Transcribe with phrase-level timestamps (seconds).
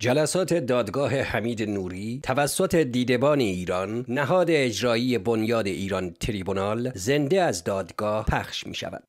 [0.00, 8.24] جلسات دادگاه حمید نوری توسط دیدبان ایران نهاد اجرایی بنیاد ایران تریبونال زنده از دادگاه
[8.24, 9.02] پخش می شود.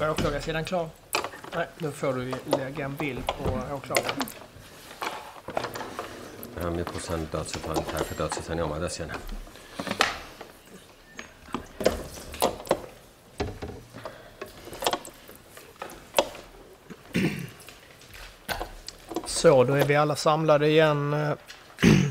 [0.00, 0.86] Är åklagarsidan klar?
[1.56, 2.22] Nej, då får du
[2.58, 3.44] lägga en bild på
[3.76, 4.26] åklagaren.
[6.64, 9.14] هم می‌پرسن دادستان طرف دادستانی آمده است یا نه
[19.40, 21.12] Så, då är vi alla samlade igen.
[21.12, 21.32] Eh,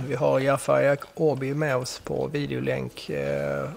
[0.08, 3.10] Vi har Jafar Obi med oss på videolänk.
[3.10, 3.70] Eh,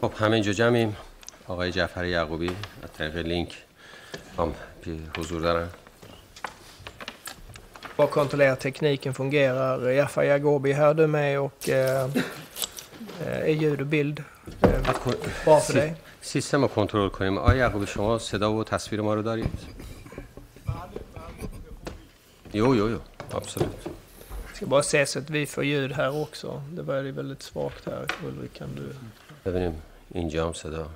[0.00, 0.96] خب همینجا جمعیم
[1.46, 2.50] آقای جعفر یعقوبی
[2.82, 3.54] از طریق لینک
[4.38, 4.54] هم
[5.18, 5.68] حضور دارن
[7.96, 9.90] Bara kontrollera tekniken fungerar.
[9.90, 12.04] Jafar Yagobi här du med och eh,
[13.26, 14.22] eh, är ljud och bild
[14.62, 14.80] eh,
[15.44, 15.94] bra för dig?
[16.20, 19.58] سیستم رو کنترل کنیم آقای یعقوبی شما صدا و تصویر ما رو دارید
[22.51, 22.99] Jo, jo, jo,
[23.31, 23.87] absolut.
[24.53, 26.61] Ska bara se så att vi får ljud här också.
[26.73, 28.05] Det var ju väldigt svagt här.
[28.27, 28.93] Ulrik, kan du...
[29.45, 29.81] ببینیم
[30.13, 30.89] اینجا هم صدا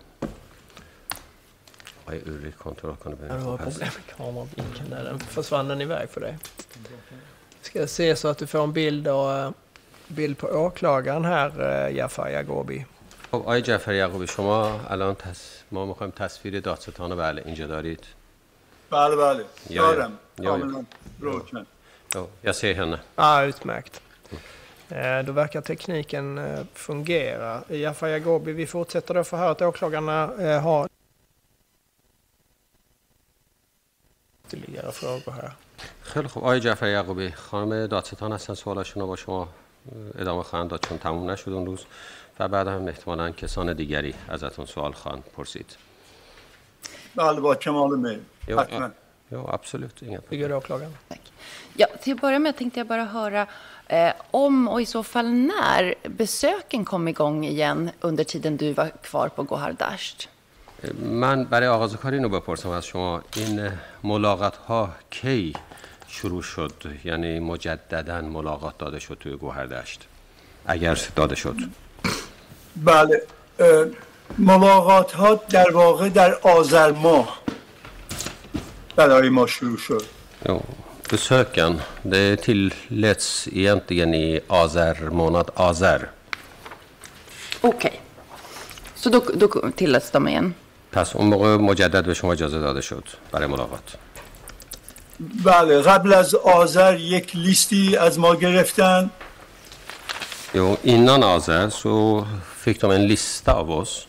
[2.06, 3.80] آقای اوری کنترل کنه Ja, ببینیم du har خب هست.
[3.80, 5.04] problem med kameravinkeln där.
[5.04, 6.38] Den försvann den iväg för dig.
[7.62, 9.52] Ska se så att du får en bild, och, eh,
[10.08, 11.50] bild på åklagaren här,
[11.88, 12.86] eh, Jafar Yagobi.
[13.32, 15.64] خب آقای جعفر یعقوبی شما الان تص...
[15.72, 18.04] ما میخوایم تصویر دادستان رو بله اینجا دارید
[18.91, 20.85] بله بله یا- دارم یا- کاملا
[21.21, 21.67] روشن
[22.15, 22.99] Jo, jag ser henne.
[23.19, 24.01] Ja, utmärkt.
[24.89, 27.63] Eh, Då verkar tekniken eh, fungera.
[27.69, 29.63] Jafar Yagobi, vi fortsätter då förhöret.
[29.63, 30.89] Åklagarna eh, har
[34.47, 35.53] ytterligare frågor här.
[36.03, 39.49] خیلی خب آقای جعفر یعقوبی خانم دادستان هستن سوالاشون رو با شما
[40.19, 41.85] ادامه خواهند داد چون تموم نشد اون روز
[42.39, 45.77] و بعد هم احتمالا کسان دیگری ازتون سوال خواهند پرسید
[47.16, 48.92] بله با کمال میل Jo, حتما ja,
[49.32, 50.02] jo, absolut.
[50.02, 50.94] Inga Hur går det åklagaren?
[51.78, 53.48] Ja, till att börja med tänkte jag bara höra
[53.88, 58.90] eh, om och i så fall när besöken kom igång igen under tiden du var
[58.90, 60.30] kvar på Gohardasht.
[61.00, 63.72] من برای آغاز کار اینو بپرسم از شما این
[64.04, 65.54] ملاقات ها کی
[66.08, 66.74] شروع شد
[67.04, 70.08] یعنی مجددا ملاقات داده شد توی گوهردشت
[70.66, 71.56] اگر داده شد
[72.76, 73.22] بله
[74.39, 77.41] ملاقات ها در واقع در آذر ماه
[78.97, 80.05] برای ما شروع شد
[80.49, 80.63] Jo,
[81.11, 86.11] besöken, det tilläts egentligen i azer månad azer.
[87.61, 88.01] Okej.
[88.95, 90.55] Så då, då tilläts de igen.
[90.93, 93.83] پس اون موقع مجدد به شما اجازه داده شد برای ملاقات
[95.45, 99.11] بله قبل از آذر یک لیستی از ما گرفتن
[100.55, 102.27] Jo, innan azer så
[102.65, 104.07] fick de en lista av oss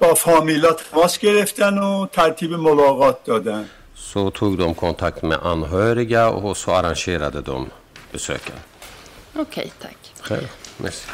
[0.00, 3.64] با فامیلا تماس گرفتن و ترتیب ملاقات دادن
[4.12, 7.70] så tog de kontakt med anhöriga och så arrangerade de
[8.12, 8.56] besöken.
[9.36, 9.98] Okej, tack.
[10.20, 10.48] Själv.
[10.76, 11.06] Merci.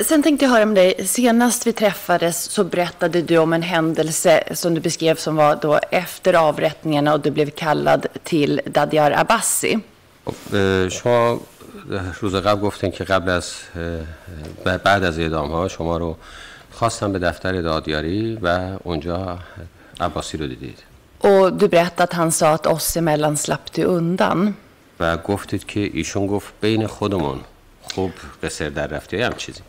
[0.00, 1.06] Sen tänkte jag höra med dig.
[1.06, 5.78] Senast vi träffades så berättade du om en händelse som du beskrev som var då
[5.90, 9.78] efter avrättningarna och du blev kallad till Dadiar Abbasi.
[10.24, 11.40] خب، اه، شما
[12.20, 13.52] روز قبل گفتین که قبل از
[14.64, 16.16] اه، بعد از اعدام ها شما رو
[16.81, 19.39] خواستم به دفتر دادیاری و اونجا
[19.99, 20.79] عباسی رو دیدید
[21.23, 24.53] Och du berättade att han sa att oss emellan slapp du undan.
[24.99, 27.39] و گفتید که ایشون گفت بین خودمون
[27.81, 28.11] خوب
[28.43, 29.61] قصر در رفتی هم چیزی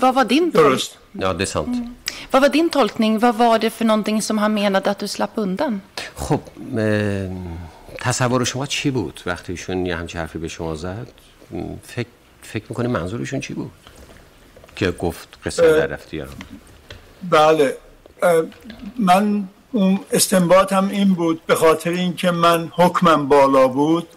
[0.00, 1.76] Vad var, din tol- درست Ja, det är sant.
[2.32, 3.18] vad var din tolkning?
[3.18, 5.80] Vad var det för någonting som han menade att du slapp undan?
[6.14, 6.40] خب
[6.78, 7.30] اه،
[8.00, 11.08] تصور شما چی بود وقتی ایشون یه همچی حرفی به شما زد
[11.50, 12.08] م، فکر
[12.42, 13.70] فکر می‌کنی منظورشون چی بود
[14.76, 16.26] که گفت قصر در یا
[17.30, 17.76] بله
[18.98, 24.08] من اون استنباطم این بود به خاطر اینکه من حکمم بالا بود.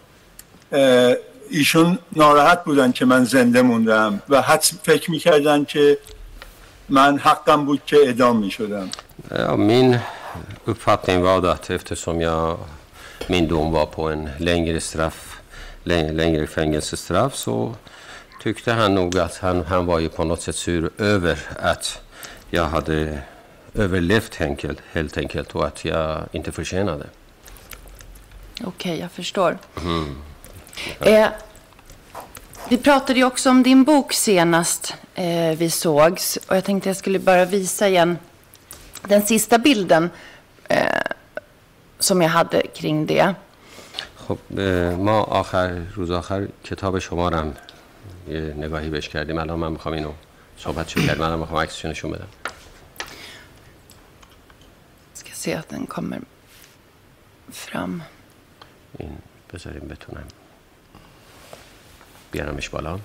[1.49, 5.97] ایشون ناراحت بودن که من زنده موندم و حد فکر می‌کردن که
[6.89, 8.89] من حقم بود که اعدام می‌شدم.
[9.57, 9.99] min
[10.65, 12.57] uppfattning var att eftersom jag,
[13.27, 15.19] min dom var på en längre straff,
[15.83, 17.75] längre, längre fängelsestraff så
[18.42, 22.02] tyckte han nog att han, han var ju på något sätt sur över att
[22.50, 23.18] jag hade
[23.74, 27.06] överlevt helt enkelt, helt enkelt och att jag inte förtjänade.
[28.64, 29.58] Okej, jag förstår.
[31.00, 31.28] Eh,
[32.68, 36.36] vi pratade ju också om din bok senast eh, vi sågs.
[36.36, 38.18] Och jag tänkte jag skulle bara visa igen
[39.02, 40.10] den sista bilden
[40.68, 40.86] eh,
[41.98, 43.34] som jag hade kring det.
[44.28, 47.52] خب اه، ما آخر روز آخر کتاب شما رو هم
[48.29, 49.37] یه نگاهی بهش کردیم.
[49.37, 50.13] الان من می‌خوام اینو
[50.57, 52.27] صحبت شو کردیم الان می‌خوام عکسشو نشون بدم.
[55.15, 56.21] Ska se att den kommer
[57.51, 58.01] fram.
[58.99, 59.17] این
[59.53, 60.27] بذاریم بتونم
[62.31, 62.99] بیارمش بالا.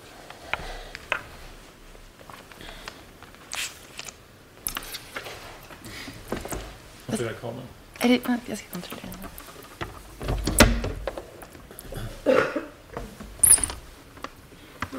[8.00, 9.18] Är det, jag ska kontrollera.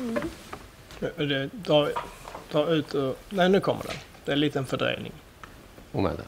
[0.06, 0.30] Mm.
[1.00, 1.90] Det, dra,
[2.52, 3.18] dra ut och...
[3.30, 3.96] Nej, nu kommer den.
[4.26, 5.12] Det är en liten fördröjning.
[5.92, 6.20] Moment.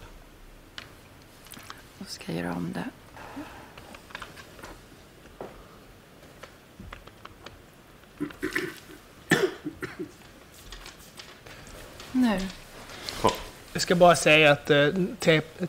[1.97, 2.83] Då ska jag göra om det.
[12.11, 12.39] Nu.
[13.73, 14.87] Jag ska bara säga att eh,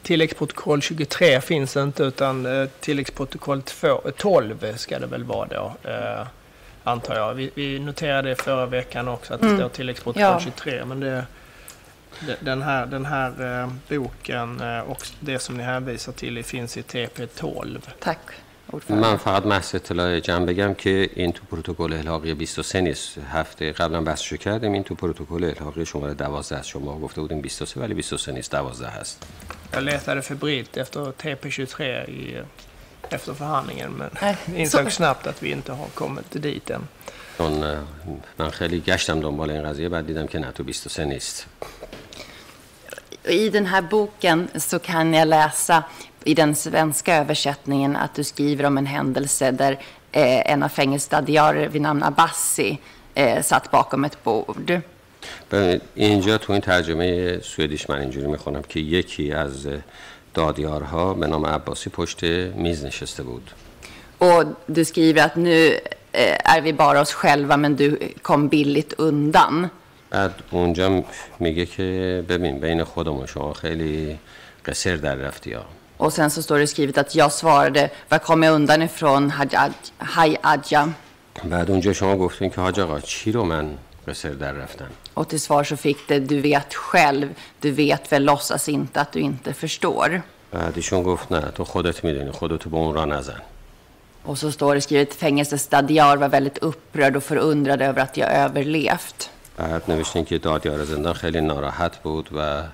[0.03, 3.63] tilläggsprotokoll 23 finns inte utan eh, tilläggsprotokoll
[4.17, 5.91] 12 ska det väl vara då.
[5.91, 6.27] Eh.
[6.88, 7.34] antar jag.
[7.34, 10.40] Vi, vi noterade förra veckan också att det står tilläggsprotokoll Ja.
[10.40, 10.86] 23.
[10.86, 11.26] Men det,
[12.20, 16.78] det, den här, den här eh, boken eh, och det som ni hänvisar till finns
[16.78, 17.80] i TP 12.
[18.00, 18.20] Tack,
[18.72, 19.08] ordförande.
[19.08, 24.02] من فقط محض اطلاع جمع بگم که این تو پروتکل الحاقی 23 نیست هفته قبلا
[24.02, 28.32] بحثشو کردیم این تو پروتکل الحاقی شماره 12 است شما گفته بودیم 23 ولی 23
[28.32, 29.26] نیست 12 هست
[29.74, 32.44] Jag letade febrilt efter TP 23 i, eh,
[33.10, 36.82] efter förhandlingen men Nej, insåg så- snabbt att vi inte har kommit dit än.
[37.38, 37.78] چون اه،
[38.38, 41.46] من خیلی گشتم دنبال این قضیه بعد دیدم که نه تو 23 نیست
[43.26, 45.84] I den här boken så kan jag läsa
[46.24, 49.72] i den svenska översättningen att du skriver om en händelse där
[50.12, 52.78] eh, en av fängelsestadierer vid namn Abbasi
[53.16, 54.82] eh, satt bakom ett bord.
[55.52, 59.74] ببینید، اینجا تو این ترجمه سوئدیش من اینجوری میخونم که یکی از اه،
[60.43, 62.25] دادیارها به نام عباسی پشت
[62.65, 63.51] میز نشسته بود
[64.21, 64.45] Och
[64.77, 65.57] du skriver att nu
[66.13, 67.89] eh, är vi bara oss själva men du
[68.23, 69.71] kom billigt undan.
[70.11, 71.05] بعد اونجا
[71.41, 74.19] میگه که ببین بین خودمون شما خیلی
[74.67, 75.65] قصر در رفتی ها
[75.99, 79.31] Och sen så står det skrivet att jag svarade, var kom jag undan ifrån
[79.99, 80.89] Haj Adja?
[81.45, 85.40] بعد اونجا شما گفتین که حاج آقا چی رو من قصر در رفتم Och till
[85.40, 87.28] svar så fick det, du vet själv,
[87.62, 90.22] du vet väl, låtsas inte att du inte förstår.
[90.52, 93.42] بعد ایشون گفت نه تو خودت میدونی خودتو به اون را نزن
[94.26, 99.30] Och så står det skrivet, fängelsestadiar var väldigt upprörd och förundrad över att jag överlevt.
[99.58, 102.68] بعد نوشتین که دادیار زندان خیلی ناراحت بود و اه،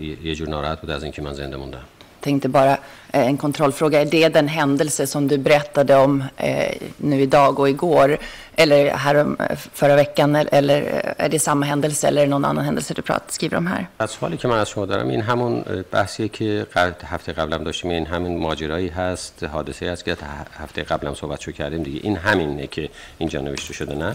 [0.00, 1.84] یه یه جور ناراحت بود از اینکه من زنده موندم
[2.20, 2.72] Tänkte bara
[3.12, 7.68] eh, en kontrollfråga, är det den händelse som du berättade om eh, nu idag och
[7.68, 8.18] igår?
[8.56, 10.36] Eller här om, eh, förra veckan?
[10.36, 13.32] Eller, eller eh, är det samma händelse eller är det någon annan händelse du pratar,
[13.32, 13.86] skriver om här?
[13.98, 17.64] از سوالی که من از شما دارم این همون اه، بحثیه که قبل- هفته قبلم
[17.64, 22.00] داشتیم این همین ماجرایی هست حادثه است که ه- هفته قبلم صحبت شو کردیم دیگه
[22.02, 22.88] این همینه که
[23.18, 24.12] اینجا نوشته شده نه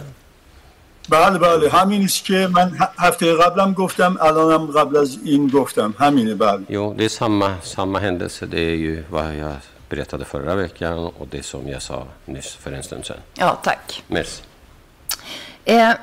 [1.09, 5.93] بله بله همین است که من ه- هفته قبلم گفتم الانم قبل از این گفتم
[5.99, 8.45] همینه بله Jo, det är samma, samma händelse.
[8.45, 9.55] Det är ju vad jag
[9.89, 13.17] berättade förra veckan och det som jag sa nyss för en stund sedan.
[13.37, 14.03] Ja, tack.
[14.07, 14.41] Merci.
[15.65, 15.93] Eh,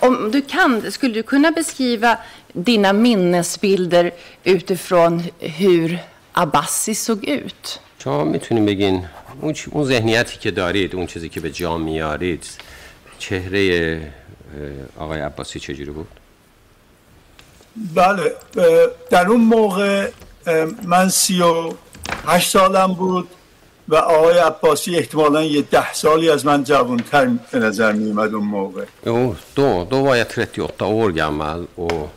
[0.00, 2.18] om du kan, skulle du kunna beskriva
[2.52, 4.10] dina minnesbilder
[4.44, 5.98] utifrån hur
[6.32, 7.80] Abbasi såg ut?
[7.98, 9.04] شما میتونیم بگین
[9.40, 12.44] اون, چ- اون ذهنیتی که دارید اون چیزی که به جا میارید
[13.21, 14.13] چهره
[14.97, 16.07] آقای عباسی چجوری بود؟
[17.95, 18.35] بله
[19.09, 20.09] در اون موقع
[20.83, 21.73] من سی و
[22.27, 23.27] هشت سالم بود
[23.87, 28.43] و آقای عباسی احتمالا یه ده سالی از من جوانتر به نظر می اومد اون
[28.47, 32.09] موقع Jo, då, då var jag 38 år gammal och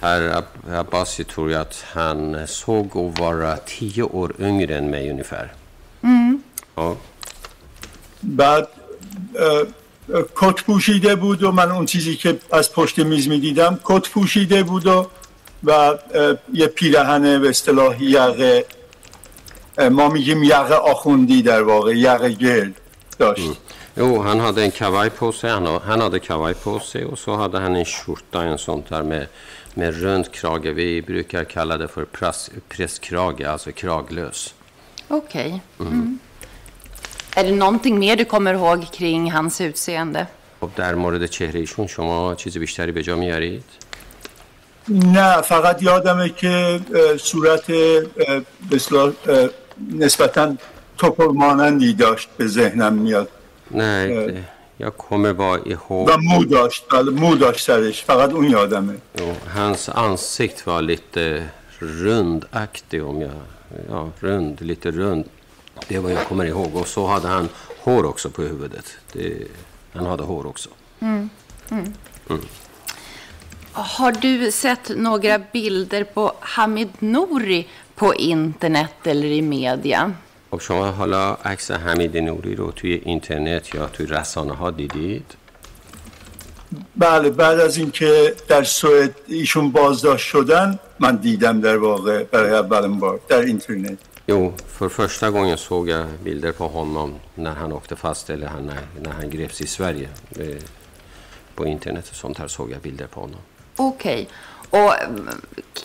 [0.00, 5.46] herr Ab- Abbasi tror jag att han såg vara 10 år yngre än mig ungefär.
[6.76, 6.96] Ja.
[8.22, 8.68] بعد
[9.38, 9.62] اه،
[10.34, 14.86] کت پوشیده بود و من اون چیزی که از پشت میز می‌دیدم کت پوشیده بود
[14.86, 15.06] و
[15.64, 15.98] و
[16.52, 18.64] یه پیرهن به اصطلاح یقه
[19.90, 22.80] ما میگیم یقه آخوندی در واقع یقه گرد
[23.18, 23.50] داشت
[23.98, 25.50] Jo, han hade en kavaj på sig.
[25.50, 28.88] Han, ha- han hade kavaj på sig och så hade han en skjorta, en sånt
[28.88, 29.26] där med,
[29.74, 30.72] med rund krage.
[30.72, 34.54] Vi brukar kalla det för press, presskrage, alltså kraglös.
[35.08, 35.62] Okej.
[35.80, 36.18] Mm.
[37.38, 40.26] Är det någonting mer du kommer ihåg kring hans utseende?
[40.60, 43.64] خب در مورد چهره ایشون شما چیز بیشتری به جا میارید؟
[44.88, 46.80] نه فقط یادمه که
[47.18, 49.48] صورت اه،
[49.92, 50.56] نسبتا
[50.98, 53.28] توپر مانندی داشت به ذهنم میاد
[53.70, 54.44] Nej, det,
[54.78, 56.08] jag kommer bara ihåg...
[56.08, 58.94] و مو داشت بله مو داشت سرش فقط اون یادمه
[59.54, 63.30] hans ansikt var lite rundaktig om jag...
[63.90, 65.24] Ja, rund, lite rund.
[65.87, 66.75] Det är vad jag kommer ihåg.
[66.75, 67.49] Och så hade han
[67.83, 68.85] hår också på huvudet.
[69.13, 69.47] Det,
[69.93, 70.69] han hade hår också.
[70.99, 71.29] Mm.
[71.69, 71.93] Mm.
[72.29, 72.41] Mm.
[73.71, 80.13] Har du sett några bilder på Hamid Nouri på internet eller i media?
[80.53, 85.25] خب شما حالا عکس حمید نوری رو توی اینترنت یا توی رسانه ها دیدید؟
[86.95, 92.99] بله بعد از اینکه در سوئد ایشون بازداشت شدن من دیدم در واقع برای اولین
[92.99, 93.97] بار در اینترنت
[94.27, 98.71] Jo, för första gången såg jag bilder på honom när han åkte fast eller han,
[99.01, 100.09] när han greps i Sverige.
[101.55, 103.39] På internet och sånt här såg jag bilder på honom.
[103.75, 104.29] Okej.
[104.69, 104.81] Okay.
[104.81, 104.93] Och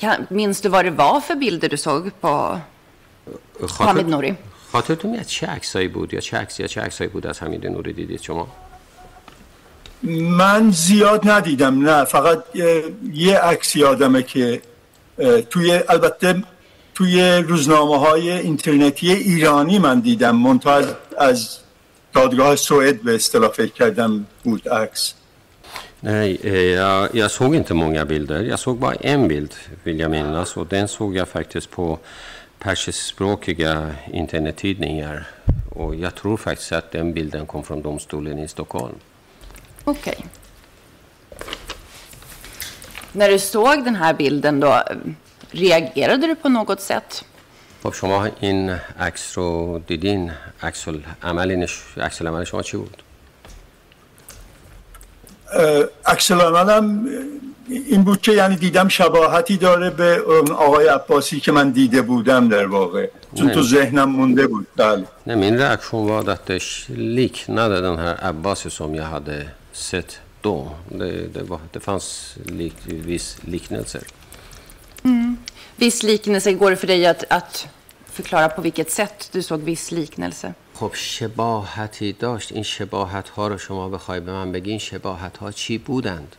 [0.00, 2.60] kan, minns du vad det var för bilder du såg på
[3.78, 4.34] Hamid Nouri?
[4.72, 7.92] خاطرتون میاد چه عکسایی بود یا چه عکس یا چه عکسایی بود از حمید نوری
[7.92, 8.48] دیدید شما
[10.02, 12.44] من زیاد ندیدم نه فقط
[13.12, 14.62] یه عکس یادمه که
[15.50, 16.44] توی البته
[16.94, 20.82] توی روزنامه های اینترنتی ایرانی من دیدم منتها
[21.18, 21.58] از
[22.12, 25.14] دادگاه سوئد به اصطلاح فکر کردم بود عکس
[26.00, 28.42] Nej, jag, jag såg inte många bilder.
[28.42, 30.56] Jag såg bara en bild, vill jag minnas.
[30.56, 31.98] Och den såg jag faktiskt på
[32.58, 35.26] persiskspråkiga internettidningar.
[35.70, 38.94] Och jag tror faktiskt att den bilden kom från domstolen i Stockholm.
[39.84, 40.14] Okej.
[40.18, 40.26] Okay.
[43.12, 44.82] När du såg den här bilden då,
[45.53, 47.23] reagerade du på något sätt?
[47.83, 48.69] خب شما این
[48.99, 50.31] عکس رو دیدین
[50.61, 50.87] عکس
[51.23, 51.67] عمل
[51.97, 53.03] عکس عمل شما چی بود؟
[56.05, 57.07] عکس عملم
[57.67, 60.21] این بود که یعنی دیدم شباهتی داره به
[60.57, 65.35] آقای عباسی که من دیده بودم در واقع چون تو ذهنم مونده بود بله Nej,
[65.35, 70.75] min reaktion var att det liknade den här Abbasi som jag hade sett då.
[70.89, 74.03] Det, det, var, det fanns lik, viss liknelser.
[75.03, 75.37] Mm.
[75.77, 77.67] Viss liknelse, går det för dig att, att
[78.11, 80.53] förklara på vilket sätt du såg viss liknelse?
[80.73, 85.77] خب شباهتی داشت این شباهت ها رو شما بخوای به من بگین شباهت ها چی
[85.77, 86.35] بودند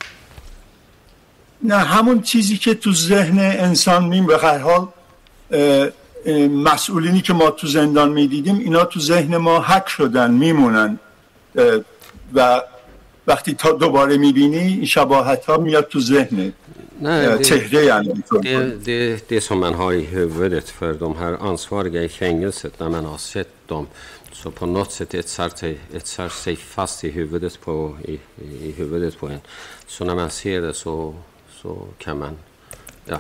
[1.63, 4.89] نه همون چیزی که تو ذهن انسان میم به هر حال
[6.51, 10.99] مسئولینی که ما تو زندان می‌دیدیم اینا تو ذهن ما حک شدن میمونن
[12.35, 12.63] و
[13.27, 16.53] وقتی تا دوباره می‌بینی این شباهت ها میاد تو ذهن
[17.44, 22.10] چهره یعنی det, det, det som man har i huvudet för de här ansvariga i
[22.10, 23.88] fängelset när man har sett dem
[24.32, 28.20] så på något sätt etsar sig, etsar sig fast i huvudet på, i,
[28.68, 29.42] i huvudet på en.
[29.88, 31.16] Så när man ser det så
[31.62, 32.38] så kan man
[33.06, 33.18] ja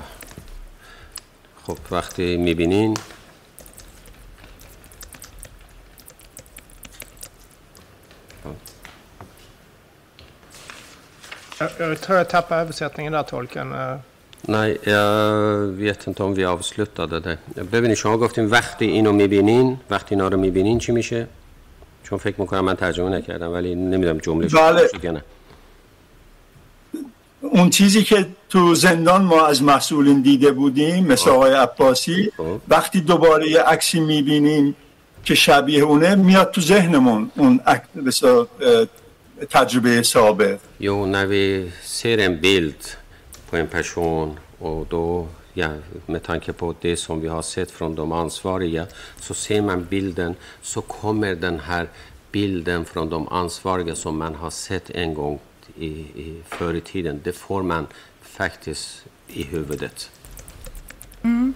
[1.63, 2.97] خب وقتی میبینین
[11.60, 13.74] Jag, jag tror jag tappade översättningen där, tolken.
[14.40, 17.38] Nej, jag vet inte om vi avslutade det.
[17.72, 21.26] ببینید شما گفتیم وقتی اینو می‌بینین وقتی اینا رو می‌بینین چی میشه؟
[22.02, 25.22] چون فکر می‌کنم من ترجمه نکردم ولی نمی‌دونم جمله بله.
[27.40, 32.32] اون چیزی که تو زندان ما از مسئولین دیده بودیم مثل آقای عباسی
[32.68, 34.76] وقتی دوباره یه عکسی می‌بینیم
[35.24, 37.60] که شبیه اونه میاد تو ذهنمون اون
[39.50, 40.58] Tajibi Sabi?
[40.78, 42.96] Jo, när vi ser en bild
[43.50, 45.68] på en person och då ja,
[46.06, 48.86] med tanke på det som vi har sett från de ansvariga
[49.20, 51.88] så ser man bilden så kommer den här
[52.32, 55.38] bilden från de ansvariga som man har sett en gång
[55.78, 57.20] i, i förr i tiden.
[57.24, 57.86] Det får man
[58.22, 60.10] faktiskt i huvudet.
[61.22, 61.54] Mm.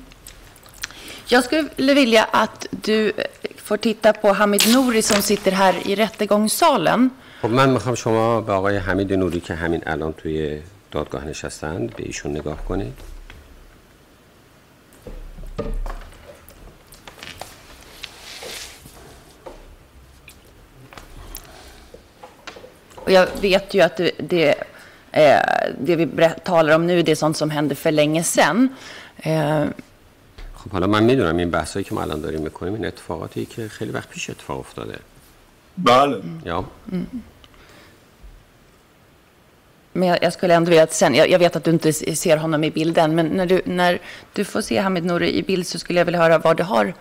[1.27, 3.13] Jag skulle vilja att du
[3.57, 7.11] får titta på Hamid Nouri som sitter här i rättegångssalen.
[7.43, 12.03] خب من می‌خوام شما به آقای حمید نوری که همین الان توی دادگاه نشستند به
[12.07, 12.93] ایشون نگاه کنید
[23.09, 24.55] Och jag vet ju att det, det,
[25.13, 25.41] eh,
[25.81, 26.07] det vi
[26.45, 28.69] talar om nu det är sånt som hände för länge sedan.
[29.17, 29.65] Eh.
[30.55, 33.91] خب حالا من می‌دونم این بحثایی که ما الان داریم می‌کنیم این اتفاقاتی که خیلی
[33.91, 34.99] وقت پیش اتفاق افتاده
[35.78, 36.66] بله ja.
[36.92, 37.08] Mm.
[39.96, 42.38] Men jag, jag, skulle ändå vilja att sen, jag, jag, vet att du inte ser
[42.38, 44.00] honom i bilden, men när du, när
[44.34, 46.94] du får se Hamid Nouri i bild så skulle jag vilja höra vad du har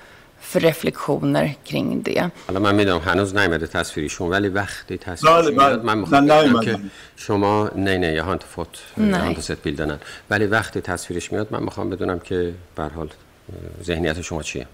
[0.42, 2.30] för reflektioner kring det.
[2.46, 6.78] حالا من میدونم هنوز نیومده تصویریشون ولی وقتی تصویرشون میاد من میخوام که
[7.16, 9.98] شما نه نه jag har inte fått jag har inte sett bilderna
[10.30, 13.08] ولی وقتی تصویرش میاد من میخوام بدونم که به حال
[13.82, 14.66] ذهنیت شما چیه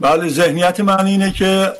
[0.00, 1.72] بله ذهنیت من اینه که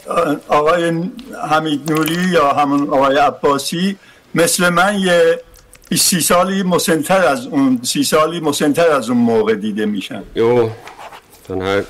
[0.48, 1.02] آقای
[1.50, 3.96] حمید نوری یا همون آقای عباسی
[4.34, 5.40] مثل من یه
[5.88, 10.70] 20 سالی مسنتر از اون سی سالی مسنتر از اون موقع دیده میشن Jo,
[11.48, 11.84] den här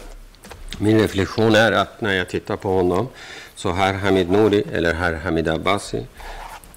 [0.79, 3.09] Min reflektion är att när jag tittar på honom
[3.55, 6.07] så herr Hamid Nouri eller herr Hamid Abbasi,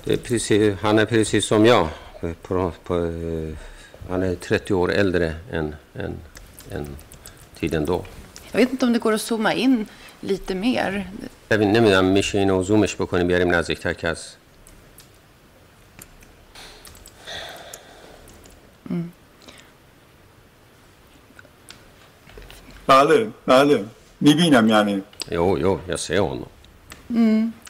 [0.03, 1.87] det är precis, han är precis som jag.
[2.41, 2.93] På, på,
[4.09, 6.15] han är 30 år äldre än, än,
[6.71, 6.87] än
[7.59, 8.05] tiden då.
[8.52, 9.86] Jag vet inte om det går att zooma in
[10.20, 11.06] lite mer.
[11.50, 14.28] ببین نمیدونم میشه اینو زومش بکنیم بیاریم نزدیکتر که از
[22.86, 23.84] بله بله
[24.20, 26.48] میبینم یعنی Jo, jo, jag ser honom.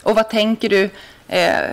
[0.03, 0.89] Och vad tänker du?
[1.27, 1.71] Eh,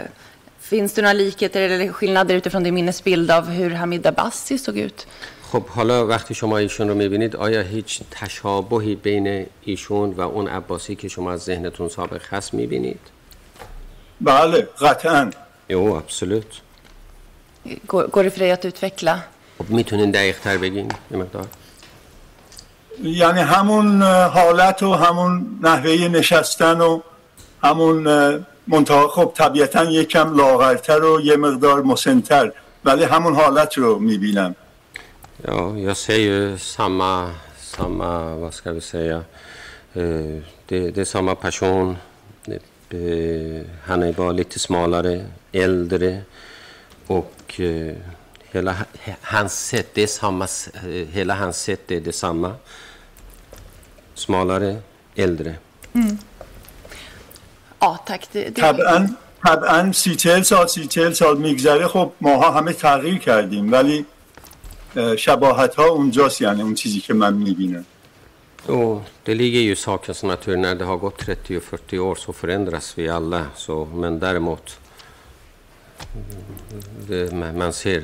[0.61, 5.07] finns det några likheter eller skillnader utifrån din minnesbild av hur Hamid Abbasi såg ut?
[5.52, 10.96] خب حالا وقتی شما ایشون رو می‌بینید آیا هیچ تشابهی بین ایشون و اون عباسی
[10.96, 13.00] که شما از ذهنتون سابق هست می‌بینید؟
[14.22, 15.32] بله قطعا
[15.70, 16.52] Jo, absolut.
[17.88, 19.18] Går, går det för dig att utveckla?
[19.58, 21.48] خب می‌تونین دقیق تر بگین یه مقدار
[23.04, 27.02] یعنی همون حالت و همون نحوه نشستن و
[27.64, 28.04] همون
[28.68, 32.52] منتها خب طبیعتا یکم لاغرتر و یه مقدار مسنتر
[32.86, 34.56] ولی همون حالت رو می‌بینم
[35.48, 39.24] Ja, jag ser ju samma, samma, vad ska vi säga,
[39.94, 41.98] eh, det, det är samma person.
[42.90, 46.22] Eh, han är bara lite smalare, äldre
[47.08, 47.96] och eh,
[48.52, 48.76] hela
[49.22, 52.56] hans sätt, det är samma, eh, hela hans sätt är detsamma.
[54.14, 54.78] Smalare,
[55.16, 55.56] äldre.
[57.80, 58.28] Ja, tack.
[58.32, 63.18] Det, det, طبعا طبعا سی چهل سال سی چهل سال میگذره خب ماها همه تغییر
[63.18, 64.06] کردیم ولی
[65.19, 67.85] شباهت ها اونجاست یعنی اون چیزی که من میبینم
[68.67, 72.15] Och det ligger ju i sakens natur, när det har gått 30 och 40 år
[72.15, 73.47] så förändras vi alla.
[73.57, 74.79] Så, men däremot,
[77.09, 78.03] det, man man ser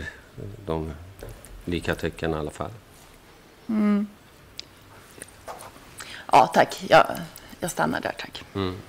[0.67, 0.91] de
[1.65, 2.71] lika tecken i alla fall.
[6.33, 6.85] ja, tack.
[6.89, 7.07] Jag,
[7.61, 8.45] jag stannar där, tack.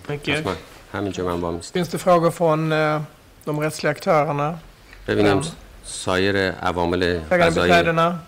[0.08, 0.46] Mycket.
[0.46, 0.56] من
[0.92, 3.02] همینجا من با میست Finns det frågor från eh,
[3.46, 4.60] de rättsliga aktörerna?
[5.08, 5.44] ببینم Ja.
[5.88, 8.20] سایر عوامل Ägande قضایی beträdena?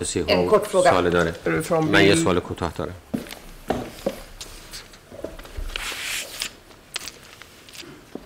[0.00, 0.90] کسی en kort fråga.
[0.90, 2.24] سوال داره Är du från من یه bil?
[2.24, 2.92] سوال کوتاه دارم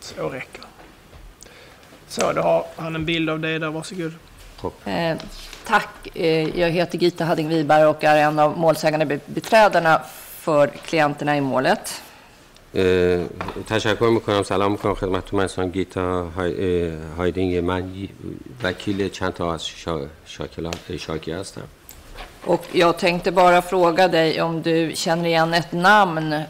[0.01, 0.64] Så räcker.
[2.09, 3.68] Så, då har han en bild av dig där.
[3.70, 4.12] Varsågod.
[4.85, 5.16] Eh,
[5.66, 5.88] tack.
[6.14, 10.01] Eh, jag heter Gita Hadding Wiberg och är en av målsägande be- beträdarna
[10.38, 12.03] för klienterna i målet.
[13.68, 17.92] تشکر می‌کنم سلام می‌کنم خدمتتون من اسمم گیتا های- هایدینگ من
[18.64, 20.02] وکیل چند تا از شا...
[20.98, 21.62] شاکی هستم
[22.48, 26.44] Och jag tänkte bara fråga dig om du känner igen ett namn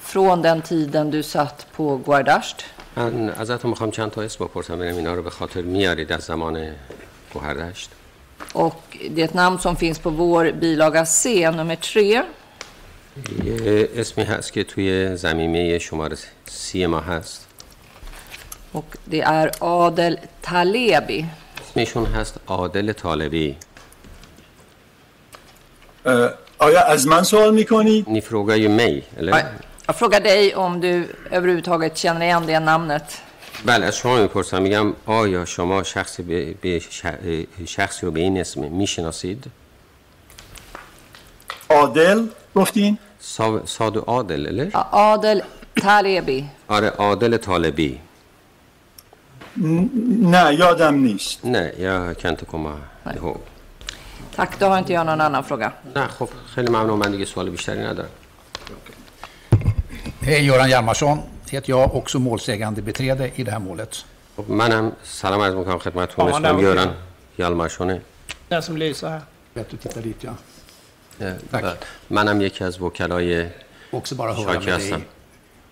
[0.00, 2.64] från den tiden du satt på Guardasht.
[2.96, 6.72] من ازتون می‌خوام چند تا اسم بپرسم ببینم اینا رو به خاطر میارید از زمان
[7.34, 7.90] گوهردشت
[8.54, 8.82] Och
[9.14, 12.22] det är ett namn som finns på vår bilaga C, nummer 3.
[13.44, 17.46] یه اسمی هست که توی زمینه شماره سی ما هست
[18.74, 21.24] Och det är Adel Talebi.
[21.70, 23.56] اسمشون هست عادل طالبی
[26.58, 29.44] آیا از من سوال می‌کنید؟ Ni frågar ju mig, eller?
[29.86, 33.22] Jag frågar dig om du överhuvudtaget känner igen det namnet.
[33.64, 36.22] بله از شما می‌پرسم میگم آیا شما شخصی
[36.62, 36.80] به,
[37.66, 39.44] شخصی رو به این اسم می‌شناسید؟
[41.69, 44.71] عادل گفتین؟ سا- ساد و عادل eller?
[44.73, 45.41] Ja, Adel
[45.81, 46.43] Talebi.
[46.67, 47.99] آره عادل طالبی
[50.21, 52.73] نه یادم نیست نه jag kan inte komma
[53.15, 53.37] ihåg
[54.35, 55.71] Tack, då har inte jag någon annan fråga.
[55.95, 58.09] نه خب خیلی ممنون من دیگه سوال بیشتری ندارم
[60.21, 61.17] Hej, Göran Hjalmarsson
[61.49, 64.03] heter jag, också målsägande beträde i det här målet.
[64.37, 66.93] خب منم سلام عرض میکنم خدمتتون Ja, اسمم det var گیوران
[67.39, 68.01] یالماشونه
[68.49, 69.21] Den som lyser här.
[69.55, 70.31] Vet du titta dit, ja.
[72.10, 73.46] منم یکی از وکلای
[73.92, 75.04] Också bara höra med dig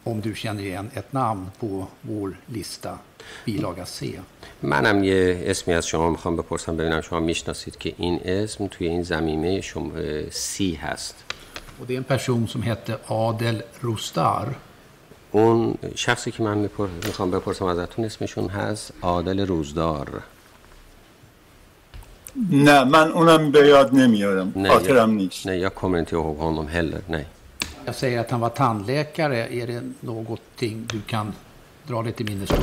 [0.04, 2.98] om du känner igen ett namn på vår lista,
[3.46, 4.20] bilaga C.
[4.62, 9.02] منم یه اسمی از شما می‌خوام بپرسم ببینم شما می‌شناسید که این اسم توی این
[9.02, 9.92] زمینه شما
[10.30, 11.14] سی هست
[11.80, 14.54] Och det är en person som hette Adel Rustar.
[15.32, 16.58] اون شخصی که من.
[17.04, 20.22] می‌خوام بپرسم ازتون اسمشون هست عادل روزدار
[22.50, 26.36] نه من اونم به یاد نمیارم Nej, خاطرم jag, نیست nej, jag kommer inte ihåg
[26.36, 27.00] honom heller.
[27.08, 27.26] Nej.
[27.86, 29.46] Jag säger att han var tandläkare.
[29.62, 31.32] Är det någonting du kan
[31.88, 32.48] dra dig till minnes?
[32.48, 32.56] då?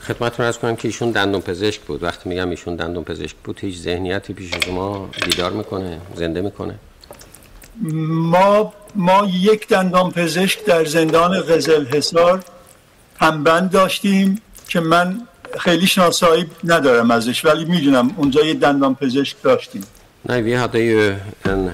[0.00, 3.78] خدمتتون ارز کنم که ایشون دندون پزشک بود وقتی میگم ایشون دندون پزشک بود هیچ
[3.78, 6.74] ذهنیتی پیش شما بیدار می‌کنه زنده می‌کنه
[8.32, 12.44] ما ما یک دندان پزشک در زندان قزل حصار
[13.18, 15.26] همبند داشتیم که من
[15.60, 19.84] خیلی شناسایی ندارم ازش ولی می‌دونم اونجا یه دندان پزشک داشتیم
[20.28, 21.70] Nej, vi hade ju en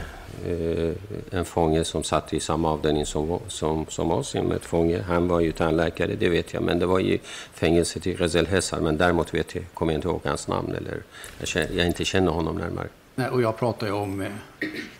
[1.30, 5.02] en fånge som satt i samma avdelning som, som, som oss, en medfånge.
[5.08, 7.20] Han var ju tandläkare, det vet jag, men det var i
[7.54, 8.80] fängelset i Rezelhessar.
[8.80, 11.02] Men däremot vet jag, kommer jag inte ihåg hans namn, eller
[11.38, 12.88] jag, känner, jag inte känner honom närmare.
[13.14, 14.28] Nej, och jag pratar ju om eh,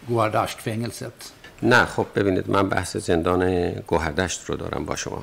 [0.08, 1.32] Guardasht-fängelset.
[1.62, 5.22] نه خب ببینید من بحث زندان گوهردشت رو دارم با شما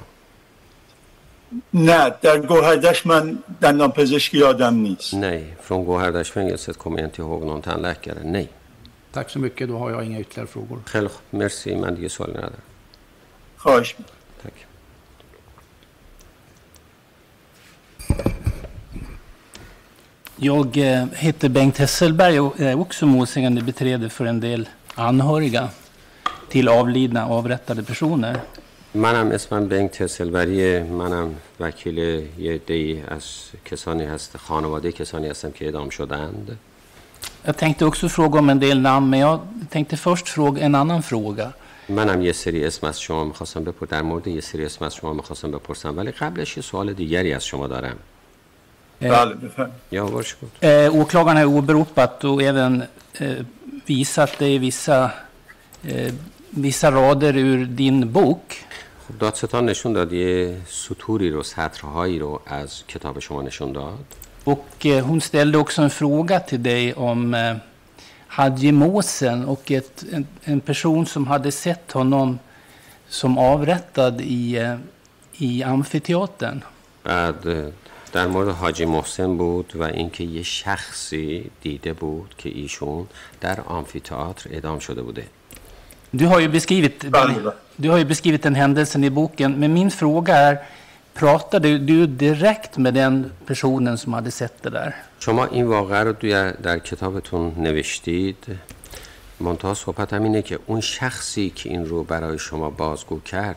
[1.73, 7.43] نه در گوهردش من دندان پزشکی یادم نیست Nej, från Gåhärdasfängelset kommer jag inte ihåg
[7.47, 8.19] någon tandläkare.
[8.25, 8.49] Nej.
[9.13, 10.79] Tack så mycket, då har jag inga ytterligare frågor.
[10.85, 12.63] خیلی خوب مرسی من دیگه سوالی ندارم
[13.57, 14.17] خواهش می‌کنم.
[14.43, 14.67] Tack.
[20.37, 25.69] Jag eh, heter Bengt Hesselberg och är också målsägande beträde för en del anhöriga
[26.49, 28.41] till avlidna avrättade personer.
[28.96, 33.24] منم اسمم بنگ تسلبریه منم وکیل یه عده‌ای از
[33.66, 36.58] کسانی هست خانواده کسانی هستم که اعدام شدند.
[37.46, 41.02] Jag tänkte också fråga om en del namn, men jag tänkte först fråga en annan
[41.02, 41.54] fråga.
[41.90, 43.96] منم یه سری اسم از شما می‌خواستم بپرسم.
[43.96, 47.46] در مورد یه سری اسم از شما می‌خواستم بپرسم ولی قبلش یه سوال دیگری از
[47.46, 47.96] شما دارم.
[49.02, 49.76] بله بفرمایید.
[49.92, 53.46] یا varsågod Eh, åklagaren har åberopat och även eh,
[53.86, 55.12] visat dig vissa,
[55.88, 56.14] eh,
[56.50, 58.44] vissa rader ur din bok.
[59.08, 64.06] خب دادستان نشون داد یه سطوری رو سطرهایی رو از کتاب شما نشون داد؟
[64.46, 67.56] Och eh, hon ställde också en fråga till dig om eh,
[68.28, 72.40] Hadji Måsen och ett, en, en person som hade sett honom
[73.08, 74.78] som avrättad i, eh,
[75.38, 76.62] i amfiteatern.
[77.04, 77.74] بعد
[78.14, 83.08] در مورد حاجی محسن بود و اینکه یه شخصی دیده بود که ایشون
[83.42, 85.28] در آمفیتئاتر اعدام شده بوده
[86.12, 87.54] Du har ju beskrivit, Barbara.
[87.76, 90.58] du har ju beskrivit den händelsen i boken, men min fråga är,
[91.14, 94.94] pratade du direkt med den personen som hade sett det där?
[95.20, 98.46] شما این واقعه رو در, در کتابتون نوشتید
[99.40, 103.56] منتها صحبت هم اینه که اون شخصی که این رو برای شما بازگو کرد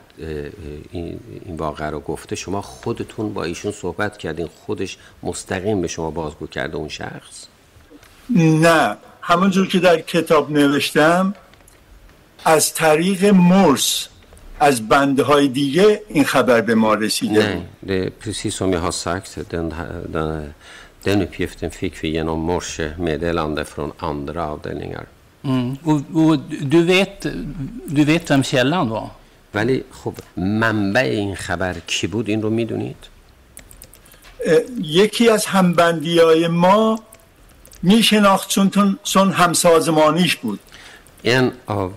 [0.93, 6.11] این, این واقعه رو گفته شما خودتون با ایشون صحبت کردین خودش مستقیم به شما
[6.11, 7.47] بازگو کرده اون شخص
[8.31, 11.35] نه همونجور که در کتاب نوشتم
[12.44, 14.09] از طریق مرس
[14.61, 19.44] از بندهای دیگه این خبر به ما رسیده نه پریسی سومی ها سکت
[21.05, 25.07] den uppgiften fick vi genom morse meddelande från andra avdelningar.
[25.42, 25.79] Mm.
[25.85, 26.38] Och, och
[26.74, 27.27] du, vet,
[27.96, 29.11] du vet vem källan var?
[29.53, 32.96] Väli, خب, منبع این خبر کی بود این رو می‌دونید؟
[34.83, 37.01] یکی از همبندی های ما
[37.83, 38.48] میشناخت
[39.03, 40.61] چون همسازمانیش بود.
[41.24, 41.92] En av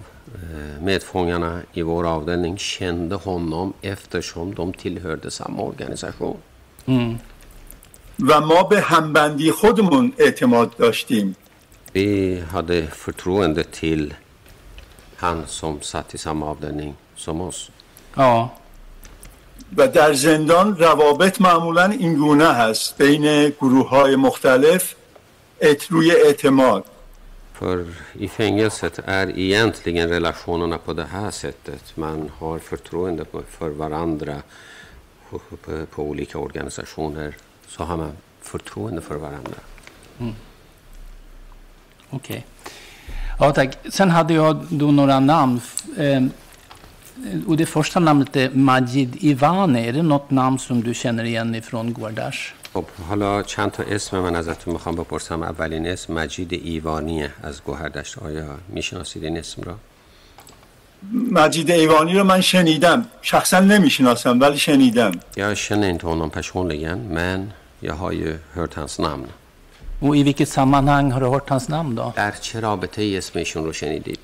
[0.81, 6.37] medfångarna i vår avdelning kände honom eftersom de tillhörde samma organisation.
[8.29, 11.35] و ما به همبندی خودمون اعتماد داشتیم
[11.93, 14.13] Vi hade förtroende till
[15.17, 17.69] han som satt i samma avdelning som oss.
[18.17, 18.49] Ja,
[19.77, 24.95] و در زندان روابط معمولا این گونه هست بین گروه های مختلف
[25.89, 26.85] روی اعتماد
[27.61, 31.97] För i fängelset är egentligen relationerna på det här sättet.
[31.97, 34.35] Man har förtroende för varandra
[35.91, 37.35] på, olika organisationer.
[37.67, 39.55] Så har man förtroende för varandra.
[40.19, 40.33] Mm.
[42.09, 42.45] okej.
[43.39, 43.77] Ja, tack.
[43.89, 45.61] Sen hade jag då några namn.
[45.97, 46.31] Ehm,
[47.47, 49.87] och det första namnet är Majid Ivani.
[49.87, 52.53] Är det något namn som du känner igen ifrån Gordash?
[52.73, 58.17] خب حالا چند تا اسم من ازتون می‌خوام بپرسم اولین اسم مجید ایوانیه از گوهردشت
[58.17, 59.75] آیا می‌شناسید این اسم را؟
[61.31, 67.93] مجید ایوانی رو من شنیدم شخصا نمی‌شناسم ولی شنیدم känner inte honom personligen men jag
[67.93, 69.27] har ju hört hans namn.
[70.01, 72.13] Och i vilket sammanhang har du hört hans namn då?
[72.15, 74.19] در چه رابطه ای اسم ایشون رو شنیدید؟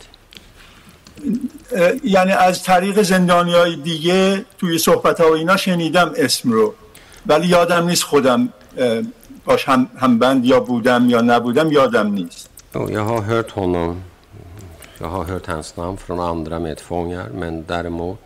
[2.03, 6.73] یعنی از طریق زندانی های دیگه توی صحبت ها و اینا شنیدم اسم رو
[7.27, 8.49] ولی یادم نیست خودم
[9.45, 12.49] باش هم, هم بند یا بودم یا نبودم یادم نیست.
[12.75, 13.95] او یا ها هرت هنم
[15.01, 18.17] یا ها هرت هنستم فران اندرم اتفاقیر من درموت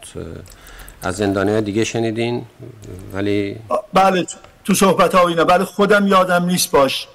[1.02, 2.46] از زندانه دیگه شنیدین
[3.14, 3.56] ولی
[3.94, 4.26] بله
[4.66, 7.08] تو صحبت ها اینه بله خودم یادم نیست باش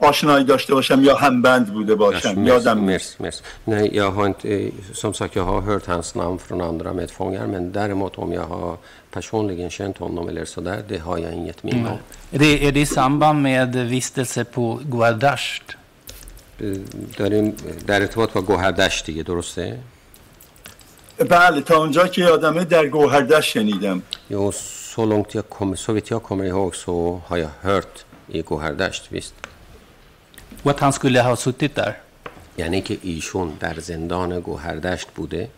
[0.00, 4.36] آشنایی داشته باشم یا هم بند بوده باشم یادم مرس مرس نه یا ها هنت...
[4.94, 8.78] سمسا که ها هرت هنستم فران اندرم اتفاقیر من در موت هم یا ها
[9.10, 11.98] personligen känt honom eller sådär, det har jag inget minne om.
[12.32, 14.80] Är det, är det i samband med vistelse på?
[16.60, 16.78] Eh,
[17.16, 17.54] داریم
[17.86, 19.78] در ارتباط با گوهردشت دیگه درسته؟
[21.18, 24.52] بله تا اونجا که یادمه در گوهردش شنیدم Jo,
[24.94, 29.12] så långt jag kommer, så vitt jag kommer ihåg så har jag hört i Gohardasht,
[29.12, 29.34] visst.
[30.62, 31.96] Och att han skulle ha suttit där?
[32.58, 35.48] یعنی که ایشون در زندان گوهردشت بوده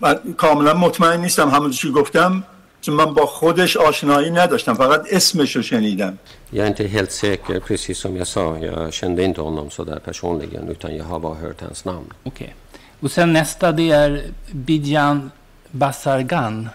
[0.00, 2.44] من کاملا مطمئن نیستم همون چی گفتم
[2.80, 6.18] چون من با خودش آشنایی نداشتم فقط اسمش رو شنیدم
[6.52, 8.58] Jag är inte helt säker, precis som jag sa.
[8.58, 12.12] Jag kände inte honom så där personligen, utan jag har bara hört hans namn.
[12.24, 12.54] Okej.
[13.00, 15.30] Och sen nästa det är Bidjan
[15.70, 16.70] Basargan.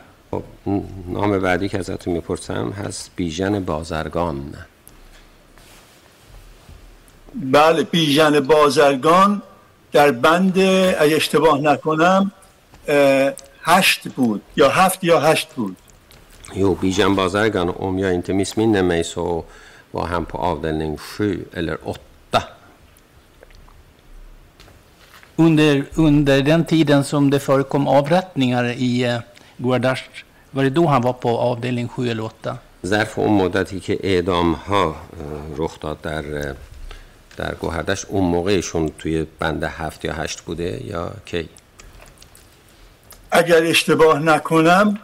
[1.08, 4.54] نام بعدی که ازتون می‌پرسم هست بیژن بازرگان
[7.36, 9.42] بله بیژن بازرگان
[9.92, 10.60] در بند
[11.00, 12.32] اگه اشتباه نکنم
[13.64, 15.78] هشت بود یا هفت یا هشت بود
[16.56, 19.44] Jo, Bijan Bazargan, om jag inte missminner mig så
[19.92, 22.44] var han på avdelning 7 eller 8.
[25.36, 29.20] Under, under den tiden som det förekom avrättningar i eh,
[29.58, 30.04] Guardash,
[30.52, 32.58] var det då han var på avdelning 7 eller 8?
[32.86, 34.96] ظرف اون مدتی که اعدام ها
[35.58, 36.24] رخ داد در
[37.38, 41.50] در گوهردش اون موقعشون توی بند هفت یا هشت بوده یا کی
[43.34, 45.00] اگر اشتباه نکنم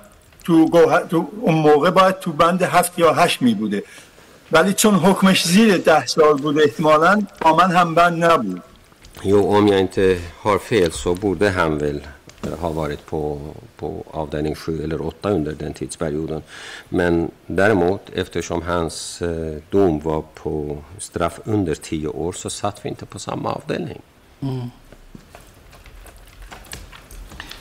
[0.46, 3.84] تو, گوه- تو اون موقع باید تو بند هفت یا هشت می بوده
[4.52, 8.62] ولی چون حکمش زیر ده سال بود احتمالا با من هم بند نبود
[9.24, 12.00] Jo, om jag inte har fel så borde han väl
[12.48, 13.22] eh, ha varit på,
[13.80, 16.42] på avdelning 7 eller 8 under den tidsperioden.
[16.90, 22.90] Men däremot, eftersom hans eh, dom var på straff under 10 år så satt vi
[22.90, 24.02] inte på samma avdelning.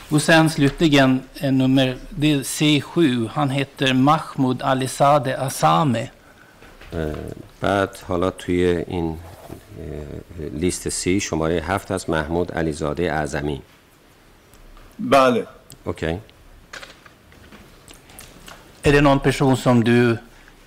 [0.10, 3.30] Och sen slutligen eh, nummer det är C7.
[3.30, 6.10] Han heter Mahmoud Alizadeh Asame.
[6.94, 7.16] اه،
[7.62, 13.62] بعد حالا توی این اه، لیست سی شماره هفت از محمود علیزاده اعظمی
[15.00, 15.48] بله
[15.86, 16.20] اوکی
[18.86, 20.18] Är det någon person som du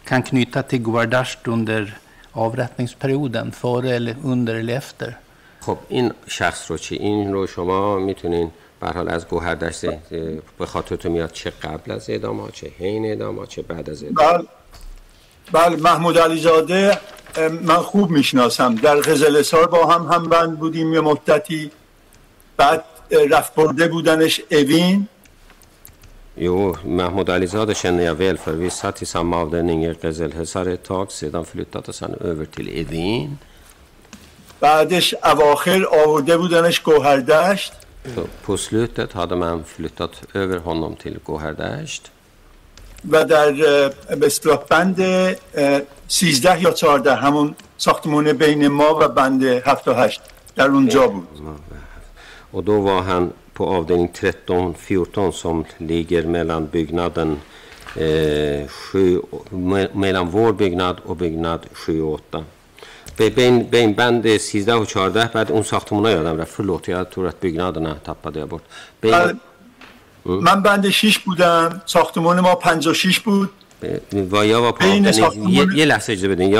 [0.04, 1.98] kan knyta till Guardash under
[2.32, 3.52] avrättningsperioden?
[3.52, 5.16] Före eller under eller efter?
[5.60, 9.99] خب این شخص رو چی این رو شما میتونین به هر حال از گوهردشت اه،
[10.59, 14.03] به خاطرتون میاد چه قبل از اعدام ها چه حین اعدام ها چه بعد از
[14.03, 14.47] اعدام بله.
[15.51, 16.97] بله محمود علیزاده
[17.61, 18.75] من خوب می‌شناسم.
[18.75, 21.71] در قزلسار با هم هم بند بودیم یه مدتی.
[22.57, 22.83] بعد
[23.31, 25.07] رفت برده بودنش اوین.
[26.37, 30.83] Jo, Mahmoud Alizadeh känner jag väl för vi satt i samma avdelning i Gezelhesar ett
[30.83, 31.11] tag.
[31.11, 33.37] Sedan flyttades han över till Edin.
[34.59, 37.73] بعدش اواخر آورده بودنش گوهردشت
[38.14, 42.10] Så på slutet hade man flyttat över honom till Gohardasht.
[43.10, 49.08] و در اه، به اصطلاح بند اه، 13 یا 14 همون ساختمون بین ما و
[49.08, 50.20] بند 7 و 8
[50.56, 51.28] در اونجا بود
[52.52, 57.40] Och då var han på avdelning 13-14 som ligger mellan byggnaden
[57.96, 62.44] eh, sju, me, mellan vår byggnad och byggnad 7 och 8.
[63.17, 66.51] Be- بین بین بند 13 و 14 بعد اون ساختمون ها یادم رفت.
[66.51, 68.61] förlåt jag tror att byggnaderna tappade jag bort
[69.01, 69.33] بین بله.
[70.25, 71.81] من بند 6 بودم.
[71.85, 73.49] ساختمون ما 56 بود.
[73.81, 73.85] på
[74.21, 76.53] بین avdelning ساختمون- یه, لحظه اجازه بدین.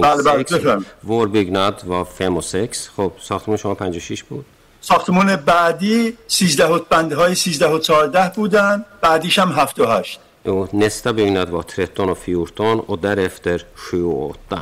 [0.00, 0.86] بله، بله، 6 بفرمایید.
[1.04, 4.44] vår byggnad var 5 och 6 خب ساختمون شما 56 بود.
[4.80, 8.84] ساختمون بعدی 13 و بنده های 13 و 14 بودن.
[9.00, 14.04] بعدیش هم 7 و 8 och nästa byggnad var 13 och 14 och därefter 7
[14.04, 14.58] och 8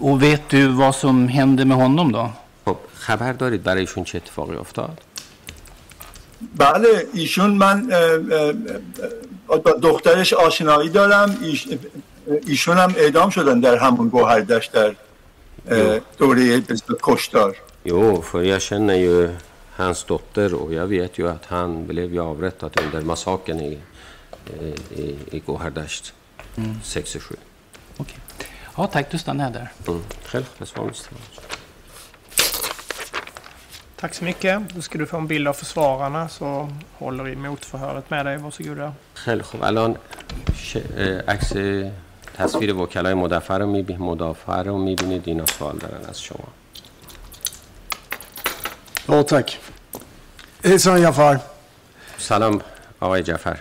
[0.00, 2.30] Och vet du vad som hände med honom då?
[2.64, 4.98] خب خبر دارید برای ایشون چه اتفاقی افتاد؟
[6.56, 8.52] بله ایشون من اه، اه،
[9.50, 11.68] اه، با دخترش آشنایی دارم ایش-
[12.46, 14.96] ایشون هم اعدام شدن در همون گوهردشت در
[15.70, 19.28] اه، دوره به اصطلاح کشتار Jo, för jag känner ju
[19.76, 23.78] hans dotter och jag vet ju att han blev ju avrättad under massakern i,
[25.02, 26.04] i, i Gohardasht
[26.82, 27.36] 67.
[27.98, 28.16] Okej.
[28.76, 29.10] Ja, tack.
[29.10, 29.68] Du stannar där.
[29.88, 30.02] Mm.
[30.26, 31.18] Själv, försvarsministern.
[33.96, 34.74] Tack så mycket.
[34.74, 38.36] Då ska du få en bild av försvararna så håller emot förhöret med dig.
[38.36, 38.92] Varsågoda.
[39.14, 39.96] خیلی خب الان
[40.56, 40.76] ش...
[40.76, 41.52] اه، عکس
[42.36, 46.44] تصویر وکلای مدافع رو میبینید مدافع رو میبینید اینا سوال دارن از شما
[49.08, 49.48] Ja, tack.
[50.64, 51.36] Hejsan Jafar.
[52.18, 52.60] سلام
[53.00, 53.58] آقای جعفر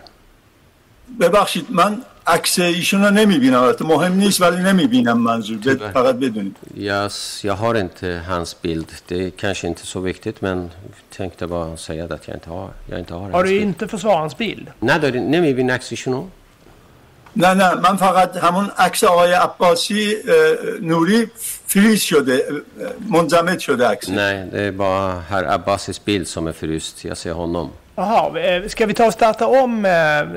[1.19, 5.64] ببخشید من عکس ایشون رو نمی بینم البته مهم نیست ولی نمی بینم منظور بد
[5.64, 5.74] بله.
[5.74, 5.90] بله.
[5.90, 6.56] فقط بدونید.
[6.76, 10.68] یاس، یا هر انت هانس بیلد دی کانش انت سو ویکتیت من
[11.10, 14.74] تنکته با سیاد ات انت ها یا انت ها آره انت فسوانس بیلد.
[14.82, 16.28] نه در نمی بینم عکس ایشون رو؟
[17.36, 20.16] نه نه من فقط همون عکس آقای عباسی
[20.82, 21.26] نوری
[21.66, 22.42] فریز شده
[23.10, 28.67] منجمد شده عکس نه با هر عباسی بیلد سو مفریست یا سی هونوم Jaha, eh,
[28.67, 29.86] ska vi ta och starta om?
[29.86, 29.91] eh,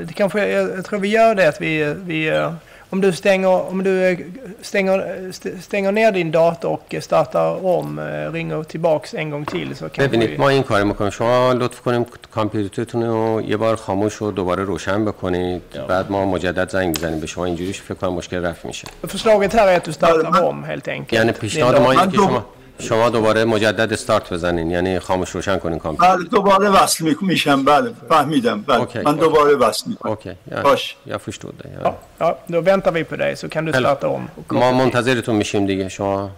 [0.08, 2.52] Det kanske, jag jag tror vi gör det att vi, vi eh,
[2.90, 4.18] om du, stänger, om du eh,
[4.62, 9.76] stänger, st- stänger ner din dator och startar om, eh, ringer tillbaks en gång till
[9.76, 10.36] så kan ببینید vi...
[10.36, 15.04] ما این کار میکنیم شما لطف کنیم کامپیوترتون رو یه بار خاموش و دوباره روشن
[15.04, 19.52] بکنید بعد ما مجدد زنگ میزنیم به شما اینجوری فکر کنم مشکل رفع میشه Förslaget
[19.54, 21.12] här är att du startar men- om helt enkelt.
[21.12, 21.80] یعنی din پیشنهاد dator.
[21.80, 22.44] ما اینه من که دو- شما
[22.81, 26.15] شما دوباره مجدد استارت بزنین یعنی خاموش روشن کنین کامپیوتر.
[26.15, 27.65] بله دوباره وصل می- میشم.
[27.65, 28.61] بله فهمیدم.
[28.61, 28.99] بله اوکی.
[28.99, 30.11] من دوباره وصل می‌کنم.
[30.11, 30.33] اوکی.
[30.51, 30.95] Ja, bra.
[31.05, 32.27] Jag förstod det Ja, ja.
[32.27, 34.29] ja, då väntar vi på dig så kan du starta om.
[34.51, 34.71] ما.
[34.71, 35.89] منتظرتون میشیم دیگه.
[35.89, 36.31] شما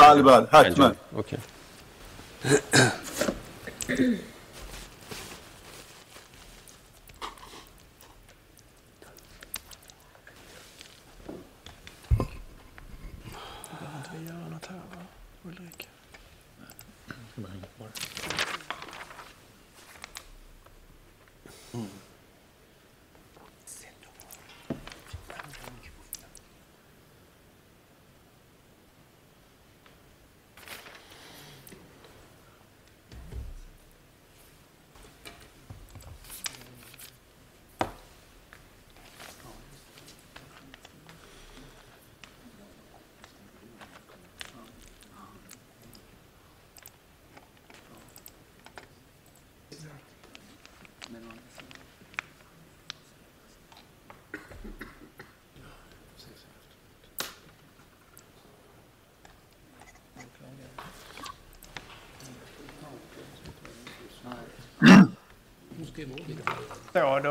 [0.00, 0.92] بله بله حتما.
[1.16, 1.36] اوکی.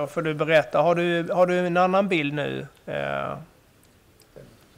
[0.09, 0.79] får du berätta.
[0.79, 3.39] Har du, har du en annan bild nu eh,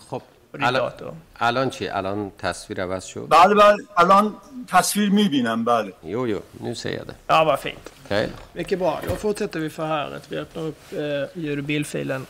[0.08, 1.14] خب på din الان dator?
[1.40, 4.32] الان چی الان تصویر عوض شد بله بله الان
[4.68, 7.14] تصویر میبینم بله Jo, jo, nu ser jag det.
[7.26, 7.92] Ja, vad fint.
[8.04, 8.28] Okej.
[8.52, 9.00] Mycket bra.
[9.08, 10.22] Då fortsätter vi förhöret.
[10.28, 12.26] Vi öppnar upp eh, ljud och bildfilen.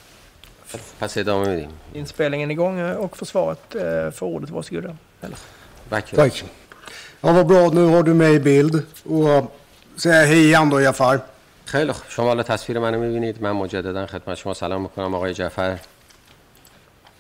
[0.99, 1.71] پس ادامه میدیم.
[1.95, 4.51] Inspelningen är igång eh, och försvaret eh, får ordet.
[4.51, 4.97] Varsågoda.
[5.21, 5.39] Eller.
[5.91, 6.45] بک Tack.
[7.21, 7.69] Ja, vad bra.
[7.69, 8.83] Nu har du mig i bild.
[9.05, 9.57] Och
[9.97, 11.21] säga hej igen då, Jafar.
[11.72, 12.04] خیلی خوب.
[12.10, 13.42] شما حالا تصویر منو می‌بینید.
[13.42, 15.78] من مجددا خدمت شما سلام می‌کنم آقای جعفر.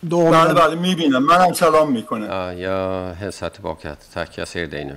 [0.03, 1.23] بله Daniel, بله می‌بینم.
[1.25, 2.27] منم سلام می‌کنم.
[2.57, 3.95] jag hälsar tillbaka.
[4.13, 4.95] Tack, jag ser dig nu.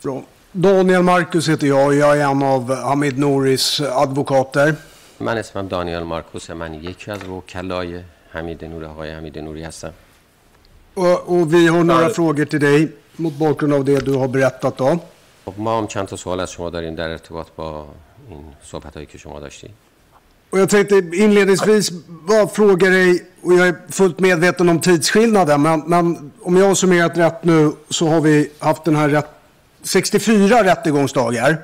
[0.00, 1.94] från Daniel Marcus heter jag.
[1.94, 4.74] Jag är en av Hamid Nouris advokater.
[5.20, 6.50] من اسمم دانیال مارکوس.
[6.50, 8.00] من یکی از وکلای
[8.32, 9.92] حمید نور آقای حمید نوری هستم.
[10.94, 12.08] Och, och vi har några Ja.
[12.08, 14.80] frågor till dig mot bakgrund av det du har berättat
[15.56, 17.86] ما هم چند تا سوال از شما داریم در ارتباط با
[18.29, 19.71] این صحبت هایی که شما داشتید
[20.53, 21.91] Och jag tänkte inledningsvis
[22.27, 26.75] bara fråga dig, och jag är fullt medveten om tidsskillnaden, men, men om jag har
[26.75, 29.29] summerat rätt nu så har vi haft den här rätt,
[29.83, 31.57] 64 rättegångsdagar.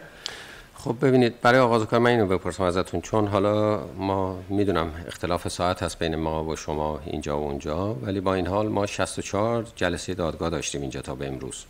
[0.84, 3.00] خب ببینید برای آغاز کار من اینو بپرسم ازتون.
[3.00, 8.20] چون حالا ما می‌دونم اختلاف ساعت هست بین ما و شما اینجا و اونجا ولی
[8.20, 11.64] با این حال ما 64 جلسه دادگاه داشتیم اینجا تا به امروز.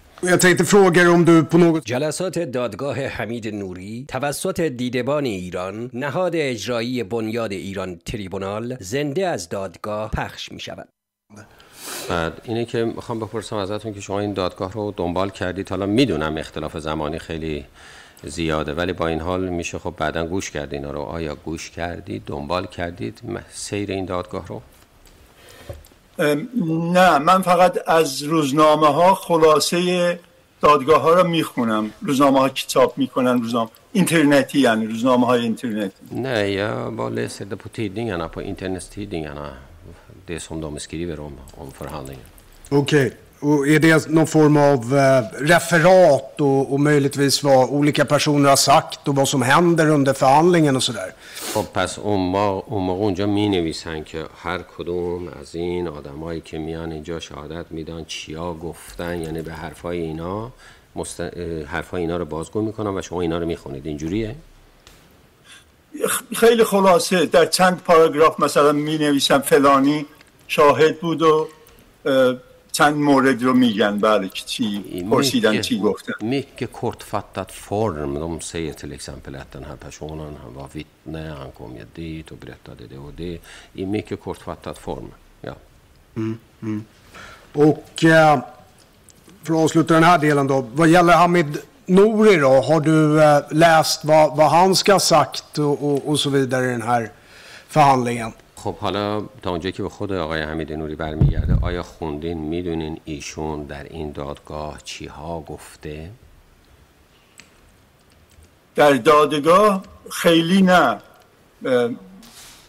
[1.85, 10.11] جلسات دادگاه حمید نوری توسط دیدبان ایران نهاد اجرایی بنیاد ایران تریبونال زنده از دادگاه
[10.11, 10.89] پخش می شود
[12.11, 15.69] بعد اینه که می‌خوام بپرسم ازتون که شما این دادگاه رو دنبال کردید.
[15.69, 17.65] حالا می‌دونم اختلاف زمانی خیلی
[18.27, 22.23] زیاده ولی با این حال میشه خب بعدا گوش کردید اینا رو آیا گوش کردید
[22.27, 23.21] دنبال کردید
[23.53, 24.63] سیر این دادگاه رو
[26.93, 30.21] نه من فقط از روزنامه ها خلاصه
[30.61, 36.55] دادگاه ها رو می‌خونم روزنامه ها کتاب می‌کنن روزنامه اینترنتی یعنی روزنامه های اینترنتی Nej,
[36.55, 39.49] jag bara läser det på tidningarna, på internetstidningarna.
[40.27, 42.25] Det som de skriver om, om förhandlingen.
[42.71, 43.13] Okej.
[43.45, 48.57] Och är det någon form av eh, referat och, och möjligtvis vad olika personer har
[48.57, 51.13] sagt och vad som händer under förhandlingen och sådär?
[51.55, 56.41] خب پس اون, ما اون موقع اونجا می نویسن که هر کدوم از این آدمایی
[56.41, 60.53] که میان اینجا شهادت میدن چیا گفتن یعنی به حرفای اینا
[60.97, 61.21] مست...
[61.67, 64.35] حرفای اینا رو بازگو می‌کنن و شما اینا رو می‌خونید اینجوریه
[66.37, 70.07] خیلی خلاصه در چند پاراگراف مثلا می نویسم فلانی
[70.49, 71.49] شاهد بود و
[72.07, 72.35] اه،
[72.74, 78.14] چند مورد رو میگن بله که چی پرسیدن چی گفتن mycket kortfattat form.
[78.14, 82.32] De säger till exempel att den här personen han var vittne, han kom ju dit
[82.32, 83.40] och berättade det och det.
[83.74, 85.12] I mycket kortfattad form.
[85.42, 85.56] Ja.
[87.54, 88.40] Och eh,
[89.44, 90.62] för att avsluta den här delen då.
[90.74, 92.62] Vad gäller Hamid Nouri då.
[92.62, 96.66] Har du eh, läst vad, vad han ska ha sagt och, och, och så vidare
[96.66, 97.12] i den här
[97.68, 98.34] förhandlingen?
[98.65, 103.65] خب حالا تا اونجایی که به خود آقای حمید نوری برمیگرده آیا خوندین می‌دونین ایشون
[103.65, 106.11] در این دادگاه چی ها گفته؟
[108.75, 110.99] در دادگاه خیلی نه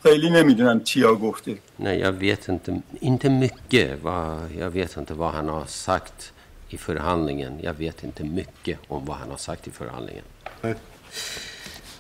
[0.04, 4.04] خیلی نمی‌دونم چیا گفته Nej, jag vet inte, inte mycket.
[4.04, 6.34] Vad, jag vet inte vad han har sagt
[6.70, 7.60] i förhandlingen.
[7.62, 10.24] Jag vet inte mycket om vad han har sagt i förhandlingen.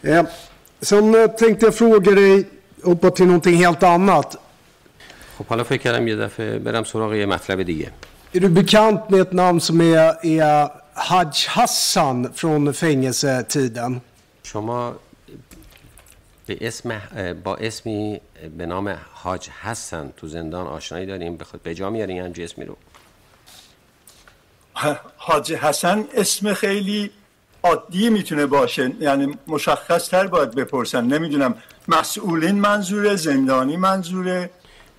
[0.01, 0.25] Eh,
[0.81, 2.45] sen eh, tänkte jag fråga dig,
[2.83, 4.37] hoppa till någonting helt annat.
[5.37, 7.91] خب حالا فکر کردم یه دفعه برم سراغ یه مطلب دیگه.
[8.33, 14.01] Är du bekant med ett namn som är, är Haj Hassan från fängelsetiden?
[14.43, 14.95] شما
[16.47, 17.01] به اسم
[17.43, 18.21] با اسمی
[18.57, 22.77] به نام حاج حسن تو زندان آشنایی داریم بخواد به جا میارین همچین اسمی رو
[25.17, 27.11] حاج حسن اسم خیلی
[27.63, 31.55] عادی می‌تونه باشه یعنی مشخص تر باید بپرسن نمی‌دونم
[31.88, 34.50] مسئولین منظوره زندانی منظوره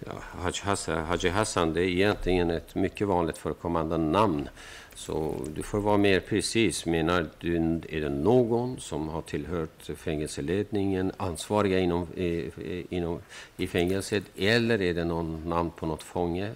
[0.06, 0.14] Ja,
[0.44, 4.50] Haj Hassan, Haji Hassan det är egentligen ett mycket vanligt förekommande namn.
[4.96, 6.86] Så du får vara mer precis.
[6.86, 7.56] Menar du,
[7.90, 13.20] är det någon som har tillhört fängelseledningen, ansvariga inom, i, inom,
[13.58, 16.52] i fängelset, eller är det någon namn på något fånge?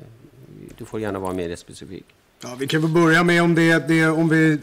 [0.77, 2.05] Du får gärna vara mer specifik.
[2.43, 4.59] Ja, vi kan väl börja med om det, det om vi...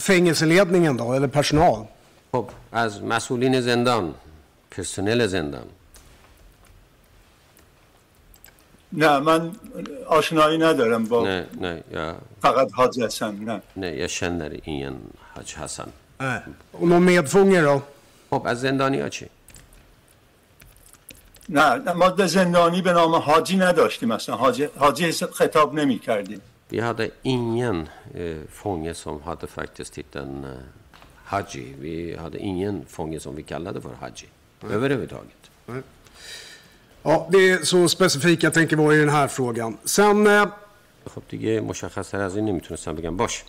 [0.00, 1.86] Fängelseledningen då, eller personal?
[2.35, 4.13] خب از مسئولین زندان
[4.71, 5.67] پرسنل زندان
[8.91, 9.51] نه من
[10.07, 14.95] آشنایی ندارم با نه نه یا فقط حاج حسن نه نه jag känner ingen
[15.35, 16.39] Haj Hassan Nej.
[16.71, 17.81] Och någon medfånge då?
[18.29, 19.25] خب از زندانی ها چی؟
[21.49, 26.41] نه نه، ما به زندانی به نام حاجی نداشتیم اصلا حاجی, حاجی خطاب نمی کردیم
[26.71, 30.49] Vi hade ingen eh, fånge som hade faktiskt titeln eh,
[31.24, 31.74] Haji.
[31.80, 34.28] Vi hade ingen fånge som vi kallade för Haji.
[34.70, 35.50] Överhuvudtaget.
[37.02, 39.78] Ja, det är så specifikt jag tänker vara i den här frågan.
[39.84, 40.26] Sen...
[40.26, 40.46] Eh,
[41.06, 43.44] خب دیگه مشخص از این نمیتونستم بگم باش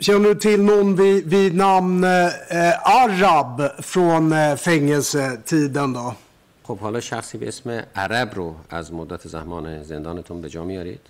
[0.00, 6.14] Känner du till någon vid, vid namn eh, Arab från eh, fängelsetiden då?
[6.62, 11.00] خب حالا شخصی به اسم عرب رو از مدت زمان زندانتون به جا میارید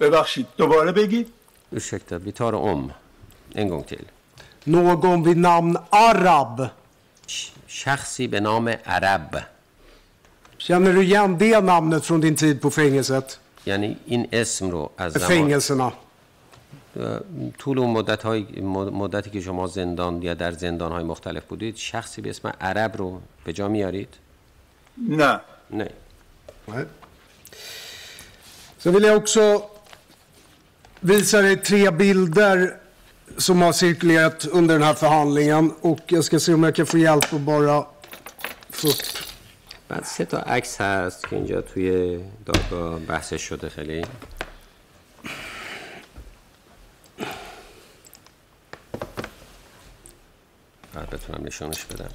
[0.00, 1.32] ببخشید دوباره بگید
[1.72, 2.92] Ursäkta, vi tar det om
[3.53, 4.05] En gång till.
[4.63, 6.69] Någon vid namn Arab?
[7.67, 9.43] شخصی به نام عرب
[10.57, 13.39] Känner du igen det namnet från din tid på fängelset?
[13.65, 15.91] یعنی این اسم رو از زمان Fängelserna.
[17.57, 18.41] طول اون مدت های
[18.91, 23.21] مدتی که شما زندان یا در زندان های مختلف بودید شخصی به اسم عرب رو
[23.45, 24.09] به جا میارید؟
[24.97, 25.39] نه
[25.71, 25.89] نه
[26.67, 26.85] Nej.
[28.77, 29.63] Sen vill jag också
[30.99, 32.79] visa dig tre bilder
[33.37, 35.73] som har cirkulerat under den här förhandlingen.
[35.81, 37.85] Och jag ska se om jag kan få hjälp att bara
[38.69, 38.95] få upp.
[39.87, 44.05] بعد سه تا عکس هست که اینجا توی دادگاه بحثش شده خیلی
[50.93, 52.09] بعد بتونم نشانش بدم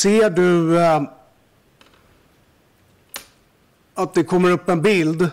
[0.00, 1.02] Ser du eh,
[3.94, 5.30] att det kommer upp en bild?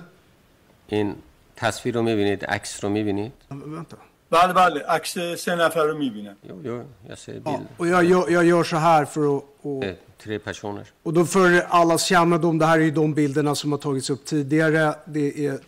[0.88, 1.16] این
[1.56, 3.96] تصویر رو میبینید عکس رو میبینید Ja, men Vänta.
[4.32, 7.68] بله بله عکس سه نفر رو میبینم Jo, jo, jag ser Ja, bild.
[7.78, 9.44] och jag, jag, jag gör så här för att...
[9.62, 10.86] Och, Eh, Tre personer.
[11.04, 14.26] och då för allas kännedom, det här är ju de bilderna som har tagits upp
[14.26, 14.96] tidigare.
[15.06, 15.60] Det är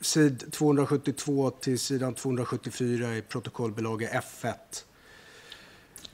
[0.00, 4.52] sid 272 till sidan 274 i protokollbilaga F1.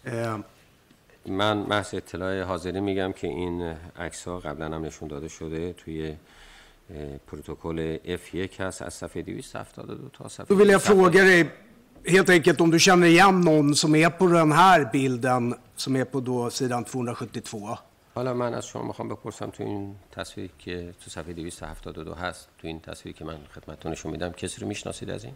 [0.04, 0.38] Eh,
[1.25, 6.15] من محض اطلاع حاضری میگم که این عکس ها قبلا هم نشون داده شده توی
[7.27, 10.81] پروتکل F1 هست از صفحه 272 تا صفحه vill jag 270.
[10.81, 11.49] fråga dig
[12.05, 16.03] helt enkelt om du känner igen någon som är på den här bilden som är
[16.03, 17.77] på då sidan 272.
[18.15, 22.67] حالا من از شما می‌خوام بپرسم تو این تصویر که تو صفحه 272 هست تو
[22.67, 25.33] این تصویری که من خدمتتون نشون میدم کسی رو می‌شناسید از این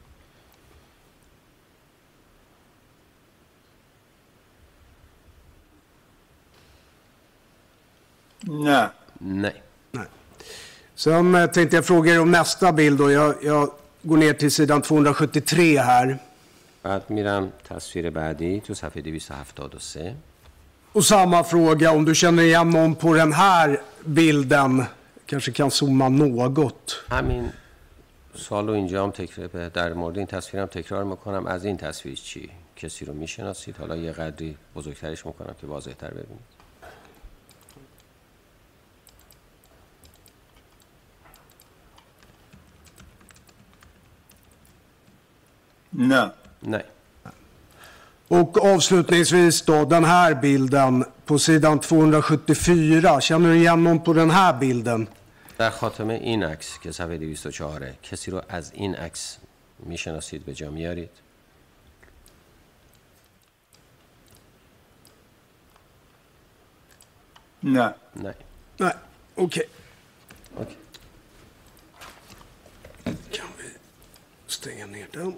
[8.47, 8.91] نه
[9.21, 9.53] نه
[9.91, 10.07] Nej.
[10.95, 12.99] Sen eh, tänkte jag fråga er om nästa bild.
[12.99, 13.11] Då.
[13.11, 13.71] Jag, jag
[14.01, 16.19] går ner till sidan 273 här.
[16.83, 20.15] بعد میرم تصویر بعدی تو صفحه 273
[20.91, 24.83] Och samma fråga om du känner igen någon på den här bilden.
[25.25, 27.05] Kanske kan zooma något.
[27.09, 27.49] همین
[28.35, 32.49] سال رو اینجا هم تکرار در مورد این تصویرم تکرار می‌کنم از این تصویر چی
[32.75, 36.54] کسی رو می‌شناسید حالا یه قدری بزرگترش می‌کنم که واضح تر ببینید
[45.94, 46.82] نه نه
[48.28, 53.20] Och avslutningsvis då, den här bilden på sidan 274.
[53.20, 55.08] Känner du igen någon på den här bilden?
[55.58, 59.38] در خاتمه این عکس که صفحه 204 کسی رو از این عکس
[59.78, 61.10] میشناسید به جا میارید
[67.62, 68.34] نه نه
[68.80, 68.94] Nej,
[69.36, 69.68] okej.
[70.56, 70.76] اوکی.
[74.54, 75.34] stänga ner den?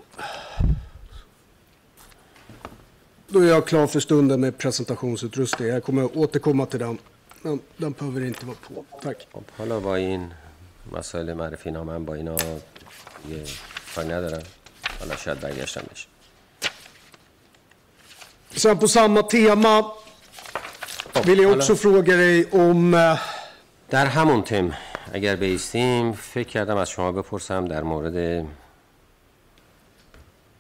[3.29, 5.69] Då är jag klar för stunden med presentationsutrustning.
[5.69, 6.99] Jag kommer återkomma till den.
[7.43, 8.85] Men den behöver inte vara på.
[9.03, 9.27] Tack.
[9.33, 10.33] خب حالا با این
[10.93, 12.37] مسائل معرفی نامه با اینا
[13.31, 13.45] یه
[13.95, 14.43] کاری ندارم
[15.01, 16.09] حالا شاید برگشتم بشه
[18.57, 19.85] Sen på samma tema
[21.25, 22.95] vill jag också fråga dig om...
[22.95, 23.19] eh,
[23.91, 24.73] در همون تم
[25.13, 28.47] اگر بیستیم فکر کردم از شما بپرسم در مورد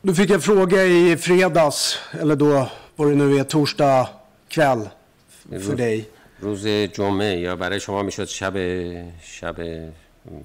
[0.06, 4.08] Du fick en fråga i fredags, eller då var det nu är torsdag
[4.48, 4.88] kväll
[5.66, 6.08] för dig.
[6.40, 8.56] روز جمعه یا برای شما میشد شب
[9.22, 9.56] شب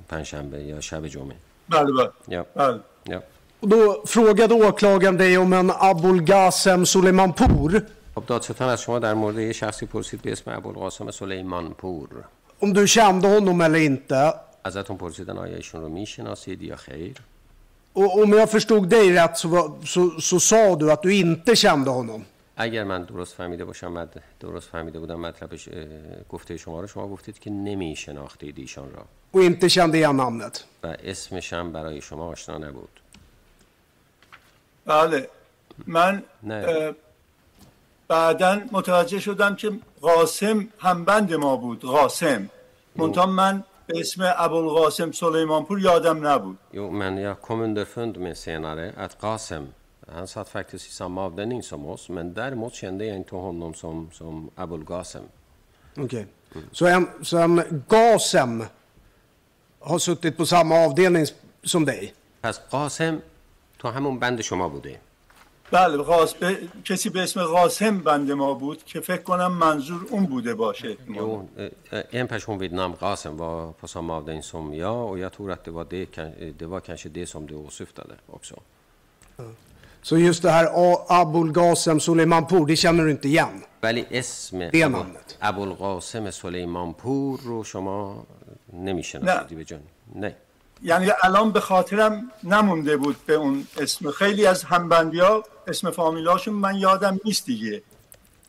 [0.10, 1.36] پنجشنبه یا شب جمعه
[1.70, 3.22] بله بله یا بله یا
[3.60, 7.82] Och då frågade åklagaren dig om en Abul Ghasem Suleimanpour.
[8.16, 12.10] خب دادستان از شما در مورد یه شخصی پرسید به اسم ابوالقاسم سلیمان پور
[12.60, 14.34] Om du kände honom eller inte.
[14.64, 17.16] ازتون پرسیدن آیا ایشون رو میشناسید یا خیر
[17.93, 21.57] Och om jag förstod dig rätt så, var, så, så sa du att du inte
[21.57, 22.25] kände honom.
[22.57, 24.23] اگر من درست فهمیده باشم مد...
[24.41, 25.75] درست فهمیده بودم مطلبش اه،
[26.29, 30.65] گفته شما رو شما گفتید که نمی شناختید ایشان را Och inte kände igen namnet.
[30.83, 33.01] و اسمش هم برای شما آشنا نبود
[34.87, 35.29] بله
[35.87, 36.95] من نه.
[38.09, 42.51] بعدا متوجه شدم که قاسم همبند ما بود قاسم
[42.97, 49.22] منتها من اسم ابوالقاسم سلیمانپور یادم نبود Jo, men jag kom underfund med senare att
[49.22, 49.68] Qasem,
[50.08, 54.10] han satt faktiskt i samma avdelning som oss, men däremot kände jag inte honom som,
[54.14, 55.24] som Abul Qasem.
[55.98, 56.26] Okej.
[56.72, 58.64] Så, en, så en Gasem
[59.80, 61.26] har suttit på samma avdelning
[61.64, 62.14] som dig?
[62.42, 63.22] پس قاسم
[63.80, 65.00] تو همون بند شما بوده
[65.73, 66.35] بله قاس...
[66.35, 66.59] به...
[66.85, 71.95] کسی به اسم قاسم بند ما بود که فکر کنم منظور اون بوده باشه eh,
[71.95, 75.53] eh, en person vid namn Qasem var på samma avdelning som jag och jag tror
[75.53, 78.55] att det var, det, eh, det var kanske det som du åsyftade också.
[80.03, 80.67] Så just det här
[81.21, 83.63] Abul Gasem Suleimanpour, det känner du inte igen?
[83.83, 85.39] ولی اسم Det namnet.
[85.41, 88.27] ابوالقاسم سلیمان پور رو شما
[88.73, 89.81] نمیشناسیدی به جان
[90.15, 90.35] نه
[90.83, 96.54] یعنی الان به خاطرم نمونده بود به اون اسم خیلی از همبندی ها اسم فامیلاشون
[96.54, 97.82] من یادم نیست دیگه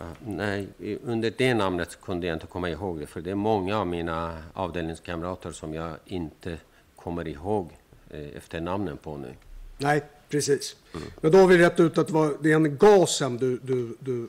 [0.01, 3.35] Ja, Nej, i- under det namnet kunde jag inte komma ihåg det, för det är
[3.35, 6.59] många av mina avdelningskamrater som jag inte
[6.97, 7.71] kommer ihåg
[8.11, 9.35] eh, efter namnen på nu.
[9.79, 10.77] Nej, precis.
[11.21, 13.97] Men då har vi rätt ut att det, var, det är en Gasem du, du,
[14.01, 14.29] du eh,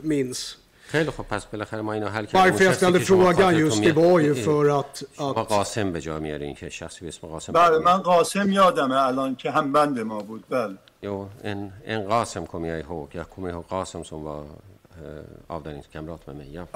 [0.00, 0.56] minns.
[0.86, 4.20] خیلی خب پس بالاخره ما اینو حل کردیم Varför jag ställde frågan just det var
[4.20, 7.78] ju för att, با att قاسم به جا میارین که شخصی به اسم قاسم بله
[7.78, 12.80] من قاسم یادمه الان که همبند ما بود بله Jo, en, en Qasem kommer jag
[12.80, 13.08] ihåg.
[13.12, 16.54] Jag kommer ihåg Qasem som var eh, avdelningskamrat med mig.
[16.54, 16.66] Ja.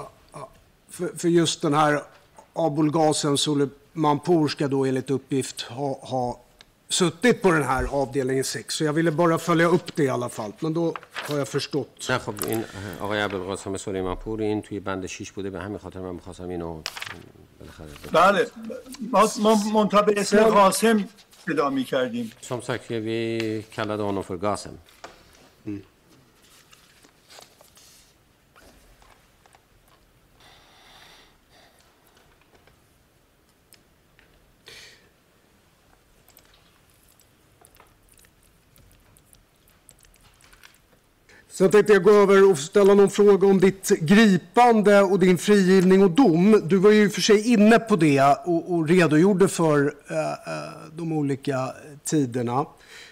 [0.91, 2.03] för, för just den här
[2.53, 6.41] Abul Gasem Suleimanpour ska då enligt uppgift ha, ha
[6.89, 8.75] suttit på den här avdelningen 6.
[8.75, 10.53] Så jag ville bara följa upp det i alla fall.
[10.61, 12.07] Men då har jag förstått.
[12.11, 15.79] نه خب این اه، آقای ابوالقاسم سلیمان پور این توی بند 6 بوده به همین
[15.79, 16.83] خاطر من میخواستم اینو
[17.59, 18.13] بالاخره بگم.
[18.13, 18.47] بله
[19.13, 21.05] ما, ما منتها به اسم قاسم
[21.46, 22.32] صدا می کردیم.
[22.42, 24.78] شمسک یه بی کلد آنو فرگاسم.
[41.53, 46.03] Sen tänkte jag gå över och ställa någon fråga om ditt gripande och din frigivning
[46.03, 46.61] och dom.
[46.69, 51.13] Du var ju för sig inne på det och, och redogjorde för eh, eh, de
[51.13, 51.73] olika
[52.05, 52.67] tiderna.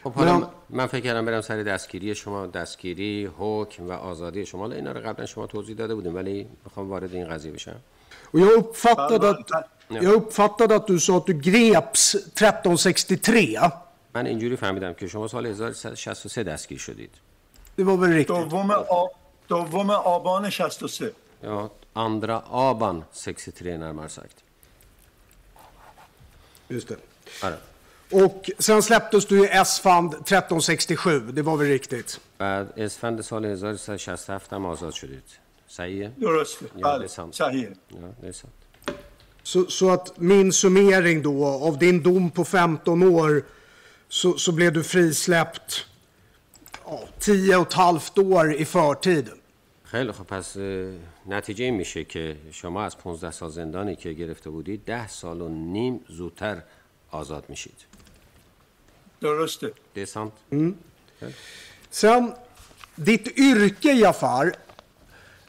[0.04, 4.46] خب حالا من- من, من فکر کردم برم سر دستگیری شما دستگیری حکم و آزادی
[4.46, 7.76] شما حالا اینا رو قبلا شما توضیح داده بودیم ولی میخوام وارد این قضیه بشم
[8.34, 9.50] Och jag uppfattade att,
[9.90, 13.58] Jag uppfattade att du sa att du greps 1363.
[14.14, 17.10] من اینجوری فهمیدم که شما سال 1363 دستگیر شدید
[17.80, 18.50] Det var väl riktigt?
[18.50, 19.08] دوم, آ...
[19.48, 24.36] دوم آبان 63 Ja, andra aban 63 närmare sagt.
[26.68, 26.96] Just det.
[27.42, 27.58] آره.
[28.10, 31.20] Och sen släpptes du i S-fand 1367.
[31.20, 32.20] Det var väl riktigt?
[32.38, 35.22] بعد اسفند سال 1367 هم آزاد شدید
[35.68, 37.34] صحیحه؟ درسته Ja, det بله är sant.
[37.34, 38.52] صحیحه Ja, det är sant.
[39.42, 43.42] Så, så att min summering då av din dom på 15 år
[44.08, 45.86] så, så blev du frisläppt
[46.91, 49.29] ja, 10 och ett halvt år i förtid.
[49.83, 50.57] خیلی خب پس
[51.27, 55.49] نتیجه این میشه که شما از 15 سال زندانی که گرفته بودید 10 سال و
[55.49, 56.61] نیم زودتر
[57.11, 57.85] آزاد میشید.
[59.21, 60.33] درسته Det är sant.
[61.89, 62.33] Sen,
[62.97, 64.45] ditt yrke Jafar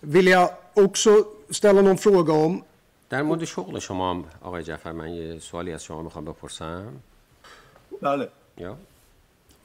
[0.02, 1.10] vill jag också
[1.50, 2.62] ställa någon fråga om.
[3.10, 6.92] در مورد شغل شما آقای جعفر من یه سوالی از شما می‌خوام بپرسم.
[8.02, 8.28] بله
[8.58, 8.76] یا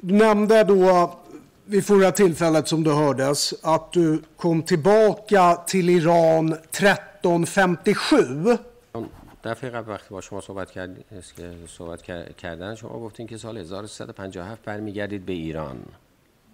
[0.04, 1.20] Du nämnde då
[1.67, 8.59] vid förra tillfället som du hördes att du kom tillbaka till Iran 1357.
[8.95, 9.07] اون
[9.45, 10.97] دفعه قبل وقتی با شما صحبت کرد
[11.37, 15.77] که صحبت کر- کردن شما گفتین که سال 1357 برمیگردید به ایران.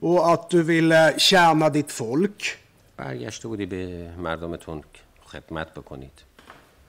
[0.01, 2.57] Och att du ville tjäna ditt folk.
[2.97, 4.83] برگشته بودی به مردمتون
[5.25, 6.13] خدمت بکنید.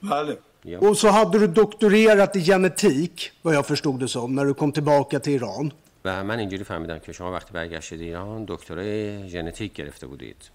[0.04, 4.46] بله یا Och så hade du doktorerat i genetik, vad jag förstod det som, när
[4.46, 5.72] du kom tillbaka till Iran.
[6.05, 10.51] و من اینجوری فهمیدم که شما وقتی برگشتید ایران دکترای ژنتیک گرفته بودید.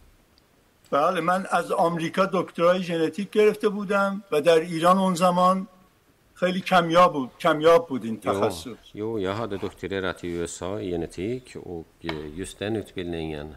[0.91, 5.67] بله من از آمریکا دکترای ژنتیک گرفته بودم و در ایران اون زمان
[6.33, 11.57] خیلی کمیاب بود کمیاب بود این تخصص jo, jag hade doktorerat i USA i genetik
[11.63, 11.85] och
[12.35, 13.55] just den utbildningen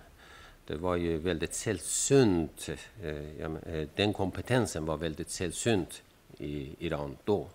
[0.67, 2.71] det var ju väldigt sällsynt.
[3.95, 6.03] Den kompetensen var väldigt sällsynt
[6.39, 7.47] i Iran då.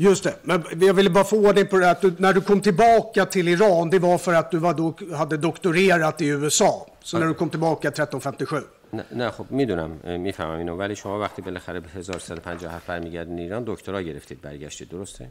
[0.00, 2.60] Just det, men jag ville bara få ordning på det att du, när du kom
[2.60, 6.86] tillbaka till Iran, det var för att du var då, hade doktorerat i USA.
[7.02, 8.62] Så när du kom tillbaka 1357.
[8.92, 13.64] نه, نه خب میدونم اه، میفهمم اینو ولی شما وقتی بالاخره به 1357 برمیگردین ایران
[13.66, 15.30] دکترا گرفتید برگشتید درسته؟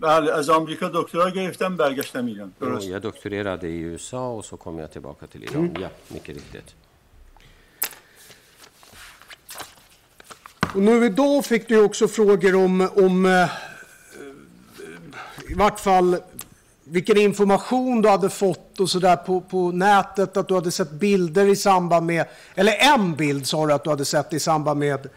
[0.00, 4.56] بله از آمریکا دکترا گرفتم برگشتم ایران Jo, درست jag doktorerade i USA och så
[4.56, 5.76] kom jag tillbaka till Iran.
[5.80, 6.74] Ja, mycket riktigt.
[10.74, 13.50] Och nu idag fick du ju också frågor om, om eh,
[15.50, 16.16] i vart fall
[16.84, 21.46] vilken information du hade fått och sådär på, på nätet, att du hade sett bilder
[21.46, 25.08] i samband med, eller en bild sa du att du hade sett i samband med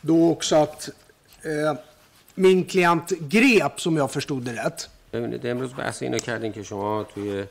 [0.00, 0.88] då också att
[1.42, 1.78] eh,
[2.34, 4.88] min klient greps, om jag förstod det rätt.
[5.12, 7.44] ببینید امروز بحث اینو کردین که شما توی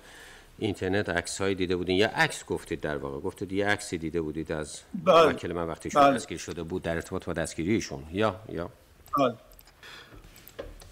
[0.58, 4.80] اینترنت عکسایی دیده بودین یا عکس گفتید در واقع گفتید یه عکسی دیده بودید از
[4.94, 5.30] بله.
[5.30, 6.16] وکیل من وقتی ایشون بله.
[6.16, 8.70] دستگیر شده بود در ارتباط با دستگیری ایشون یا یا
[9.18, 9.34] بله.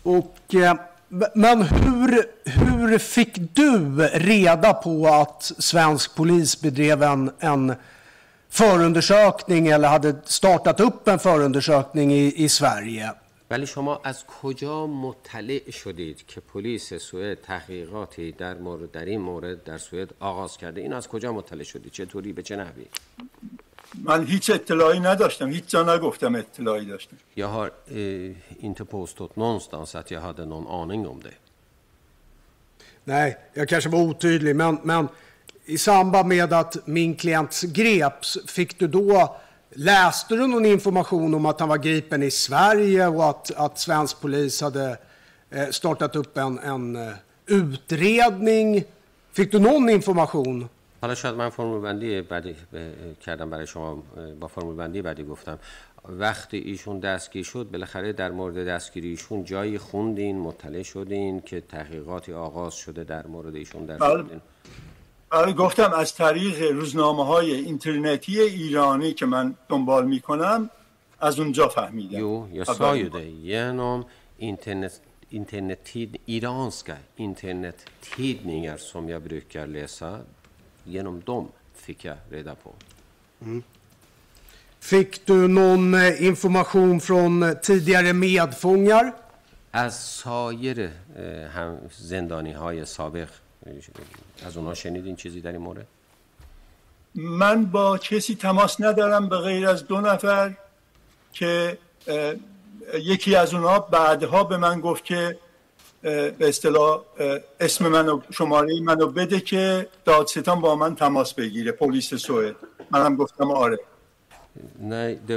[0.06, 0.74] Och, eh,
[1.36, 7.76] men hur, hur fick du reda på att svensk polis bedrev en, en
[8.50, 13.14] förundersökning eller hade startat upp en förundersökning i, i Sverige?
[13.50, 19.64] ولی شما از کجا مطلع شدید که پلیس سوئد تحقیقاتی در مورد در این مورد
[19.64, 22.86] در سوئد آغاز کرده این از کجا مطلع شدید چطوری به چه نحوی
[23.94, 29.96] من هیچ اطلاعی نداشتم هیچ جا نگفتم اطلاعی داشتم Jag har eh, inte påstått någonstans
[29.96, 31.34] att jag hade någon aning om det.
[33.04, 35.08] Nej, jag kanske var otydlig, men, men
[35.66, 39.36] i samband med att min klient greps, fick du då,
[39.70, 44.22] läste du någon information om att han var gripen i Sverige och att, att svensk
[44.22, 44.98] polis hade
[45.50, 47.14] eh, startat upp en, en eh,
[47.46, 48.84] utredning?
[49.34, 50.70] Fick du någon information?
[51.03, 52.57] حالا شاید من فرمول بندی بعدی
[53.21, 54.03] کردم برای شما
[54.41, 55.59] با فرمول بندی بعدی گفتم
[56.09, 62.33] وقتی ایشون دستگیر شد بالاخره در مورد دستگیری ایشون جایی خوندین مطلع شدین که تحقیقاتی
[62.33, 64.25] آغاز شده در مورد ایشون در؟
[65.31, 70.71] آره گفتم از طریق روزنامه های اینترنتی ایرانی که من دنبال می‌کنم
[71.21, 72.65] از اونجا فهمیدم اول.
[72.65, 73.27] sa ju det.
[73.51, 74.05] Genom
[74.39, 80.21] internet, internettid, iranska internettidningar som jag brukar läsa,
[80.85, 82.73] genom dem fick jag reda på.
[84.81, 89.13] Fick du någon eh, information från eh, tidigare medfångar?
[89.73, 90.91] از سایر
[91.55, 93.29] هم زندانی های سابق
[94.47, 95.87] از اونا شنیدین چیزی در این مورد؟
[97.15, 100.55] من با کسی تماس ندارم به غیر از دو نفر
[101.33, 101.79] که
[102.95, 105.39] یکی از اونها بعدها به من گفت که
[106.03, 107.01] به اصطلاح
[107.61, 112.57] اسم منو شماره منو بده که دادستان با من تماس بگیره پلیس سوئد
[112.91, 113.79] منم گفتم آره
[114.79, 115.35] Nej, det,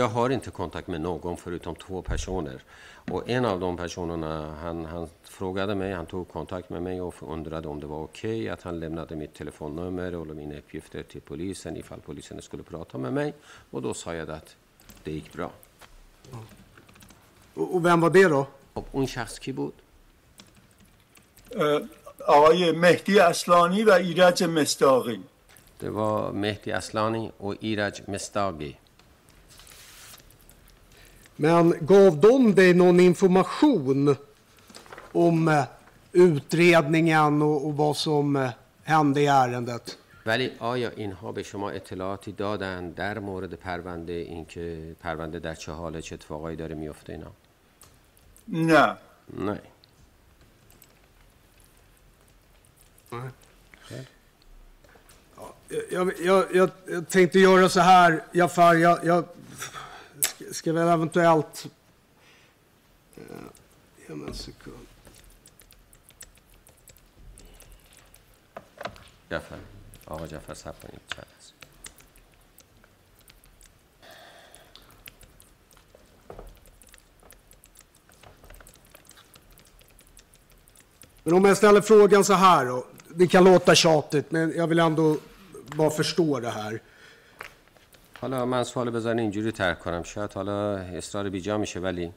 [0.00, 2.62] jag har inte kontakt med någon förutom två personer.
[3.10, 7.14] Och en av de personerna, han, han frågade mig, han tog kontakt med mig och
[7.32, 11.20] undrade om det var okej okay att han lämnade mitt telefonnummer och mina uppgifter till
[11.20, 13.34] polisen ifall polisen skulle prata med mig.
[13.70, 14.56] Och då sa jag att
[15.04, 15.50] det gick bra.
[17.54, 18.46] Och, och vem var det då?
[18.76, 19.85] خب کی بود؟ اه،
[22.26, 25.20] آقای مهدی اصلانی و ایرج مستاقی
[25.80, 28.76] Det var Mehdi Aslani och Iraj Mestagi.
[31.36, 34.16] Men gav de dig någon information
[35.12, 35.64] om
[36.12, 38.48] utredningen och, och vad som
[38.84, 39.98] hände i ärendet?
[40.26, 46.02] ولی آیا اینها به شما اطلاعاتی دادن در مورد پرونده اینکه پرونده در چه حاله
[46.02, 47.32] چه اتفاقایی داره میفته اینا
[48.48, 48.96] نه
[49.38, 49.60] نه
[55.89, 58.75] Jag, jag, jag, jag tänkte göra så här, Jafar.
[58.75, 59.25] Jag, jag
[60.21, 61.67] ska, ska väl eventuellt...
[63.15, 63.23] Eh,
[64.07, 64.87] Ge mig en sekund.
[69.31, 69.59] جعفر
[70.05, 71.53] آقا جعفر صبر کنید چند است
[81.23, 82.85] Men om jag ställer frågan så här då.
[83.15, 85.17] Det kan låta tjatigt, men jag vill ändå
[85.75, 86.81] bara förstå det här.
[88.21, 92.11] حالا من سوال بذارین اینجوری ترک کنم شاید حالا اصرار بیجا میشه ولی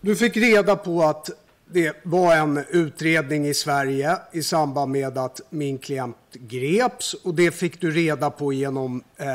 [0.00, 1.30] Du fick reda på att
[1.66, 7.50] det var en utredning i Sverige i samband med att min klient greps och det
[7.50, 9.26] fick du reda på genom eh,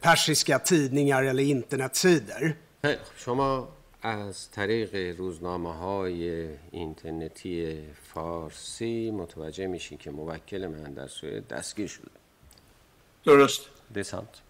[0.00, 2.56] persiska tidningar eller internetsidor.
[2.82, 3.16] خیلی خوب.
[3.16, 3.68] شما
[4.01, 7.77] از طریق روزنامه های اینترنتی
[8.13, 12.11] فارسی متوجه میشین که موکل من در سوئد دستگیر شده
[13.25, 13.61] درست
[14.03, 14.41] sant.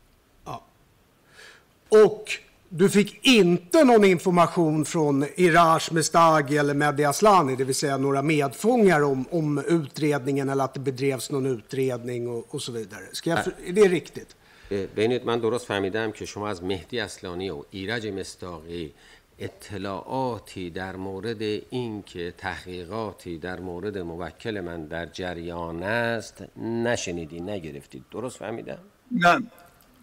[1.90, 2.32] Och
[2.70, 8.22] du fick inte någon information från Iraj Mestagi eller Mehdi Aslani, det vill säga några
[8.22, 13.04] medfångar om, om utredningen eller att det bedrevs någon utredning och, och så vidare.
[13.12, 14.36] Ska jag, är det riktigt?
[14.72, 18.94] ببینید من درست فهمیدم که شما از مهدی اصلانی و ایرج مستاقی
[19.40, 28.04] اطلاعاتی در مورد اینکه تحقیقاتی در مورد موکل من در جریان است نشنیدی نگرفتید.
[28.12, 28.78] درست فهمیدم؟
[29.12, 29.44] نه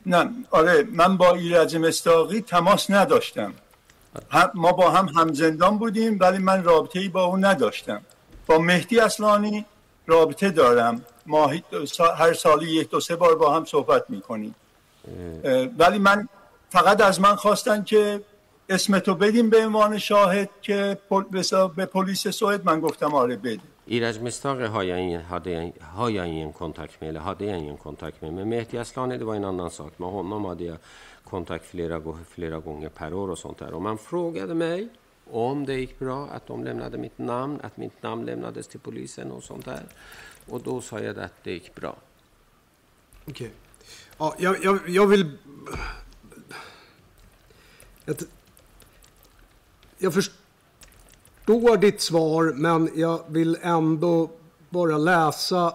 [0.07, 0.31] نه.
[0.51, 3.55] آره من با ایرج مستاقی تماس نداشتم.
[4.31, 8.01] هم ما با هم همزندان بودیم ولی من رابطه ای با او نداشتم.
[8.47, 9.65] با مهدی اصلانی
[10.07, 11.05] رابطه دارم.
[11.85, 14.55] سا- هر سالی یک دو سه بار با هم صحبت می‌کنیم.
[15.79, 16.29] ولی من
[16.71, 18.21] فقط از من خواستن که
[18.69, 21.23] اسمتو بدیم به عنوان شاهد که پل...
[21.77, 24.91] به پلیس سوئد من گفتم آره بده ایرج مستاق های
[26.21, 30.21] این کنتاک میله ها دیگه این کنتاک میله مهدی اسلانه دیگه این آنان ساک ما
[30.21, 30.79] هنم ها دیگه
[31.31, 34.91] کنتاک فلیرا گوه فلیرا گونگه پرور و سنتر و من فروگده می
[35.31, 39.31] om det gick bra, att de lämnade mitt namn, att mitt namn lämnades till polisen
[39.31, 39.87] och sånt där.
[40.49, 41.97] Och då sa jag att det gick bra.
[43.29, 43.51] Okej.
[43.51, 43.51] Okay.
[44.19, 45.27] Ja, jag,
[49.98, 54.30] jag förstår ditt svar, men jag vill ändå
[54.70, 55.74] bara läsa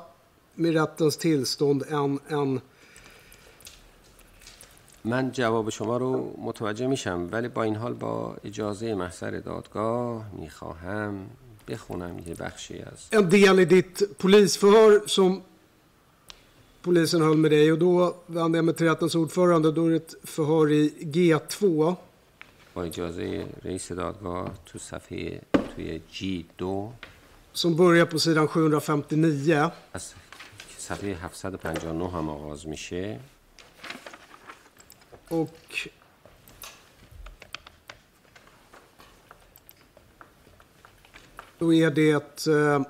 [0.55, 2.61] med rättens tillstånd en, en
[5.03, 11.27] من جواب شما رو متوجه میشم ولی با این حال با اجازه محضر دادگاه میخواهم
[11.69, 15.43] بخونم یه بخشی از en del i ditt polisförhör som
[16.87, 17.73] polisen höll med dig.
[17.73, 19.73] Och då vänder jag mig till rättens ordförande.
[19.73, 21.95] Då är det ett förhör i G2.
[22.75, 25.41] با اجازه رئیس دادگاه تو صفحه
[25.75, 26.93] توی جی دو
[27.55, 29.71] Som börjar på sidan 759.
[29.93, 30.15] از
[30.79, 33.21] صفحه 759 هم آغاز میشه
[35.29, 35.89] Och
[41.59, 42.83] då är det eh,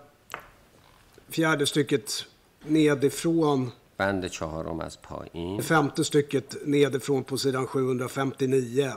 [1.28, 2.24] fjärde stycket
[2.64, 3.72] nedifrån.
[3.96, 8.92] بند چهارم از پایین Femte stycket nedifrån på sidan 759.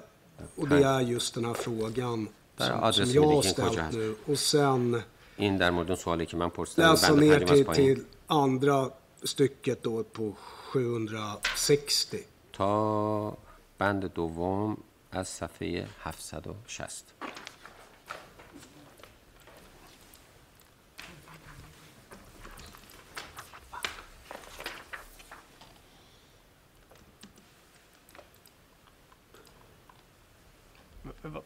[0.55, 3.51] Och det är just den här frågan Där som, adressen som jag har ligger i
[3.51, 3.89] ställt Koja.
[3.91, 4.15] nu.
[4.27, 5.03] Och sen
[5.37, 7.95] این در مورد اون سوالی که من پرسیدم läsa بند ner پنجم از till, پایین
[7.95, 8.91] till andra
[9.23, 10.33] stycket då på
[10.73, 12.17] 760.
[12.53, 13.37] تا
[13.77, 14.77] بند دوم
[15.11, 17.13] از صفحه 760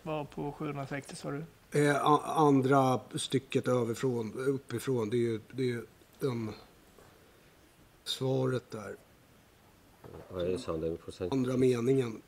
[0.07, 1.43] Var på 760 sa du?
[1.71, 5.85] Eh, a- andra stycket överifrån, uppifrån, det är ju, det är ju
[6.19, 6.51] den
[8.03, 8.95] svaret där.
[10.31, 12.21] آقای سانده میپرسن Andra meningen.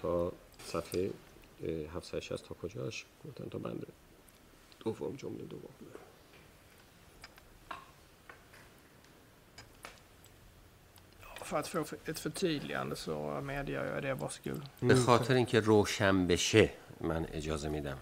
[0.00, 0.32] تا
[0.64, 1.10] صفحه
[1.60, 3.86] 760 تا کجاش گفتن تا بند
[4.84, 5.72] دوم جمله دوم
[11.44, 14.14] För att få ett förtydligande så medger jag det.
[14.14, 14.62] Varsågod.
[14.80, 16.70] به خاطر اینکه روشن بشه
[17.00, 17.96] من اجازه میدم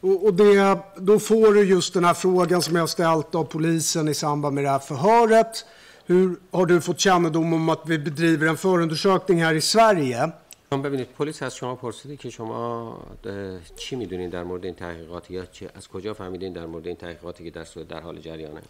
[0.00, 4.08] Och, och det, då får du just den här frågan som jag ställt av polisen
[4.08, 5.64] i samband med det här förhöret.
[6.06, 10.32] Hur har du fått kännedom om att vi bedriver en förundersökning här i Sverige?
[10.70, 12.92] چون ببینید پلیس از شما پرسیده که شما
[13.24, 16.96] اه، چی میدونید در مورد این تحقیقات یا چه از کجا فهمیدین در مورد این
[16.96, 18.62] تحقیقاتی که در صورت در حال جریانه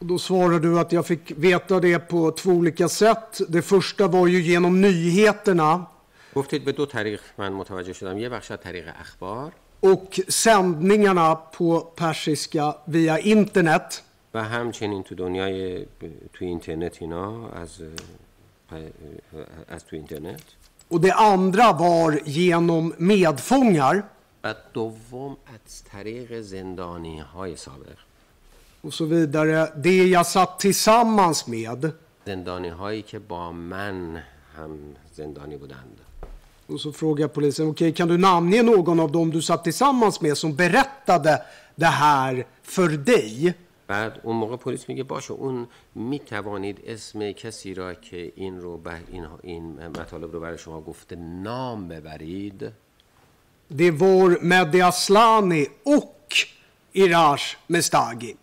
[0.00, 3.40] Och då svarar du att jag fick veta det på två olika sätt.
[3.48, 5.86] Det första var ju genom nyheterna
[6.34, 11.80] گفتید به دو طریق من متوجه شدم یه بخش از طریق اخبار och sändningarna på
[11.80, 14.02] persiska via internet.
[14.34, 15.86] و همچنین تو دنیای
[16.32, 17.82] تو اینترنت اینا از
[18.72, 18.78] اه،
[19.68, 20.42] از تو اینترنت
[20.90, 24.02] Och det andra var genom medfångar.
[24.44, 27.96] و دوم از طریق زندانی های سابق
[28.80, 29.72] och så vidare.
[29.76, 31.92] Det jag satt tillsammans med.
[32.26, 34.22] زندانی هایی که با من
[34.56, 34.78] هم
[35.12, 36.00] زندانی بودند
[36.68, 40.38] Och så frågar polisen, okej kan du namnge någon av dem du satt tillsammans med
[40.38, 41.42] som berättade
[41.74, 43.54] det här för dig?
[43.86, 48.90] بعد اون موقع پلیس میگه باشه اون میتوانید اسم کسی را که این رو به
[49.12, 52.72] این, این مطالب رو برای شما گفته نام ببرید
[53.70, 56.34] Det var Mehdi Aslani och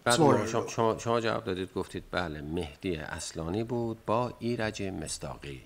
[0.04, 0.66] بعد svarade شما.
[0.66, 5.60] شما, شما جواب دادید گفتید بله مهدی اصلانی بود با ایرج مستاقی.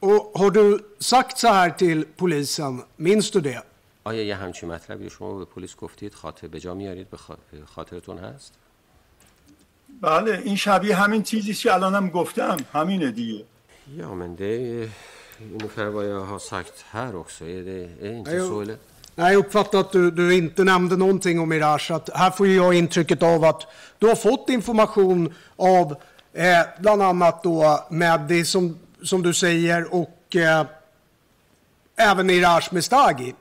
[0.00, 3.62] Och har du sagt så här till polisen, minns du det?
[4.04, 8.18] آیا یه همچین مطلبی شما به پلیس گفتید؟ خاطر به جا میارید؟ به خا- خاطرتون
[8.18, 8.54] هست؟
[10.00, 12.56] بله این شبیه همین چیزی که الانم گفتم.
[12.72, 13.44] همینه دیگه.
[13.98, 14.52] Ja, men det
[14.82, 14.88] är
[15.58, 17.12] ungefär vad jag har sagt här
[19.11, 19.19] också.
[19.19, 19.33] Är det, är det inte Nej, jag- så?
[19.33, 19.33] Eller?
[19.33, 21.91] Nej, jag uppfattar att du, du inte nämnde någonting om Irash.
[21.91, 23.67] Att här får ju jag intrycket av att
[23.99, 25.95] du har fått information av
[26.33, 30.65] eh, bland annat då Mehdi som, som du säger och eh,
[31.95, 33.33] även Irash Mestagi.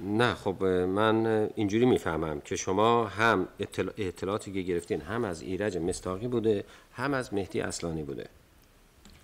[0.00, 5.76] نه خب من اینجوری میفهمم که شما هم اطلاع- اطلاعاتی که گرفتین هم از ایرج
[5.78, 8.26] مستاقی بوده هم از مهدی اصلانی بوده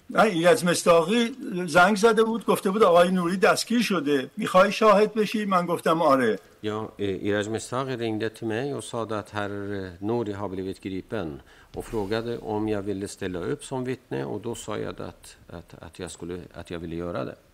[0.10, 1.36] نه این از مستاقی
[1.68, 4.30] زنگ زده بود گفته بود آقای نوری دستگیر شده.
[4.38, 6.39] می‌خوای شاهد بشی؟ من گفتم آره.
[6.64, 9.49] یا ایرج مستاقی رنگده تو می و ساده تر
[10.01, 11.39] نوری ها بلیویت گریپن.
[11.78, 14.26] و فروگده اوم یا ویلی ستلا اپ سم ویتنه.
[14.26, 15.36] و دو سایده ات
[15.82, 16.07] ات یا
[16.55, 17.49] ات یاره ده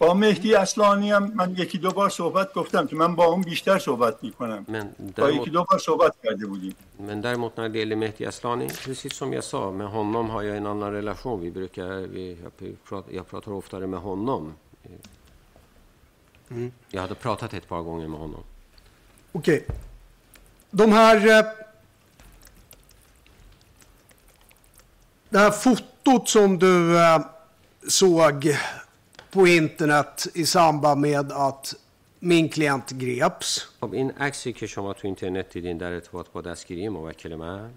[0.00, 3.78] با مهدی اصلانی هم من یکی دو بار صحبت گفتم که من با اون بیشتر
[3.78, 7.78] صحبت میکنم Men با یکی däremot, دو بار صحبت کرده بودیم men däremot när det
[7.78, 11.40] gäller Mehdi Aslani, precis som jag sa, med honom har jag en annan relation.
[11.40, 12.52] Vi brukar, vi, jag,
[12.88, 14.54] pratar, jag pratar oftare med honom.
[16.90, 18.42] Jag hade pratat ett par gånger med honom.
[19.32, 19.66] Okej.
[20.70, 21.16] De här...
[21.38, 21.44] eh,
[25.28, 27.20] Det här fotot som du eh,
[27.88, 28.56] såg
[29.30, 31.74] på internet i samband med att
[32.20, 33.60] min klient greps.
[33.80, 37.70] خب این عکسی که شما تو اینترنت دیدین در ارتباط با دستگیری موکل من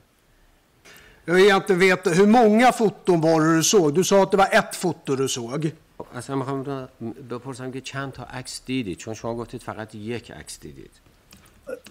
[1.26, 3.94] Jag vill egentligen veta hur många foton var det du såg?
[3.94, 5.72] Du sa att det var ett foto du såg.
[5.98, 6.88] خب، اصلا میخوام
[7.30, 10.92] بپرسم که چند تا عکس دیدید چون شما گفتید فقط یک عکس دیدید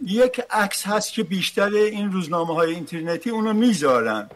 [0.07, 4.31] یک عکس هست که بیشتر این روزنامه های اینترنتی اونو میذارن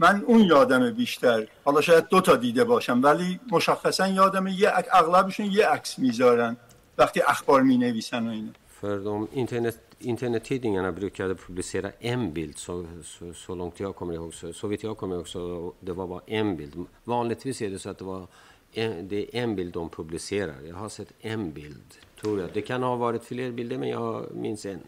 [0.00, 5.46] من اون یادم بیشتر حالا شاید دو تا دیده باشم ولی مشخصا یادم یه اغلبشون
[5.46, 6.56] یه عکس می‌ذارن
[6.98, 12.86] وقتی اخبار می نویسن و اینا För de internet, internettidningarna brukade publicera en bild så,
[13.04, 14.34] så, så långt jag kommer ihåg.
[14.34, 16.74] Så, så vitt jag kommer ihåg så det var bara en bild.
[17.04, 18.26] Vanligtvis är det så att det, var
[18.72, 20.54] en, det är en bild de publicerar.
[20.68, 21.90] Jag har sett en bild,
[22.20, 22.48] tror jag.
[22.52, 24.80] Det kan ha varit fler bilder men jag minns en.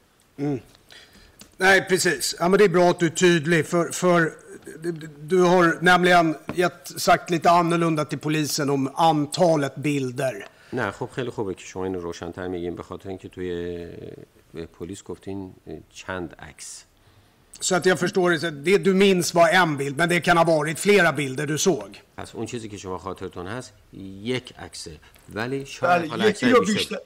[1.57, 2.37] Nej, precis.
[2.39, 3.67] Ja, men det är bra att du är tydlig.
[3.67, 4.33] För, för
[5.28, 10.48] du har nämligen gett, sagt lite annorlunda till polisen om antalet bilder.
[10.74, 13.50] نه خب خیلی خوبه که شما اینو روشن‌تر میگین به خاطر اینکه توی
[14.54, 15.54] به پلیس گفتین
[15.90, 16.86] چند عکس
[17.60, 18.40] Så att jag förstår det.
[18.40, 21.58] så Det du minns var en bild, men det kan ha varit flera bilder du
[21.58, 21.98] såg.
[22.18, 23.74] پس اون چیزی که شما خاطرتون هست
[24.24, 25.00] یک عکسه
[25.34, 26.98] ولی شاید حالا بله یکی عکسای رو بیشتر بیشتر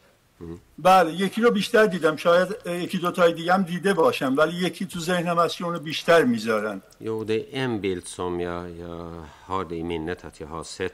[0.79, 2.17] بله یکی رو بیشتر دیدم.
[2.17, 5.79] شاید یکی دو تای دیگه هم دیده باشم ولی یکی تو ذهنم هست که اونو
[5.79, 6.83] بیشتر می‌ذارن.
[7.01, 10.63] Jo, det är en bild som jag, jag har det i minnet att jag har
[10.63, 10.93] sett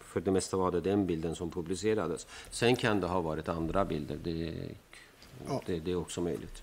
[0.00, 3.84] för det mesta var det den bilden som publicerades sen kan det ha varit andra
[3.84, 6.56] bilder det, det också möjligt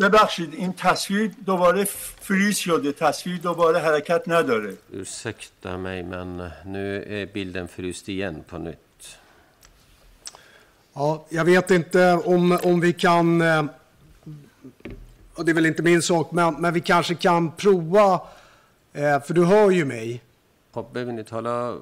[0.00, 1.84] ببخشید این تصویر دوباره
[2.20, 6.28] فریز شده تصویر دوباره حرکت نداره Ursäkta mig, men
[6.64, 9.16] nu är bilden fryst igen på nytt.
[10.94, 13.40] Ja, jag vet inte om, om vi kan...
[13.40, 13.64] eh,
[15.34, 18.20] Och det är väl inte min sak, men, men vi kanske kan prova.
[18.92, 20.20] eh, För du hör ju mig.
[20.74, 21.78] خب ببینید حالا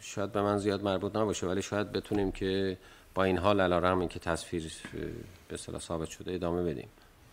[0.00, 2.76] شاید به من زیاد مربوط نباشه ولی شاید بتونیم که
[3.14, 5.00] با این حال علیرغم اینکه تصویر اه،
[5.48, 6.88] به اصطلاح ثابت شده ادامه بدیم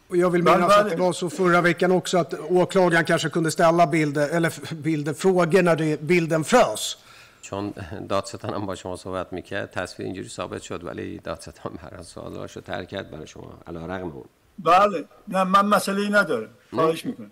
[0.09, 3.05] Och jag vill Men minnas vad- att det var så förra veckan också att åklagaren
[3.05, 6.97] kanske kunde ställa bilder, eller bilder, frågor när det, bilden frös.
[7.41, 7.73] چون
[8.09, 12.61] دادستان هم با شما صحبت میکرد تصویر اینجوری ثابت شد ولی دادستان هر از سوالاشو
[12.61, 14.25] ترک کرد برای شما علیرغم اون
[14.57, 17.31] بله نه من مسئله ای ندارم خواهش میکنم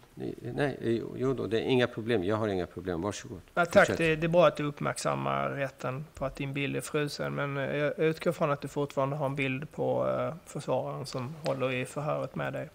[0.61, 2.23] Nej, jo då, det är inga problem.
[2.23, 3.01] Jag har inga problem.
[3.01, 3.41] Varsågod.
[3.53, 3.97] Ja, tack, Fortsätt.
[3.97, 7.35] det, det är bra att du uppmärksammar rätten på att din bild är frusen.
[7.35, 11.35] Men eh, jag utgår från att du fortfarande har en bild på eh, försvararen som
[11.45, 12.69] håller i förhöret med dig.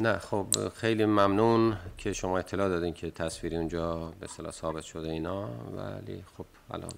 [0.00, 5.10] نه خب خیلی ممنون که شما اطلاع دادین که تصویری اونجا به اصطلاح ثابت شده
[5.10, 6.92] اینا ولی خب الان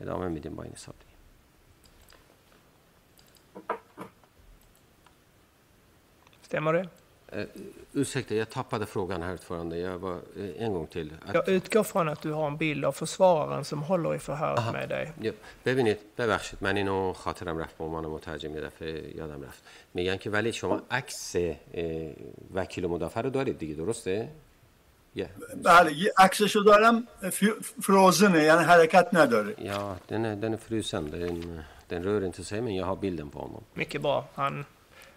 [0.00, 0.94] ادامه میدیم با این حساب
[6.50, 6.88] Stämmer det?
[7.32, 7.44] Eh,
[7.92, 9.78] ursäkta, jag tappade frågan här ordförande.
[9.78, 11.12] Jag var, eh, en gång till.
[11.26, 14.72] Att, Jag utgår från att du har en bild av försvararen som håller i förhöret
[14.72, 15.12] med dig.
[15.20, 15.32] Ja,
[15.64, 19.62] ببینید ببخشید من اینو خاطرم رفت به عنوان مترجم یه دفعه یادم رفت
[19.94, 21.54] میگن که ولی شما عکس اه،
[22.54, 24.28] وکیل مدافع رو دارید دیگه درسته؟
[25.14, 25.28] یه
[25.64, 31.10] بله یه عکسشو دارم ف- فروزنه یعنی حرکت نداره Ja, den är, den är frusen.
[31.10, 33.62] Den, den rör inte sig, men jag har bilden på honom.
[33.74, 34.28] Mycket bra.
[34.34, 34.64] Han,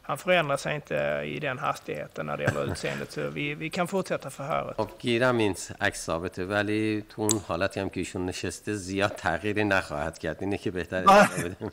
[0.04, 0.96] han förändrar sig inte
[1.26, 3.12] i den hastigheten när det gäller utseendet.
[3.12, 4.78] Så vi, vi kan fortsätta förhöret.
[4.78, 9.64] خب گیرم این عکس ثابته ولی تو اون حالتی هم که ایشون نشسته زیاد تغییری
[9.64, 11.24] نخواهد کرد اینه که بهتره بله.
[11.24, 11.72] ادامه بدیم.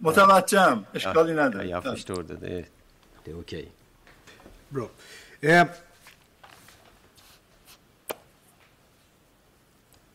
[0.00, 2.36] متوجهم اشکالی نداره Jag förstår det.
[2.36, 2.64] Det,
[3.24, 3.68] det är okej.
[4.68, 4.88] Bra.
[5.40, 5.66] Eh,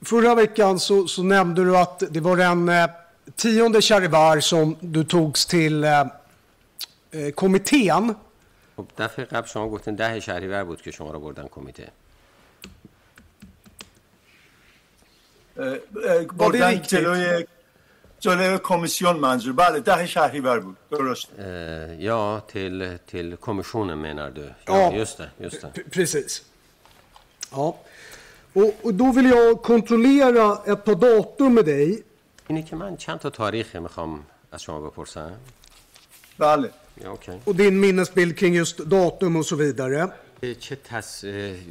[0.06, 2.90] förra veckan så, så nämnde du att det var den eh,
[3.36, 6.04] tionde charivar som du togs till eh,
[7.13, 8.17] eh, kommittén.
[8.77, 11.89] خب دفعه قبل شما گفتین ده شهریور بود که شما رو بردن کمیته
[15.57, 15.67] اه،
[16.05, 16.83] اه، بردن.
[16.83, 17.47] جلوی
[18.21, 24.55] جلوی کمیسیون منظور بله ده شهریور بود درست Eh, ja, till, till kommissionen menar du?
[24.67, 24.93] Ja.
[24.93, 25.29] just det.
[25.41, 25.91] Just det.
[25.91, 26.43] Precis.
[27.53, 27.75] Ja.
[28.53, 32.03] Och, och då vill jag kontrollera ett par datum med dig.
[32.49, 35.33] اینه که من چند تا تاریخ می‌خوام از شما بپرسم
[36.39, 36.71] بله
[37.01, 40.13] یا اوکی Och din minnesbild kring just datum och så vidare.
[40.61, 41.25] چه, تص...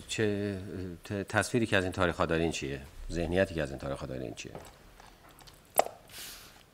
[0.07, 0.57] چه
[1.03, 4.05] ت- تصویری که از این تاریخ ها دارین چیه؟ ذهنیتی که از این تاریخ ها
[4.05, 4.51] دارین چیه؟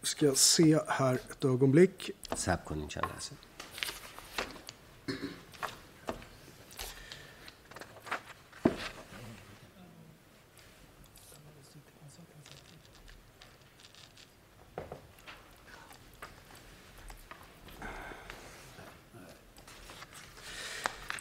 [0.04, 2.14] Ska jag se här ett ögonblick.
[2.36, 3.04] سب کنین چند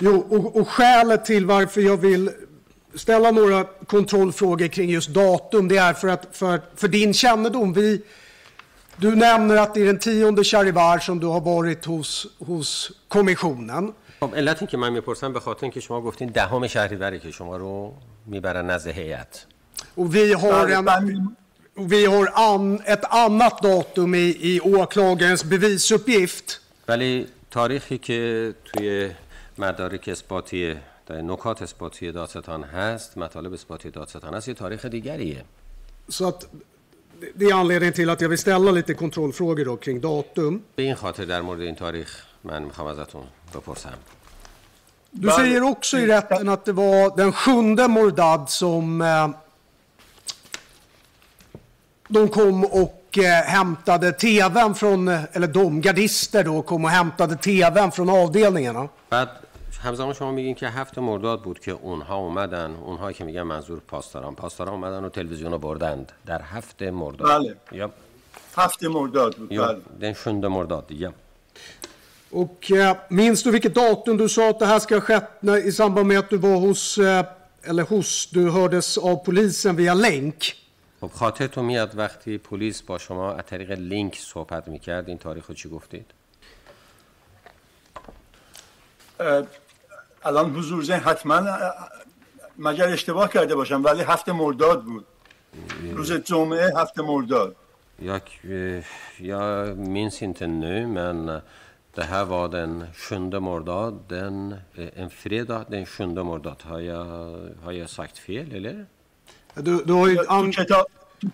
[0.01, 2.30] Jo, och, och skälet till varför jag vill
[2.95, 7.74] ställa några kontrollfrågor kring just datum, det är för att för, för din kännedom.
[7.74, 8.01] Vi,
[8.97, 13.93] du nämner att det är den tionde charivar som du har varit hos, hos kommissionen.
[14.20, 17.57] خب علت این که من میپرسم به خاطر اینکه شما گفتین دهم شهریوره که شما
[17.57, 17.93] رو
[18.26, 19.45] میبرن نزد هیئت
[19.97, 21.36] Och vi har, بله، en, من-
[21.78, 26.59] och vi har an, ett annat datum i, i åklagarens bevisuppgift.
[26.88, 29.09] ولی تاریخی که توی
[29.57, 30.76] مدارک اثباتی
[31.07, 35.43] در نکات اثباتی دادستان هست مطالب اثباتی دادستان هست یه تاریخ دیگریه
[36.09, 36.39] Så att
[37.22, 40.61] det- det är anledningen till att jag vill ställa lite kontrollfrågor då kring datum.
[40.76, 43.24] به این خاطر در مورد این تاریخ من میخوام ازتون
[43.55, 43.93] بپرسم
[45.11, 45.36] Du Vale.
[45.38, 49.30] säger också i rätten att det var den sjunde Mordad som eh,
[52.07, 57.36] de kom och eh, hämtade tvn från, eh, eller de gardister då kom och hämtade
[57.36, 58.89] tvn från avdelningarna.
[59.09, 59.28] بعد
[59.83, 64.35] همزمان شما میگین که هفت مرداد بود که اونها اومدن اونها که میگن منظور پاسداران
[64.35, 67.57] پاسداران اومدن و تلویزیون رو بردند در هفت مرداد بله.
[67.72, 67.91] یا
[68.57, 71.12] هفت مرداد بود یا بله den sjunde مرداد ja.
[72.31, 75.57] Och eh, minns du vilket datum du sa att det här ska ha skett när,
[75.57, 77.25] i samband med att du var hos, eh,
[77.62, 80.57] eller hos, du hördes av polisen via länk?
[81.01, 85.55] خب خاطرتون میاد وقتی پلیس با شما از طریق لینک صحبت می‌کرد این تاریخ رو
[85.55, 86.07] چی گفتید؟
[90.25, 91.47] الان حضور ذهن حتما
[92.59, 95.07] مگر اشتباه کرده باشم ولی هفت مرداد بود.
[95.93, 97.57] روز جمعه هفت مرداد.
[97.99, 98.85] Jag, eh,
[99.18, 101.41] jag minns inte nu, men
[101.95, 106.57] Det här var den 7 mordad, den, eh, en fredag den 7 mordad.
[106.62, 107.05] Har jag,
[107.64, 108.87] har jag sagt fel eller?
[109.55, 110.53] Du, du har ju an...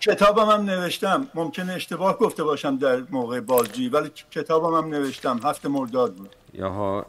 [0.01, 1.27] کتابم هم نوشتم.
[1.33, 5.39] ممکنه اشتباه گفته باشم در موقع بازجویی ولی کتابم هم نوشتم.
[5.43, 6.35] هفت مرداد بود.
[6.59, 7.05] har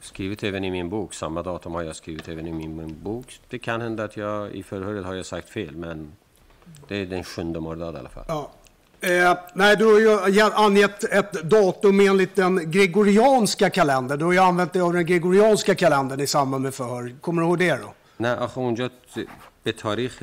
[0.00, 3.40] skrivit även i min bok, samma datum har jag skrivit även i min bok.
[3.48, 6.12] Det kan hända att jag i förhöret har jag sagt fel, men
[6.88, 8.24] det är den 7 mordad i alla fall.
[8.28, 8.50] Ja.
[9.02, 14.18] Eh, nej, du har ju ge- angett ett datum enligt den gregorianska kalendern.
[14.18, 17.14] Du har ju använt dig av den gregorianska kalendern i samband med förhör.
[17.20, 17.94] Kommer du ihåg det då?
[18.16, 19.26] نه آخه اونجا ت-
[19.64, 20.22] به تاریخ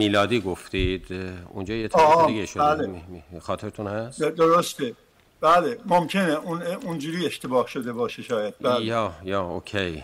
[0.00, 1.06] میلادی گفتید
[1.54, 2.86] اونجا یه تاریخ آه، دیگه شده بله.
[2.86, 4.94] می- می- خاطرتون هست؟ درسته
[5.43, 8.85] بله ممکنه اون اونجوری اشتباه شده باشه شاید بله.
[8.85, 10.03] Ja, ja, okej.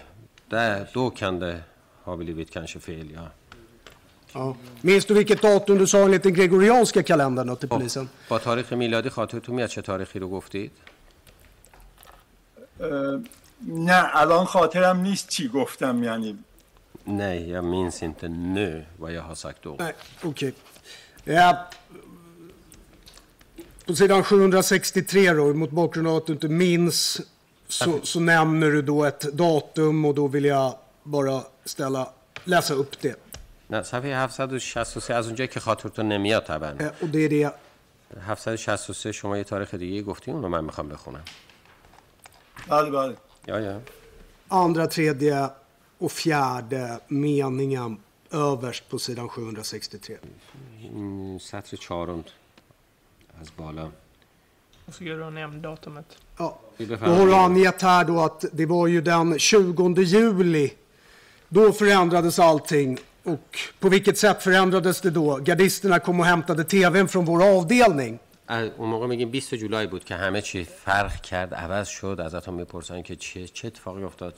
[0.49, 1.63] Där, då kan det
[2.03, 3.25] ha blivit kanske fel, ja.
[4.33, 4.55] Ja.
[4.81, 8.09] Minns du vilket datum du sa enligt den gregorianska kalendern till polisen?
[8.29, 10.71] با تاریخ میلادی خاطرتون میاد چه تاریخی رو گفتید؟
[13.61, 16.37] نه الان خاطرم نیست چی گفتم یعنی
[17.05, 19.75] Nej, jag minns inte nu vad jag har sagt då.
[19.79, 20.53] Nej, okej.
[21.25, 21.57] Ja.
[23.88, 27.20] På sidan 763 då, mot bakgrund av att du inte minns,
[27.68, 32.08] så, så nämner du då ett datum och då vill jag bara ställa,
[32.44, 33.16] läsa upp det.
[33.70, 37.52] نه صفحه 763 از اونجایی که خاطرتون نمیاد طبعا Eh, Och det är det
[38.20, 41.24] 763 شما یه تاریخ دیگه گفتین اون رو من میخوام بخونم
[42.68, 43.16] بله بله
[43.48, 43.80] یا یا
[44.50, 45.48] andra, tredje
[45.98, 47.98] och fjärde meningen
[48.30, 50.18] överst på sidan 763.
[50.82, 52.24] این سطر چهارم
[53.41, 53.91] از بالا
[54.87, 56.17] Och så går du och nämn datumet.
[56.37, 56.59] Ja.
[56.77, 60.73] Då har du angett här då att det var ju den 20 juli.
[61.49, 62.97] Då förändrades allting.
[63.23, 65.37] Och på vilket sätt förändrades det då?
[65.37, 68.19] Gardisterna kom och hämtade tvn från vår avdelning.
[68.77, 73.01] اون موقع میگیم 20 جولای بود که همه چی فرق کرد عوض شد ازتون می‌پرسن
[73.01, 74.35] که چه چه اتفاقی افتاد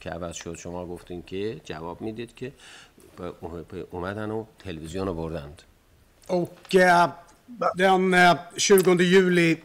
[0.00, 2.52] که عوض شد شما گفتین که جواب می‌دید که
[3.90, 5.62] اومدن و تلویزیون رو بردند
[6.28, 7.08] Och eh,
[7.74, 9.62] den eh, 20 juli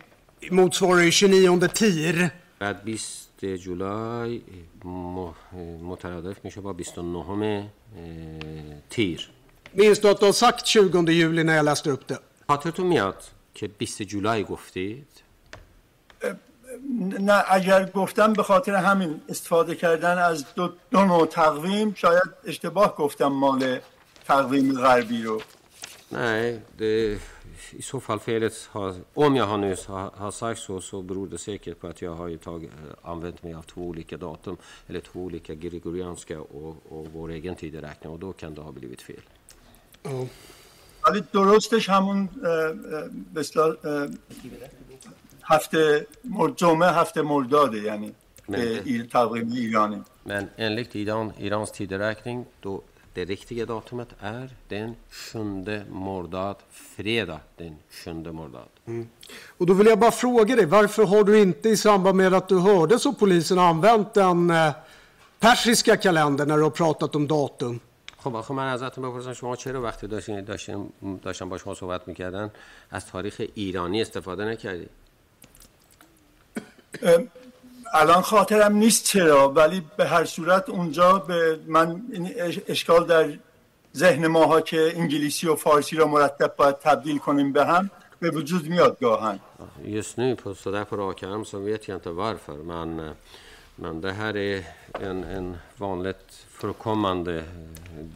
[0.51, 2.31] motsvarar ju 29 TIR.
[2.59, 4.41] بعد 20 جولای
[5.81, 7.69] مترادف میشه با 29 اه،
[8.89, 9.29] تیر
[9.75, 12.19] Minns du att du har sagt 20 juli när jag läste upp det?
[12.47, 13.23] خاطرتون میاد
[13.53, 15.07] که 20 جولای گفتید
[17.19, 22.95] نه اگر گفتم به خاطر همین استفاده کردن از دو, دو نوع تقویم شاید اشتباه
[22.95, 23.79] گفتم مال
[24.25, 25.41] تقویم غربی رو
[26.11, 27.19] Nej, det,
[27.72, 31.26] i så fall felet har, om jag har nyss har, har sagt så, så beror
[31.28, 34.56] det säkert på att jag har ju tagit, eh, använt mig av två olika datum,
[34.88, 39.02] eller två olika gregorianska och, och vår egen tideräkning och då kan det ha blivit
[39.02, 39.20] fel.
[40.02, 40.26] Ja.
[41.06, 44.08] ولی درستش همون اه، اه، به اصطلاح، اه،
[45.44, 48.14] هفته مر- جمعه هفته مرداده یعنی
[48.48, 48.56] نه.
[48.58, 52.82] به ایر- تقویم ایرانی Men enligt Iran, Irans tideräkning, då
[53.14, 55.38] det riktiga datumet är den 7
[55.90, 58.68] mordad, fredag den 7 mordad.
[59.58, 62.48] Och då vill jag bara fråga dig, varför har du inte i samband med att
[62.48, 64.72] du hördes av polisen använt den eh,
[65.40, 67.80] persiska kalendern när du har pratat om datum?
[68.20, 70.92] خب آخه من ازتون بپرسم شما چرا وقتی داشتین داشتین
[71.22, 72.50] داشتن با شما صحبت میکردن
[72.90, 74.88] از تاریخ ایرانی استفاده نکردی
[77.93, 83.33] الان خاطرم نیست چرا ولی به هر صورت اونجا به من این اش- اشکال در
[83.95, 87.89] ذهن ماها که انگلیسی و فارسی را مرتب باید تبدیل کنیم به هم
[88.19, 89.39] به وجود میاد گاهن
[89.85, 92.57] Just nu på, så där på rak arm så vet jag inte varför.
[92.57, 93.11] Men, eh,
[93.75, 94.63] men det här är
[95.09, 97.43] en, en vanligt förekommande eh,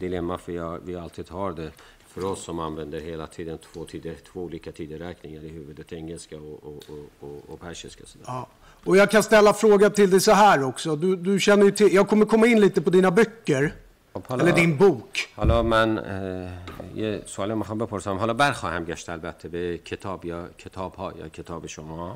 [0.00, 1.70] dilemma för jag, vi alltid har det
[2.08, 6.58] för oss som använder hela tiden två, tider, två olika tideräkningar i huvudet, engelska och,
[6.68, 8.04] och, och, och, och persiska.
[8.06, 8.24] Så där.
[8.26, 8.46] Ja.
[8.85, 10.95] Och jag kan ställa frågan till dig så här också.
[10.95, 13.73] Du, du känner ju till, jag kommer komma in lite på dina böcker.
[14.13, 15.27] خب حالا- Eller din bok.
[15.35, 16.51] حالا من اه،
[16.95, 21.67] یه سوال میخوام بپرسم حالا برخواهم گشت البته به کتاب یا کتاب ها یا کتاب
[21.67, 22.15] شما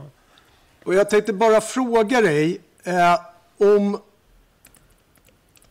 [0.85, 3.19] Och jag tänkte bara fråga dig eh,
[3.57, 3.99] om...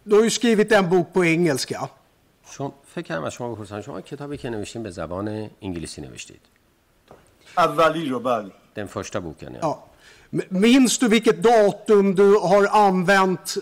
[0.09, 1.89] Du har ju skrivit en bok på engelska.
[2.51, 6.41] شما فکر کنم از شما بپرسم شما کتابی که نوشتین به زبان انگلیسی نوشتید
[7.59, 9.59] اولی رو بله den första boken ja.
[9.63, 9.79] Ja.
[10.32, 13.58] Minns du vilket datum du har använt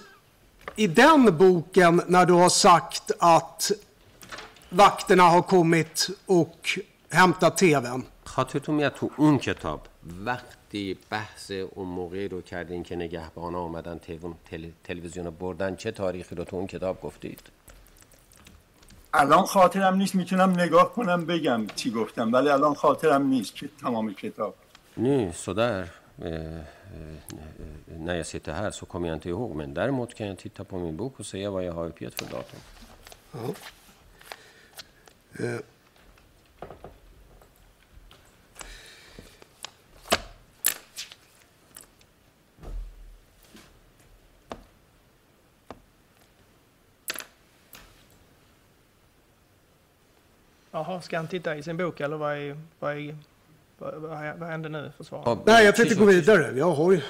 [0.75, 3.71] i den boken när du har sagt att
[4.69, 6.79] vakterna har kommit och
[7.11, 8.03] hämtat tvn?
[8.23, 9.81] خاطرتون میاد تو اون کتاب.
[10.25, 15.91] وقتی بحث اون موقعی رو کردین که نگهبان آمدن تیون- تل- تلویزیون رو بردن چه
[15.91, 17.39] تاریخی رو تو اون کتاب گفتید؟
[19.13, 20.15] الان خاطرم نیست.
[20.15, 24.55] می‌تونم نگاه کنم بگم چی گفتم ولی الان خاطرم نیست که تمام کتاب.
[24.97, 25.31] Nu,
[26.19, 26.63] sådär.
[27.85, 29.55] när jag sitter här så kommer jag inte ihåg.
[29.55, 32.31] Men däremot kan jag titta på min bok och säga vad jag har uppgett för
[32.31, 32.59] datum.
[33.31, 33.53] Ja.
[35.45, 35.59] Eh.
[50.71, 53.17] Jaha, ska han titta i sin bok eller vad, är, vad, är,
[53.79, 54.91] vad, händer nu?
[54.97, 55.39] Försvararen?
[55.45, 56.57] Nej, jag tänkte gå vidare.
[56.57, 57.01] Jag har ju...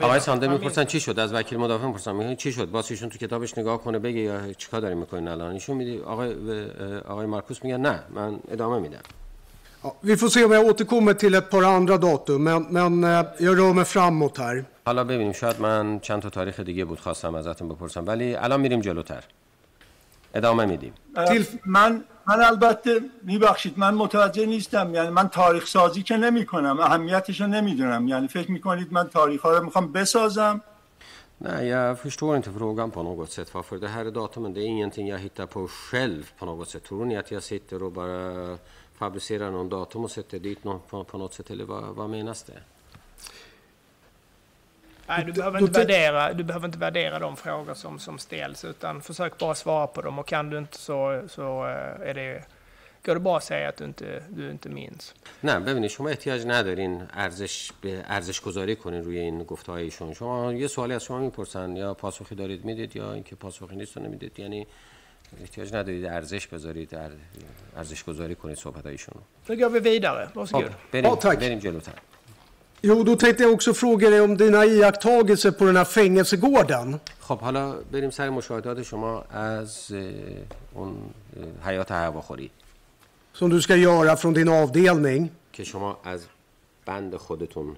[0.00, 3.18] آقای سانده می‌پرسن چی شد از وکیل مدافع می‌پرسن میگن چی شد باز ایشون تو
[3.18, 6.34] کتابش نگاه کنه بگه یا چیکار داریم می‌کنین الان ایشون میدی آقای
[7.08, 9.00] آقای مارکوس میگن نه من ادامه میدم
[9.84, 13.02] Ja, vi får se om jag återkommer till ett par andra datum, men, men
[13.46, 14.64] jag rör mig framåt här.
[14.86, 18.80] حالا ببینیم شاید من چند تا تاریخ دیگه بود خواستم ازتون بپرسم ولی الان میریم
[18.80, 19.24] جلوتر
[20.34, 20.92] ادامه میدیم
[21.66, 27.40] من من البته میبخشید من متوجه نیستم یعنی من تاریخ سازی که نمی کنم اهمیتش
[27.40, 30.62] رو نمی‌دونم یعنی فکر می‌کنید من تاریخ ها رو می‌خوام بسازم
[31.44, 33.54] Nej, jag förstår inte frågan på något sätt.
[33.54, 36.84] Varför det här är datumen, det är ingenting jag hittar på själv på något sätt.
[36.84, 38.58] Tror ni att jag sitter och bara
[38.94, 42.42] fabricerar någon datum och sätter dit någon på, på något sätt, eller vad, vad menas
[42.42, 42.60] det?
[45.11, 49.01] Nej, du behöver, inte värdera, du behöver inte värdera de frågor som, som ställs, utan
[49.01, 50.19] försök bara svara på dem.
[50.19, 52.43] Och kan du inte så, så eh, är det,
[53.05, 55.13] går det bara att säga att du inte, du inte minns.
[55.43, 60.53] نه ببینید شما احتیاج ندارین ارزش به ارزش گذاری کنین روی این گفته هایشون شما
[60.53, 64.67] یه سوالی از شما میپرسن یا پاسخی دارید میدید یا اینکه پاسخی نیست نمیدید یعنی
[65.41, 66.97] احتیاج ندارید ارزش بذارید
[67.75, 70.29] ارزش گذاری کنید صحبت هایشون Då går vi vidare.
[70.35, 70.71] Varsågod.
[70.91, 71.93] بریم, بریم جلوتر
[72.81, 76.99] Jo, då tänkte jag också fråga dig om dina iakttagelser på den här fängelsegården.
[77.19, 79.91] خب حالا بریم سر مشاهدات شما از
[80.73, 80.95] اون
[81.63, 82.51] حیات هواخوری
[83.33, 85.29] Som du ska göra från din avdelning.
[85.53, 86.25] که شما از
[86.85, 87.75] band خودتون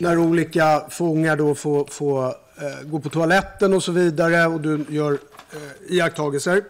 [0.00, 4.84] När olika fångar då får, får eh, gå på toaletten och så vidare och du
[4.88, 5.12] gör
[5.52, 6.62] eh, iakttagelser.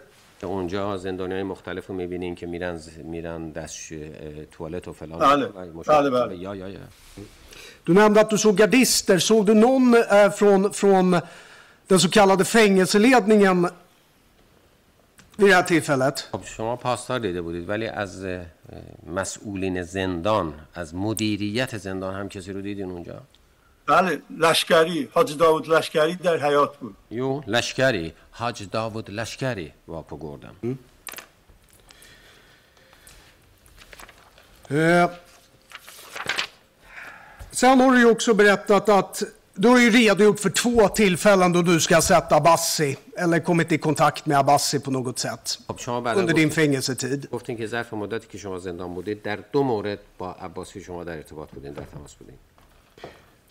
[0.42, 3.78] اونجا زندانی های مختلف رو میبینین که میرن میرن دست
[4.52, 5.46] توالت و فلان بله
[5.86, 6.78] بله بله یا یا یا
[7.84, 9.18] Du nämnde att du såg gardister.
[9.18, 11.20] Såg du någon eh, från, från
[11.86, 13.68] den så kallade fängelseledningen
[15.36, 16.28] vid det här tillfället?
[16.32, 18.26] خب شما پاسدار دیده بودید ولی از
[19.06, 23.20] مسئولین زندان از مدیریت زندان هم کسی رو دیدین اونجا
[23.86, 30.16] بله لشکری حاج داوود لشکری در حیات بود Jo, لشکری حاج داوود لشکری var på
[30.16, 30.54] gården.
[30.62, 30.78] Mm.
[34.70, 35.08] Eh,
[37.54, 39.22] Sen har du ju också berättat att
[39.54, 43.72] du har ju redogjort för två tillfällen då du ska ha sett Abassi eller kommit
[43.72, 45.58] i kontakt med Abassi på något sätt
[46.16, 47.28] under din fängelsetid.
[47.32, 51.16] گفتین که ظرف مدتی که شما زندان بودید در دو مورد با عباسی شما در
[51.16, 52.34] ارتباط بودین در تماس بودین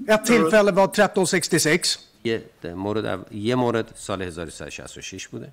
[0.08, 1.98] Ett tillfälle var 1366.
[2.24, 5.50] یه مورد یه مورد سال 1366 بوده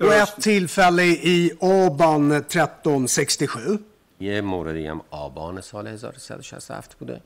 [0.00, 3.80] Och ett tillfälle i Aban 1367.
[4.20, 7.20] یه موردی هم آبان سال 1367 بوده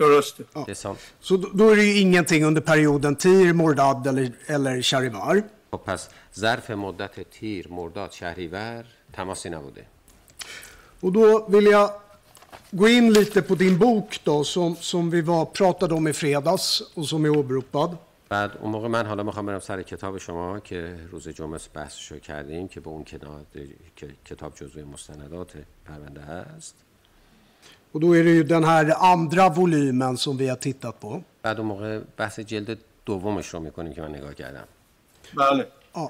[0.00, 0.98] درسته Det är sant.
[1.20, 5.36] Så då, då är det ju ingenting under perioden Tir, Mordad eller, eller Charivar.
[5.70, 9.84] خب پس ظرف مدت تیر مرداد شهریور تماسی نبوده
[11.00, 11.90] Och då vill jag
[12.70, 16.82] gå in lite på din bok då som, som vi var, pratade om i fredags
[16.94, 17.96] och som är åberopad.
[18.28, 22.68] بعد اون موقع من حالا می‌خوام برم سر کتاب شما که روز جمعه بحثشو کردیم
[22.68, 23.04] که به اون
[24.24, 25.52] کتاب جزوی مستندات
[25.84, 26.74] پرونده هست
[27.91, 31.23] Och då är det ju den här andra volymen som vi har tittat på.
[31.41, 34.67] بعد اون موقع بحث جلد دومش رو میکنیم که من نگاه کردم
[35.33, 36.09] بله Ja.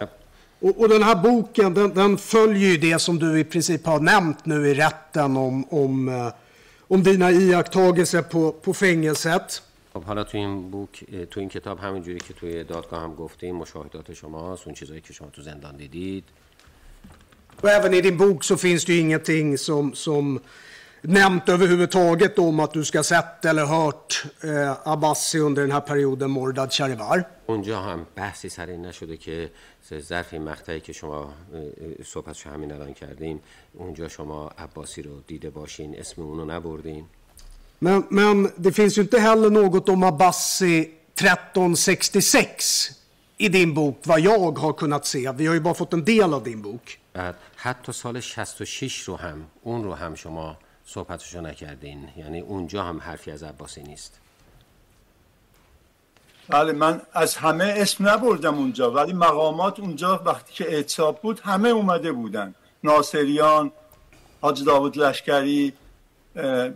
[0.62, 4.00] Och, och den här boken den, den följer ju det som du i princip har
[4.00, 6.34] nämnt nu i rätten om, om, eh,
[6.88, 9.62] om dina iakttagelser på, på fängelset.
[9.94, 14.14] خب حالا تو این بوک تو این کتاب همینجوری که توی دادگاه هم گفتیم مشاهدات
[14.14, 16.24] شما اون چیزایی که شما تو زندان دیدید
[17.64, 20.40] Och även i din bok så finns det ju ingenting som, som
[21.03, 26.31] nämnt överhuvudtaget om att du ska sett eller hört eh, Abbasi under den här perioden
[26.31, 27.25] Mordad Charivar.
[27.47, 29.51] اونجا هم بحثی سر این نشده که
[30.01, 31.33] ظرف این مقطعی که شما
[32.05, 33.41] صحبتش همین الان کردیم
[33.75, 37.05] اونجا شما عباسی رو دیده باشین اسم اونو نبردین
[37.83, 42.91] Men, men det finns ju inte heller något om Abbasi 1366
[43.39, 45.33] i din bok, vad jag har kunnat se.
[45.33, 46.99] Vi har ju bara fått en del av din bok.
[47.57, 50.57] حتی سال 66 رو هم اون رو هم شما
[50.93, 52.09] صحبتشو نکردین.
[52.17, 54.21] یعنی اونجا هم حرفی از عباسی نیست.
[56.49, 61.69] بله من از همه اسم نبردم اونجا ولی مقامات اونجا وقتی که اعتصاب بود همه
[61.69, 62.55] اومده بودن.
[62.85, 63.73] ناصریان
[64.41, 65.73] حاج داوود لشکری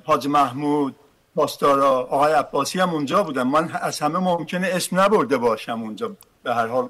[0.04, 0.96] حاج محمود
[1.34, 3.42] پاسدارا آقای عباسی هم اونجا بودن.
[3.42, 6.16] من از همه ممکنه اسم نبرده باشم اونجا.
[6.42, 6.88] به هر حال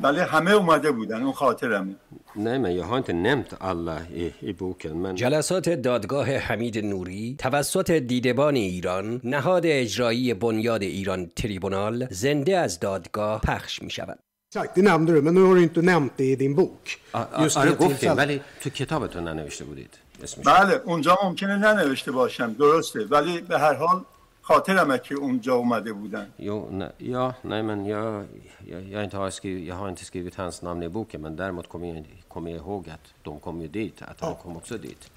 [0.00, 1.94] ولی همه اومده بودن اون خاطرمه
[2.38, 5.02] Nej, men jag har inte nämnt alla i, i boken.
[5.02, 12.80] Men جلسات دادگاه حمید نوری توسط دیدبان ایران نهاد اجرایی بنیاد ایران تریبونال زنده از
[12.80, 14.18] دادگاه پخش می شود
[14.54, 16.98] Exakt, det nämnde du, men nu har du inte nämnt det i din bok.
[17.38, 18.16] Just آره گفتیم.
[18.16, 19.90] ولی تو کتابتون ننوشته بودید
[20.22, 24.00] اسمش بله اونجا ممکنه ننوشته باشم درسته ولی به هر حال
[24.48, 28.24] خاطرمه که اونجا اومده بودن Jo, nej, ja, nej men jag,
[28.72, 31.68] jag, jag, inte har skrivit, jag har inte skrivit hans namn i boken men däremot
[31.68, 35.10] kommer jag, kommer jag ihåg att de kom ju dit, att han kom också dit.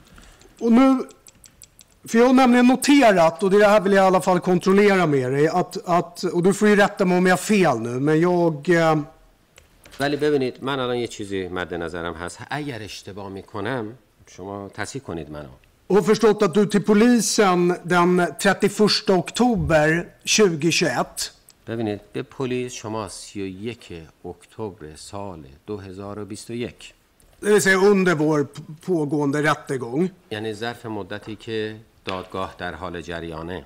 [0.60, 1.04] Och nu,
[2.08, 5.32] för jag har nämligen noterat, och det här vill jag i alla fall kontrollera med
[5.32, 8.22] dig, att, att och du får ju rätta mig om jag har fel nu, men
[8.22, 8.70] jag...
[8.70, 9.00] Eh,
[10.00, 13.94] ولی ببینید من الان یه چیزی مد نظرم هست اگر اشتباه می‌کنم
[14.28, 15.50] شما تصحیح کنید منو
[15.89, 21.33] och har förstått att du till polisen den 31 oktober 2021
[21.67, 23.79] ببینید به پلیس شما 31
[24.25, 26.75] اکتبر سال 2021
[27.41, 33.01] det vill säga under vår p- pågående rättegång, یعنی ظرف مدتی که دادگاه در حال
[33.01, 33.65] جریانه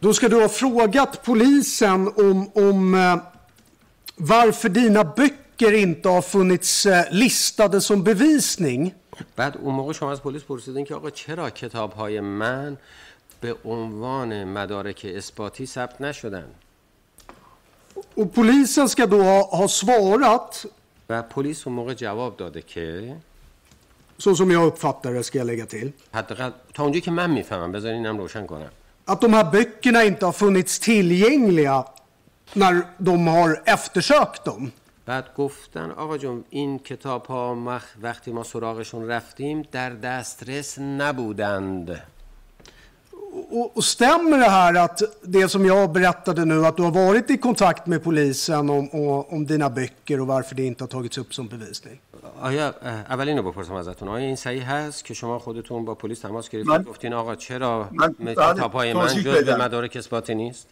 [0.00, 3.16] då ska du ha frågat polisen om, om eh,
[4.16, 8.94] varför dina böcker inte har funnits eh, listade som bevisning.
[9.35, 12.77] بعد اون موقع شما از پلیس پرسیدین که آقا چرا کتاب های من
[13.41, 16.45] به عنوان مدارک اثباتی ثبت نشدن؟
[18.15, 20.65] Och polisen ska då ha, ha svarat,
[21.09, 23.15] و پلیس اون موقع جواب داده که
[24.17, 27.71] så som jag uppfattar det ska jag lägga till, حداقل تا اونجا که من می‌فهمم
[27.71, 28.69] بذارین اینم روشن کنم.
[29.05, 31.85] Att de här böckerna inte har funnits tillgängliga
[32.53, 34.71] när de har eftersökt dem.
[35.11, 42.01] بعد گفتن آقا جون این کتاب ها وقتی ما سراغشون رفتیم در دسترس نبودند
[43.75, 47.37] Och, stämmer det här att det som jag berättade nu, att du har varit i
[47.37, 48.89] kontakt med polisen om,
[49.35, 51.97] om dina böcker och varför det inte har tagits upp som bevisning?
[52.41, 52.73] آیا
[53.09, 56.85] اول اینو بپرسم ازتون آیا این صحیح هست که شما خودتون با پلیس تماس گرفتید
[56.85, 57.89] گفتین آقا چرا
[58.27, 59.49] کتاب های من جز.
[59.49, 60.67] مدارک اثباتی نیست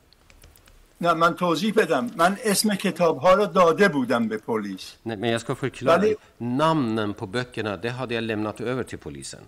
[1.01, 5.29] نه من توضیح بدم من اسم کتاب ها رو داده بودم به پلیس Nej, men
[5.29, 5.97] jag ska förklara.
[5.97, 6.15] Vale.
[6.37, 9.43] Namnen på böckerna, det hade jag lämnat över till polisen.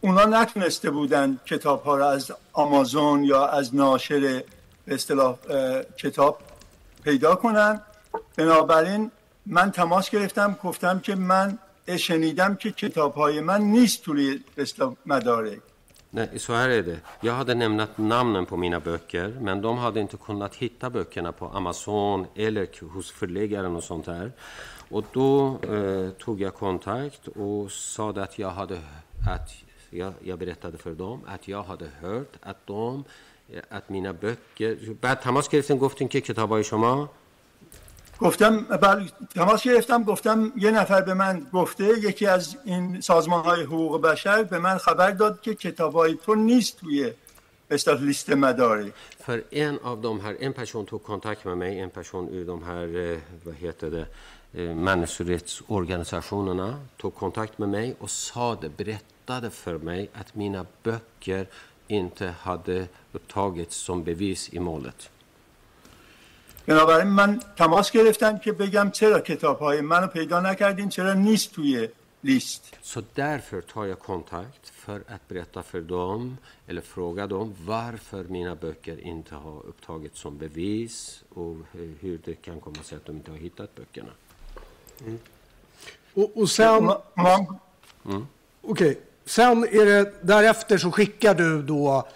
[0.00, 4.42] اونا نتونسته بودن کتاب ها رو از آمازون یا از ناشر
[4.84, 5.36] به اصطلاح
[5.96, 6.38] کتاب
[7.04, 7.80] پیدا کنن
[8.36, 9.10] بنابراین
[9.46, 11.58] من تماس گرفتم گفتم که من
[11.96, 14.40] شنیدم که کتاب های من نیست توی
[15.06, 15.60] مدارک
[16.11, 16.99] Nej, så här är det.
[17.21, 21.45] Jag hade nämnt namnen på mina böcker, men de hade inte kunnat hitta böckerna på
[21.47, 24.31] Amazon eller k- hos förläggaren och sånt där.
[24.89, 28.75] Och då eh, tog jag kontakt och sa att jag hade
[29.35, 29.49] att
[29.89, 33.03] jag, jag berättade för dem att jag hade hört att de
[33.53, 37.09] eh, att mina böcker بعد تماس گرفتیم گفتیم که کتابای شما
[38.22, 39.08] گفتم بل...
[39.34, 44.42] تماس گرفتم گفتم یه نفر به من گفته یکی از این سازمان های حقوق بشر
[44.42, 47.12] به من خبر داد که کتاب های تو نیست توی
[47.70, 52.28] استاد لیست مداری فر این آف دوم هر این پشون تو کانتاک ممی این پشون
[52.28, 52.86] ای دوم هر
[53.46, 54.06] وحیت داده.
[54.54, 61.46] من سوریت ارگانیسیشونونا تو کانتاک ممی و ساده بریت داده فر می ات مینا بکر
[61.86, 62.88] این ته هده
[63.28, 65.08] تاگیت سم بیویس ای مولت
[66.65, 71.89] بنابراین من تماس گرفتم که بگم چرا کتاب های منو پیدا نکردین چرا نیست توی
[72.23, 76.37] لیست Så därför tar jag kontakt för att berätta för dem,
[76.67, 82.35] eller fråga dem, varför mina böcker inte har upptagits som bevis och eh, hur det
[82.35, 84.11] kan komma sig att de inte har hittat böckerna.
[86.13, 88.25] Och, och sen, اونا- اونا-
[88.61, 92.07] okej, sen är det, därefter så skickar du då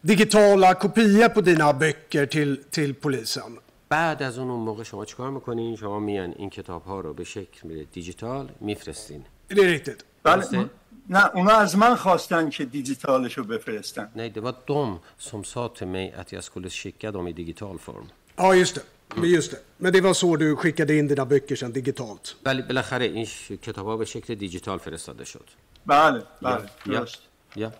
[0.00, 3.58] digitala kopior på dina böcker till, till polisen.
[3.88, 7.24] بعد از اون اون موقع شما چیکار میکنین؟ شما میان این کتاب ها رو به
[7.24, 9.24] شکل دیجیتال میفرستین.
[9.50, 10.04] Är det riktigt?
[10.22, 10.70] بله درسته؟
[11.08, 15.68] نه اونا از من خواستن که دیجیتالش رو بفرستن Nej, det var de som sa
[15.68, 18.06] till mig att jag skulle skicka dem i digital form.
[18.38, 18.82] Ja, just det.
[19.16, 19.58] Men Just det.
[19.78, 22.34] Men det var så du skickade in dina böcker sen digitalt.
[22.44, 25.44] ولی بالاخره این ش- کتاب ها به شکل دیجیتال فرستاده شد.
[25.86, 26.88] بله بله Ja.
[26.90, 27.18] درست
[27.56, 27.70] Ja.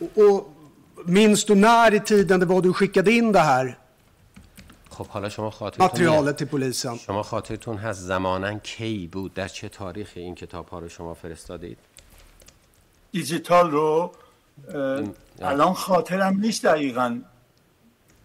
[0.00, 0.46] Och, och
[1.05, 3.77] Minns du när i tiden det var du skickade in det här?
[4.89, 6.97] خب حالا شما خاطرتون materialet till polisen?
[6.97, 11.77] شما خاطرتون هست زمانا کی بود؟ در چه تاریخی این کتاب ها رو شما فرستادید؟
[13.11, 14.11] دیجیتال رو
[15.41, 17.21] الان خاطرم نیست دقیقا.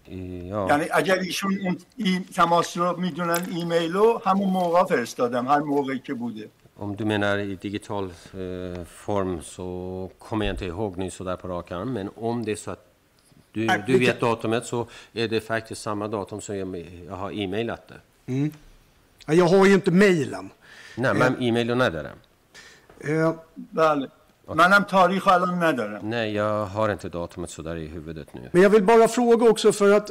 [0.08, 5.98] یعنی اگر ایشون اون این تماس رو می‌دونن ایمیل رو همون موقع فرستادم هر موقعی
[5.98, 6.50] که بوده.
[6.81, 11.47] Om du menar i digital eh, form så kommer jag inte ihåg nu sådär på
[11.47, 11.93] rak arm.
[11.93, 12.83] Men om det är så att
[13.51, 16.85] du, Nej, du vi vet kan- datumet så är det faktiskt samma datum som jag,
[17.07, 17.99] jag har e-mailat det.
[19.25, 20.49] Ja, Jag har ju inte mejlen.
[20.97, 22.17] Nej, men e-mail och ندارم.
[22.99, 24.07] Eh, بله
[24.47, 28.49] منم تاریخ رو الان ندارم Nej, jag har inte datumet sådär i huvudet nu.
[28.51, 30.09] Men jag vill bara fråga också för att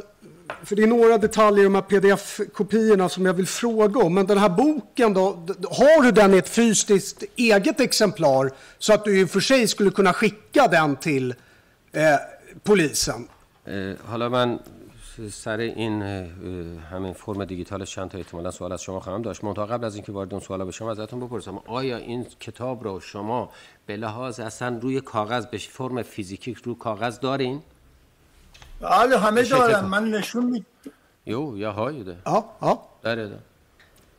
[0.65, 4.15] för det är några detaljer i de här pdf-kopiorna som jag vill fråga om.
[4.15, 8.93] Men den här boken då, d- har du den i ett fysiskt eget exemplar så
[8.95, 11.35] att du i och för sig skulle kunna skicka den till
[11.93, 12.03] eh,
[12.65, 13.29] polisen?
[13.69, 14.59] اه، حالا من
[15.31, 16.27] سر این اه، اه،
[16.91, 20.13] همین فرم دیجیتالش چند تا احتمالا سوال از شما خواهم داشت منتها قبل از اینکه
[20.13, 23.51] وارد اون سوالا بشم ازتون بپرسم آیا این کتاب رو شما
[23.87, 27.63] به لحاظ اصلا روی کاغذ به فرم فیزیکی رو کاغذ دارین؟
[28.82, 29.86] بله همه کن.
[29.86, 30.66] من نشون می
[31.26, 32.18] Jo, jag har ju det.
[32.26, 32.74] Ja, ja.
[33.04, 33.40] Där är det.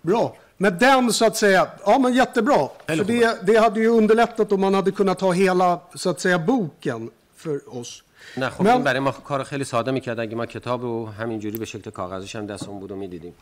[0.09, 0.37] Bra.
[0.63, 2.61] Men den så att säga, ja men jättebra.
[2.87, 5.69] Eller För det, det hade ju underlättat om man hade kunnat ta hela
[6.03, 8.03] så att säga boken för oss.
[8.37, 11.59] نه خب من- این برای ما کار خیلی ساده می‌کرد اگه ما کتاب رو همینجوری
[11.59, 13.35] به شکل کاغذش هم دستمون بود و می‌دیدیم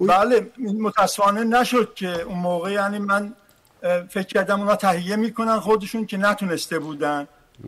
[0.00, 0.50] بله
[0.80, 3.34] متاسفانه نشد که اون موقع یعنی من
[4.08, 7.26] فکر کردم اونا تهیه می‌کنن خودشون که نتونسته بودن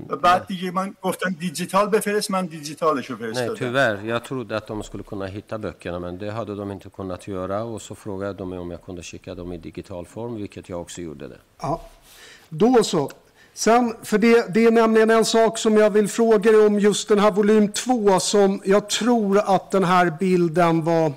[0.09, 4.05] و بعد دیگه من گفتم دیجیتال بفرست من دیجیتالش رو Nej, فرستادم tyvärr.
[4.05, 7.63] Jag trodde att de skulle kunna hitta böckerna, men det hade de inte kunnat göra.
[7.63, 10.81] Och så frågade de mig om jag kunde skicka dem i digital form, vilket jag
[10.81, 11.39] också gjorde det.
[11.59, 11.81] Ja,
[12.49, 13.11] då så.
[13.53, 17.07] Sen, för det, det är nämligen en sak som jag vill fråga dig om just
[17.07, 21.13] den här volym 2 som jag tror att den här bilden var...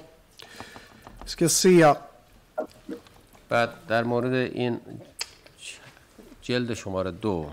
[1.25, 1.95] Ska se.
[3.49, 4.81] بعد در مورد این
[6.43, 7.47] جلد شماره دو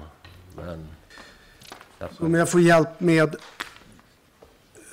[0.57, 0.77] من
[2.19, 3.35] Om jag får hjälp med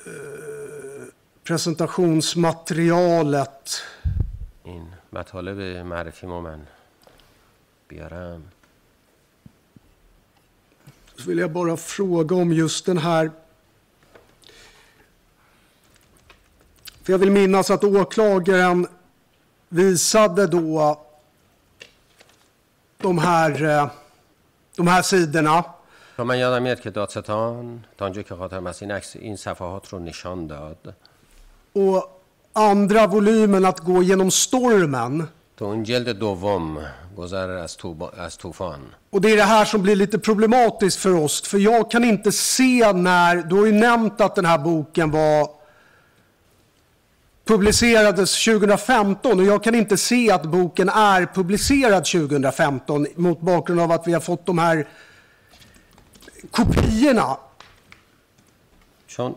[0.05, 1.03] eh,
[1.43, 3.81] presentationsmaterialet.
[4.63, 6.67] این مطالب معرفی ما من
[7.87, 8.43] بیارم
[11.17, 13.31] Så vill jag bara fråga om just den här...
[17.03, 18.87] För jag vill minnas att åklagaren
[19.69, 21.05] visade då
[22.97, 23.89] de här, eh,
[24.75, 25.63] de här sidorna.
[26.17, 29.89] تا من یادم میاد که دادستان تا آنجا که خاطرم است این عکس این صفحات
[29.89, 30.93] رو نشان داد
[31.75, 32.03] Och
[32.53, 35.27] andra volymen att gå genom stormen.
[35.57, 36.77] تو اون جلد دوم
[37.17, 38.79] گذر از, توبا- از طوفان
[39.11, 41.41] Och det är det här som blir lite problematiskt för oss.
[41.41, 45.49] För jag kan inte se när, du har ju nämnt att den här boken var
[47.45, 53.91] publicerades 2015 och jag kan inte se att boken är publicerad 2015 mot bakgrund av
[53.91, 54.87] att vi har fått de här
[56.52, 57.38] kopiorna,
[59.06, 59.34] چون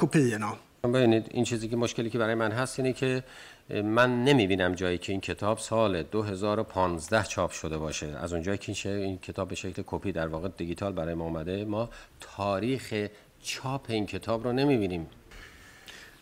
[0.00, 0.56] kopiorna.
[0.82, 3.24] چون ببینید این چیزی که مشکلی که برای من هست اینه که
[3.70, 9.18] من نمی‌بینم جایی که این کتاب سال 2015 چاپ شده باشه از اونجایی که این
[9.18, 11.88] کتاب به شکل کپی در واقع دیجیتال برای ما اومده ما
[12.20, 13.08] تاریخ
[13.42, 15.06] چاپ این کتاب رو نمی‌بینیم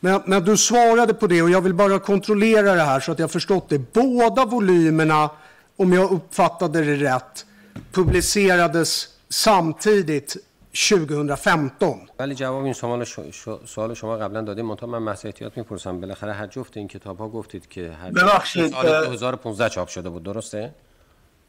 [0.01, 3.19] Men, men du svarade på det och jag vill bara kontrollera det här så att
[3.19, 3.79] jag förstått det.
[3.79, 5.31] Båda volymerna,
[5.77, 7.47] om jag uppfattade det rätt,
[7.93, 10.39] publicerades samtidigt
[10.73, 11.97] 2015.
[12.19, 13.21] ولی جواب این سوال, ش...
[13.33, 17.19] ش- سوال شما قبلا دادیم منتها من محض احتیاط می‌پرسم بالاخره هر جفت این کتاب
[17.19, 20.75] ها گفتید که هر ببخشید، سال اه، 2015 چاپ شده بود درسته؟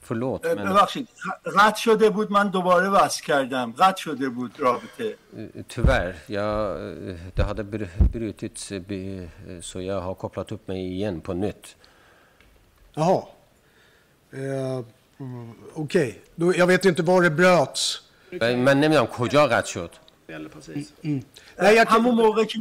[0.10, 1.10] men ببخشید
[1.60, 5.18] قطع شده بود من دوباره وصل کردم قطع شده بود رابطه
[5.70, 8.74] tyvärr jag, eh, det hade br- brutits
[9.62, 11.76] så jag har kopplat upp mig igen på nytt.
[12.96, 13.28] Jaha.
[15.21, 17.99] Eh, mm, Okej, Då- jag vet inte var det bröts.
[18.41, 19.91] من نمیدونم کجا قطع شد
[21.59, 22.25] Nej, jag همون kan...
[22.25, 22.59] موقع که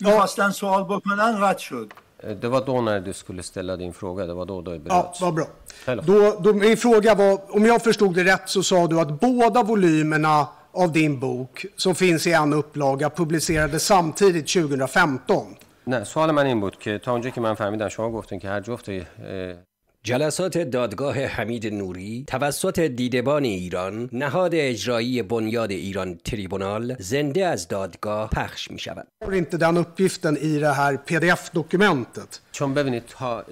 [0.00, 1.92] میخواستن سوال بکنن قطع شد
[2.22, 4.78] Eh, Det var då när du skulle ställa din fråga, det var då det Ja,
[4.78, 5.20] bröts.
[5.20, 5.46] vad bra.
[5.86, 6.02] Hello.
[6.06, 9.62] Då, då, min fråga var, om jag förstod det rätt så sa du att båda
[9.62, 15.56] volymerna av din bok som finns i en upplaga publicerades samtidigt 2015.
[15.86, 18.60] نه سوال من این بود که تا اونجا که من فهمیدم شما گفتین که هر
[18.60, 18.96] جفت اه،
[20.03, 28.29] جلسات دادگاه حمید نوری توسط دیدبان ایران نهاد اجرایی بنیاد ایران تریبونال زنده از دادگاه
[28.29, 29.07] پخش می شود.
[29.25, 32.39] Har inte den uppgiften i det här pdf-dokumentet.
[32.51, 33.43] چون ببینید تا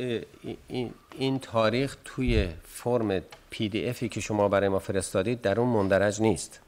[0.67, 5.69] این, این تاریخ توی فرم پی دی افی که شما برای ما فرستادید در اون
[5.69, 6.59] مندرج نیست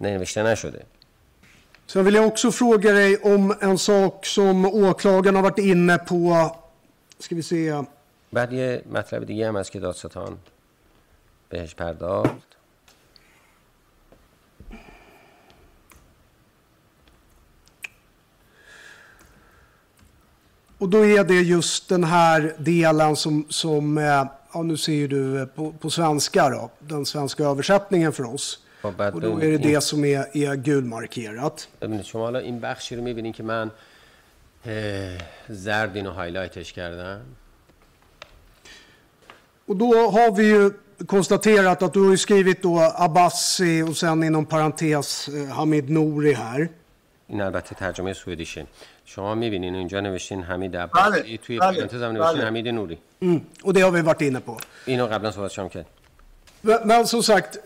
[0.00, 0.84] نوشته نشده
[1.86, 6.50] Sen vill jag också fråga dig om en sak som åklagaren har varit inne på.
[7.18, 7.84] Ska vi se.
[8.34, 10.38] بعد یه مطلب دیگه هم هست که دادستان
[11.48, 12.54] بهش پرداخت
[20.78, 25.40] Och då är det just den här delen som, som eh, ja nu ser du
[25.40, 28.58] eh, på, på svenska då, den svenska översättningen för oss.
[28.82, 31.68] خب Och då är det det som är, är gulmarkerat.
[32.04, 33.70] شما حالا این بخشی رو می‌بینید که من
[35.48, 37.20] زرد اینو هایلایتش کردم
[39.65, 40.71] Och då har vi ju
[41.07, 46.33] konstaterat att du har ju skrivit då Abbasi och sen inom parentes eh, Hamid Nouri
[46.33, 46.69] här.
[47.27, 48.65] این البته ترجمه سوئدیشه
[49.05, 52.47] شما میبینین اینجا نوشتین حمید بله، عباسی توی بله، پرانتز هم نوشتین بله.
[52.47, 53.41] حمید نوری Mm.
[53.63, 54.57] Och det har vi varit inne på.
[54.87, 55.85] اینو قبلا صحبت شام کرد
[56.61, 57.57] Men, men som sagt,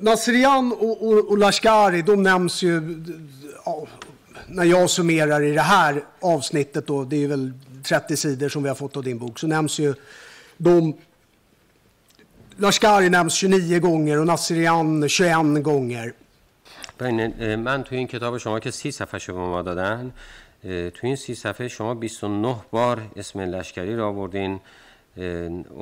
[0.00, 3.02] Nasrian och, och, och Lashkari, de nämns ju,
[3.64, 3.86] ja,
[4.48, 7.52] när jag summerar i det här avsnittet då, det är väl
[7.84, 9.94] 30 sidor som vi har fått av din bok, så nämns ju
[10.64, 10.94] de,
[12.58, 16.12] Lashkari nämns 29 gånger och Nasrian 21 gånger.
[17.00, 20.12] ببینید اه، من توی این کتاب شما که سی صفحه شو به ما دادن
[20.64, 24.60] اه، توی این سی صفحه شما 29 بار اسم لشکری را آوردین
[25.16, 25.24] اه،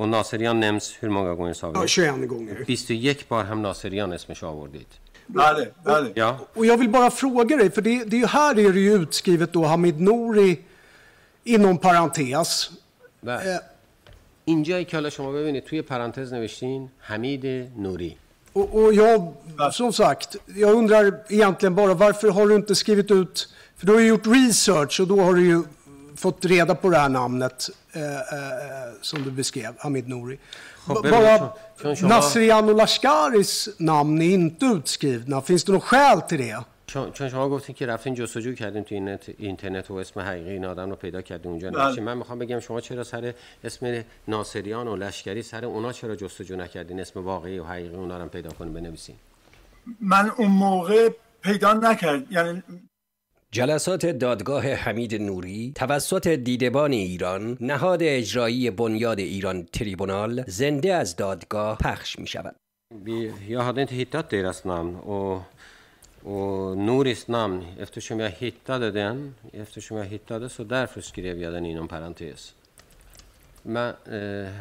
[0.00, 1.86] و ناصریان نمز hur många gånger sa Ja, vi?
[1.88, 2.64] 21 gånger.
[2.66, 4.86] 21 بار هم ناصریان اسمش آوردید
[5.28, 8.58] بله بله Ja, Och jag vill bara fråga dig, för det, det är ju här
[8.58, 10.58] är det ju utskrivet då Hamid Nouri
[11.44, 12.70] inom parentes.
[13.22, 13.58] و Eh,
[14.44, 17.46] اینجایی که حالا شما ببینید توی پرانتز نوشتین حمید
[17.78, 18.16] نوری
[18.52, 19.32] Och, och jag,
[19.72, 24.00] som sagt, jag undrar egentligen bara varför har du inte skrivit ut, för du har
[24.00, 25.62] ju gjort research och då har du ju
[26.16, 28.20] fått reda på det här namnet eh, eh,
[29.00, 30.38] som du beskrev, Hamid Nouri.
[30.88, 35.40] Ja, B- men bara från- från Shoma- Nasrian och Lashkaris namn är inte utskrivna.
[35.40, 36.64] Finns det något skäl till det?
[36.87, 40.65] چون چون شما گفتین که رفتین جستجو کردین تو اینت- اینترنت و اسم حقیقی این
[40.65, 41.71] آدم رو پیدا کردین اونجا.
[41.71, 41.85] بله.
[41.85, 43.33] نوشتین من می‌خوام بگم شما چرا سر
[43.63, 48.21] اسم ناصریان و لشکری سر اونا چرا جستجو نکردین؟ اسم واقعی و حقیقی اونا رو
[48.23, 49.15] هم پیدا کنین بنویسین.
[50.01, 51.09] من اون موقع
[51.43, 52.31] پیدا نکرد.
[52.31, 52.63] یعنی
[53.51, 61.77] جلسات دادگاه حمید نوری توسط دیدبان ایران نهاد اجرایی بنیاد ایران تریبونال زنده از دادگاه
[61.77, 62.55] پخش می شود.
[63.05, 65.41] Vi, jag hade inte hittat deras namn och,
[66.25, 71.65] och Noris namn, eftersom jag hittade den, eftersom jag hittade så därför skrev jag den
[71.65, 72.53] inom parentes.
[73.61, 74.53] Men, eh,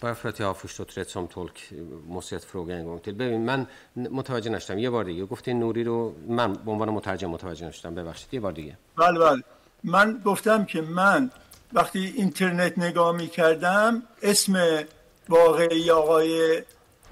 [0.00, 1.78] bara för att jag har förstått rätt som tolk eh,
[2.08, 3.14] måste jag fråga en gång till.
[3.14, 7.66] ببین من متوجه نشدم یه بار دیگه گفتین نوری رو من به عنوان مترجم متوجه
[7.66, 9.42] نشدم ببخشید یه بار دیگه بله بله
[9.84, 11.30] من گفتم که من
[11.72, 14.84] وقتی اینترنت نگاه می کردم اسم
[15.28, 16.62] واقعی آقای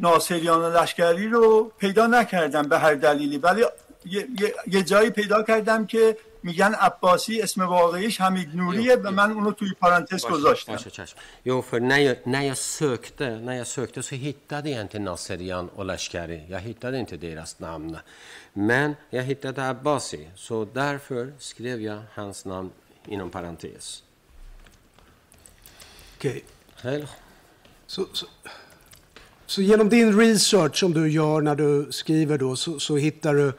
[0.01, 3.65] ناصریان لشکری رو پیدا نکردم به هر دلیلی ولی
[4.06, 9.32] یه, یه- یه جایی پیدا کردم که میگن عباسی اسم واقعیش حمید نوریه و من
[9.32, 11.20] اونو توی پرانتز گذاشتم Varsågod, Chashma.
[11.46, 15.70] Jo, för när jag, när jag sökte, när jag sökte så hittade jag inte Nasserian
[15.70, 16.44] och Lashkari.
[16.50, 17.98] Jag hittade inte deras namn.
[18.54, 22.70] Men jag hittade Abbasi, så därför skrev jag hans namn
[23.08, 24.04] inom parentes.
[26.18, 26.44] Okej.
[26.82, 27.06] Hej.
[27.88, 28.26] Så, så,
[29.46, 33.54] så genom din research som du gör när du skriver då så, så hittar du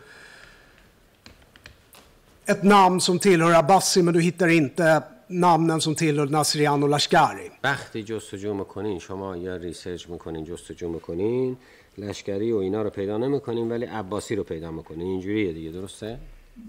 [2.47, 7.51] ett namn som tillhör Abbasi men du hittar inte namnen som tillhör Nasrian och Lashkari.
[7.63, 11.57] وقتی جستجو می‌کنین شما یا research می‌کنین جستجو می‌کنین
[11.97, 16.17] لشکری و اینا رو پیدا نمی‌کنین ولی عباسی رو پیدا می‌کنین اینجوریه دیگه درسته؟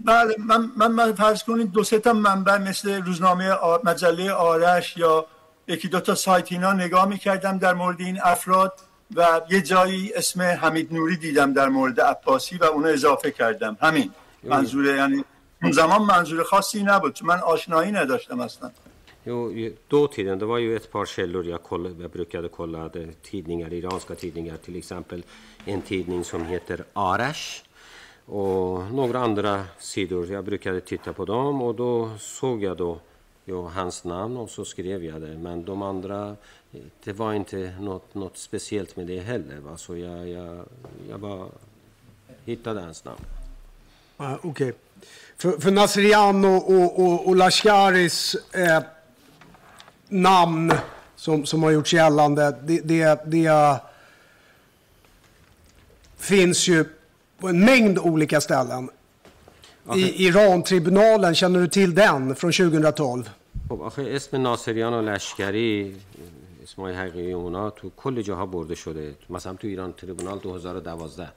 [0.05, 4.97] بله من, من, من فرض کنید دو سه تا منبع مثل روزنامه آ- مجله آرش
[4.97, 5.25] یا
[5.67, 8.73] یکی دو تا سایت اینا نگاه می‌کردم در مورد این افراد
[9.15, 14.11] و یه جایی اسم حمید نوری دیدم در مورد عباسی و اونو اضافه کردم همین
[14.43, 15.23] منظور یعنی
[15.63, 18.71] اون زمان منظور خاصی نبود چون من آشنایی نداشتم اصلا
[19.25, 22.89] Jo, ju- dåtiden, det var ju ett par källor jag, kollade, jag brukade kolla
[23.21, 25.23] tidningar, iranska tidningar, till exempel
[25.65, 27.63] en tidning som heter Arash
[28.25, 30.27] och några andra sidor.
[30.31, 32.99] Jag brukade titta på dem och då såg jag då
[33.45, 35.37] jo, hans namn och så skrev jag det.
[35.37, 36.35] Men de andra,
[36.73, 39.59] eh, det var inte något, något speciellt med det heller.
[39.59, 39.77] Va?
[39.77, 40.65] Så jag, jag,
[41.09, 41.47] jag bara
[42.45, 43.21] hittade hans namn.
[44.17, 44.73] Ja, Okej.
[45.36, 48.82] För, för Nasrian och, och, och, och Lashkaris eh,
[50.08, 50.72] namn
[51.16, 53.80] som, som har gjorts gällande, det, det, det
[56.18, 56.84] finns ju
[57.40, 58.90] på en mängd olika ställen.
[59.94, 63.30] I Iran-tribunalen, känner du till den från 2012?
[63.68, 65.96] خب آخه اسم ناصریان و لشکری
[66.62, 71.28] اسمای حقیقی اونا تو کل جاها برده شده مثلا تو ایران تریبونال 2012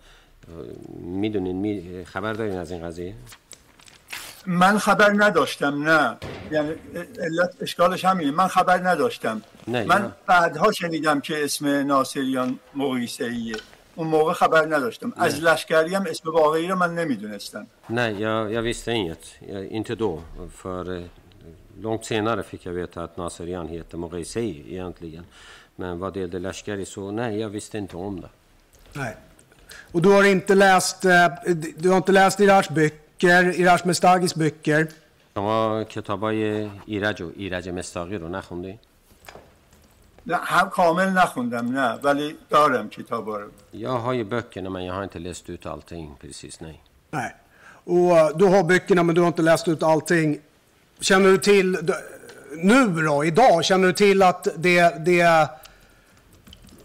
[1.00, 2.06] میدونین می...
[2.06, 3.14] خبر دارین از این قضیه
[4.47, 6.17] من خبر نداشتم نه
[6.51, 6.75] یعنی
[7.19, 10.13] علت اشکالش همینه من خبر نداشتم نه، من نه.
[10.27, 13.33] بعدها شنیدم که اسم ناصریان مقیسه
[13.95, 18.63] اون موقع خبر نداشتم از لشکری هم اسم واقعی رو من نمی‌دونستم Nej, jag, jag
[18.63, 19.25] visste inget.
[19.49, 20.23] Jag, inte då.
[20.53, 21.05] För eh,
[21.81, 25.25] långt senare fick jag veta att Naserian heter Moghezei egentligen.
[25.77, 28.29] Men vad det gällde Lashkari så nej, jag visste inte om det.
[28.93, 29.17] Nej.
[29.93, 31.29] Och du har inte läst, eh,
[31.77, 34.88] du har inte läst Irars böcker, Irars Mestagis böcker?
[35.36, 38.80] شما کتابای ایرج و ایرج مستاقی رو نخوندی؟
[40.26, 44.94] نه هم کامل نخوندم نه ولی دارم کتابا رو Jag har ju böckerna men jag
[44.94, 46.82] har inte läst ut allting precis, nej.
[47.12, 47.36] Nej.
[47.84, 50.40] Och eh, du har böckerna men du har inte läst ut allting.
[51.00, 51.94] Känner du till, d-
[52.58, 55.50] nu då, idag, känner du till att det, det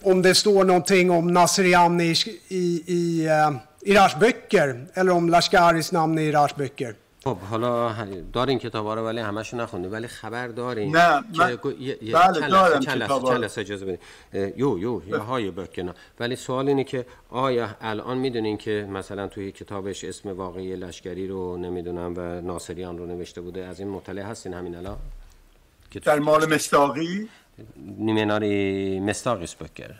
[0.02, 2.14] om det står någonting om Nasrian i,
[2.48, 3.56] i, i uh,
[3.91, 6.93] Irars böcker eller om Lashkaris namn i Irars böcker?
[7.23, 7.95] خب حالا
[8.33, 11.55] دارین کتابا رو ولی همشو نخوندی ولی خبر دارین نه، که من-
[12.13, 13.97] بله، دارم کتابا اجازه بدین.
[14.57, 19.51] یو یو یا های بöckerna ولی سوال اینه که آیا الان می‌دونین که مثلا توی
[19.51, 24.53] کتابش اسم واقعی لشکری رو نمی‌دونم و ناصریان رو نوشته بوده؟ از این مطلع هستین
[24.53, 24.97] همین الان؟
[25.91, 27.29] که در مال مستاقی؟
[28.05, 29.91] Ni menar i Mestagis böcker?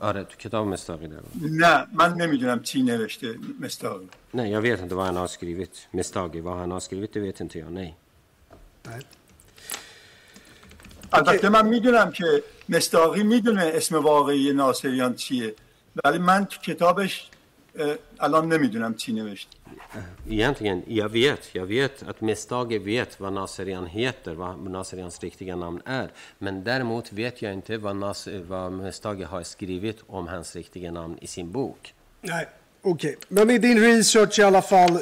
[0.00, 4.94] آره تو کتاب مستاقی داره نه من نمی‌دونم چی نوشته مستاقی Nej, jag vet inte
[4.94, 5.88] vad han har skrivit.
[5.90, 7.96] Mestagi, vad han har skrivit det vet inte jag, nej.
[8.86, 9.02] Nej.
[11.12, 15.54] البته من می‌دونم که مستاقی می‌دونه اسم واقعی ناصریان چیه
[16.04, 17.30] ولی من تو کتابش
[18.20, 19.56] الان نمی‌دونم چی نوشته
[20.28, 25.82] Egentligen, jag vet, jag vet att Mestagi vet vad Naserian heter, vad Naserians riktiga namn
[25.84, 26.10] är.
[26.38, 31.18] Men däremot vet jag inte vad, Nas vad Mestagi har skrivit om hans riktiga namn
[31.20, 31.94] i sin bok.
[32.20, 32.48] Nej,
[32.82, 33.16] okej.
[33.28, 35.00] Men i din research i alla fall,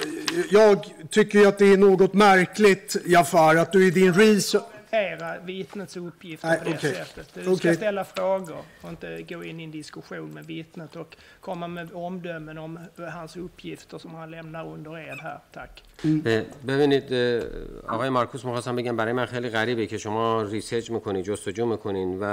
[0.50, 4.64] jag tycker ju att det är något märkligt, Jafar, att du i din research...
[4.90, 6.94] Era vittnets uppgifter Nej, på det okej.
[6.94, 7.34] sättet.
[7.34, 7.74] Du ska Okej.
[7.74, 12.58] ställa frågor och inte gå in i en diskussion med vittnet och komma med omdömen
[12.58, 12.78] om
[13.12, 15.38] hans uppgifter som han lämnar under ed här.
[15.52, 15.82] Tack.
[16.26, 17.42] اه، ببینید اه،
[17.88, 22.24] آقای مارکوس می‌خواستم بگم برای من خیلی غریبه که شما research می‌کنین جستجو می‌کنین و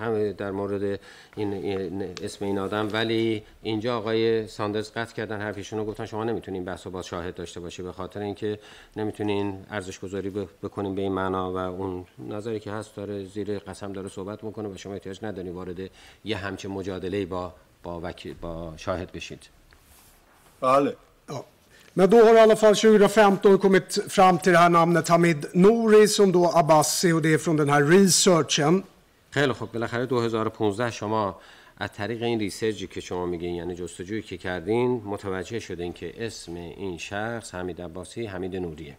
[0.00, 1.00] هم در مورد
[1.36, 6.64] این اسم این آدم ولی اینجا آقای ساندرز قطع کردن حرفشون رو گفتن شما نمی‌تونین
[6.64, 8.58] بحث و با شاهد داشته باشی به خاطر اینکه
[8.96, 10.30] نمی‌تونین ارزش گذاری
[10.62, 14.68] بکنین به این معنا و اون نظری که هست داره زیر قسم داره صحبت می‌کنه
[14.68, 15.90] و شما احتیاج ندارین وارد
[16.24, 19.48] یه همچین مجادله با با وکیل با شاهد بشید
[20.60, 20.96] بله.
[21.98, 26.08] Men då har i alla fall 2015 kommit fram till det här namnet Hamid Nouri
[26.08, 28.82] som då Abbasi och det är från den här researchen.
[29.30, 31.40] خیلی خب بالاخره 2015 شما
[31.78, 36.54] از طریق این ریسرچی که شما میگین یعنی جستجویی که کردین متوجه شدین که اسم
[36.54, 38.96] این شخص حمید عباسی حمید نوریه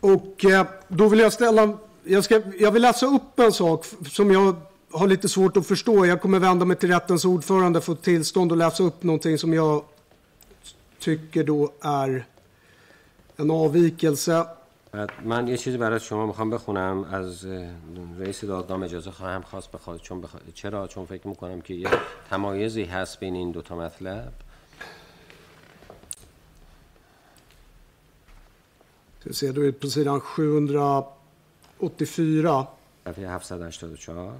[0.00, 4.30] Och eh, då vill jag ställa, jag, ska, jag vill läsa upp en sak som
[4.30, 4.56] jag
[4.90, 6.06] har lite svårt att förstå.
[6.06, 9.84] Jag kommer vända mig till rättens ordförande för tillstånd att läsa upp någonting som jag
[10.98, 12.26] tycker då är
[13.36, 14.46] en avvikelse.
[15.24, 17.44] من یه چیزی برای شما میخوام بخونم از
[18.18, 20.36] رئیس دادگاه اجازه خواهم خواست بخواد چون بخ...
[20.54, 21.88] چرا چون فکر میکنم که یه
[22.30, 24.32] تمایزی هست بین این دوتا مطلب
[29.32, 31.15] Ser du på 700
[31.78, 32.66] 84.
[33.04, 34.34] 784.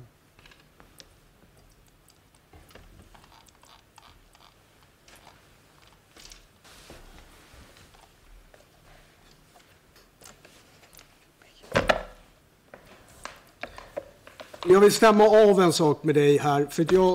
[14.68, 16.66] Jag vill stämma av en sak med dig här.
[16.70, 17.14] För jag,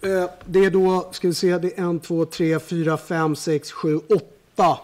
[0.00, 3.72] eh, det är då, ska vi se, det är 1, 2, 3, 4, 5, 6,
[3.72, 4.00] 7,
[4.56, 4.78] 8.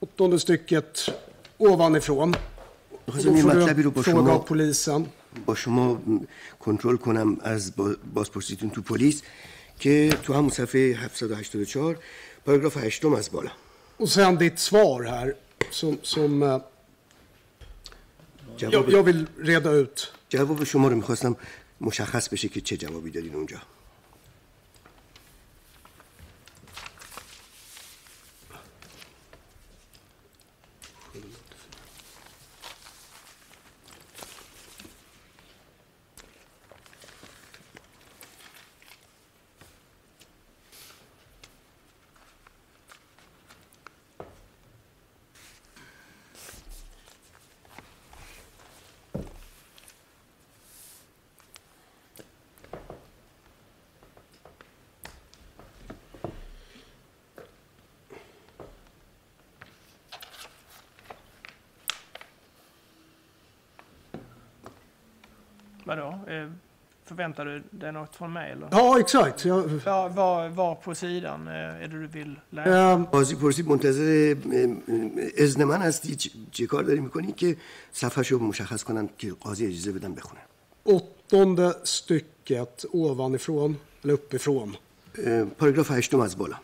[0.00, 1.08] Åttonde stycket
[1.56, 2.34] ovanifrån.
[3.08, 4.44] می‌خواستم då یه مطلبی رو با شما.
[5.46, 6.02] با شما
[6.60, 9.22] کنترل کنم از با- بازپرسیتون تو پلیس
[9.80, 11.98] که تو همون صفحه 784
[12.46, 13.50] پاراگراف هشتم از بالا
[14.00, 15.28] Och sen ditt svar här.
[15.80, 16.60] Som, som eh,
[18.58, 20.08] jag, جواب, jag vill reda ut.
[20.30, 21.36] جواب شما رو می‌خواستم
[21.80, 23.56] مشخص بشه که چه جوابی دادین اونجا
[65.87, 66.07] Vadå?
[66.27, 66.49] Eh,
[67.05, 68.51] förväntar du dig något från mig?
[68.51, 68.67] Eller?
[68.71, 69.45] Ja, exakt.
[69.45, 72.69] Jag, Var, var, var på sidan eh, är det du vill läsa?
[72.69, 74.35] ehm, قاضی پرسید منتظر
[75.37, 77.57] اذن من هستی چه- چه کار داری میکنی که
[77.91, 80.41] صفحه رو مشخص کنم که قاضی اجازه بدم بخونم
[80.85, 83.71] åttonde stycket ovanifrån,
[84.03, 84.69] eller uppifrån,
[85.25, 86.55] اه، پاراگراف هشتم از بالا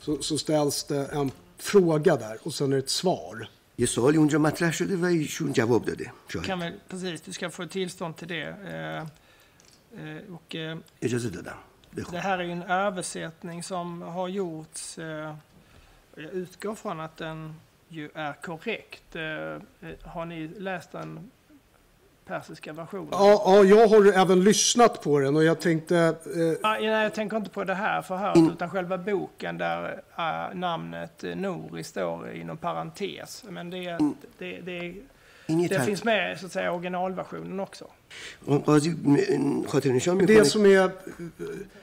[0.00, 3.48] så, så ställs det en fråga där och sen är det ett svar.
[3.80, 7.50] یه سوالی اونجا مطرح شده و ایشون جواب داده شاهد Kan väl, precis, du ska
[7.50, 8.42] få tillstånd till det.
[8.42, 11.58] Eh, eh, och, eh, اجازه دادم
[11.96, 14.98] det بخون här är ju en översättning som har gjorts.
[14.98, 15.36] Eh,
[16.14, 17.54] jag utgår från att den
[17.88, 19.16] ju är korrekt.
[19.16, 19.60] Eh, eh,
[20.02, 21.30] har ni läst den
[22.30, 23.08] persiska versionen?
[23.12, 25.96] Ja, ja, jag har även lyssnat på den och jag tänkte...
[25.96, 30.54] Eh, Ah, nej, jag tänker inte på det här förhöret, utan själva boken där eh,
[30.54, 33.44] namnet eh, Nori står inom parentes.
[33.48, 33.98] Men det, är-
[34.38, 34.94] det, det,
[35.48, 35.84] این یه det تر...
[35.84, 37.84] finns med så att säga originalversionen också.
[38.66, 40.90] قاضی م- خاطر نشان det میکنه som är...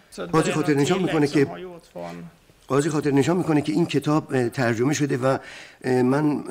[0.10, 2.28] Så det Quasi är خاطر något نشان میکنه tillägg som که har gjorts från...
[2.69, 5.39] قاضی خاطر نشان می‌کنه که این کتاب ترجمه شده و
[5.85, 6.43] من.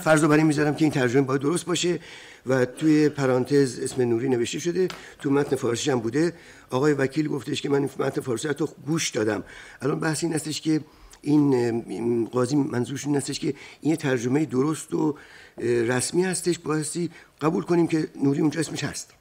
[0.00, 1.98] فرض رو برای می‌ذارم که این ترجمه باید درست باشه
[2.46, 4.88] و توی پرانتز اسم نوری نوشته شده
[5.18, 6.32] تو متن فارسی هم بوده.
[6.70, 9.44] آقای وکیل گفتش که من متن فارسی رو گوش دادم.
[9.82, 10.80] الان بحث این هستش که
[11.22, 15.16] این قاضی منظورش این هستش که این یه tرجمه درست و
[15.58, 16.58] رسمی هستش.
[16.58, 19.14] بایستی قبول کنیم که نوری اونجا اسمش هست.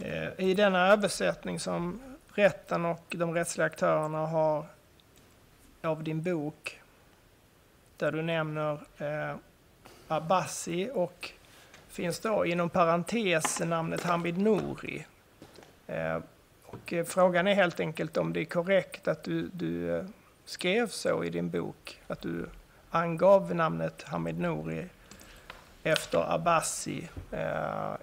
[0.00, 2.00] Eh, I den översättning som
[2.34, 4.66] rätten och de rättsliga aktörerna har
[5.82, 6.80] av din bok,
[7.96, 9.36] där du nämner eh,
[10.08, 11.32] Abbasi och
[11.88, 15.06] finns då inom parentes namnet Hamid Nouri.
[15.86, 16.18] Eh,
[16.66, 20.04] och eh, frågan är helt enkelt om det är korrekt att du, du eh,
[20.44, 22.48] skrev så i din bok, att du
[22.90, 24.86] angav namnet Hamid Nouri
[25.82, 27.94] efter Abbasi eh,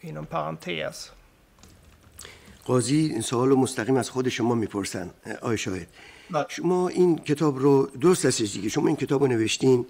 [0.00, 1.12] inom parentes.
[2.64, 5.10] قاضی این سوال رو مستقیم از خود شما می‌پرسن
[5.42, 5.86] آقای شاهد.
[6.30, 6.46] بله.
[6.48, 8.68] شما این کتاب رو درست هستش دیگه.
[8.68, 9.86] شما این کتاب رو نوشتین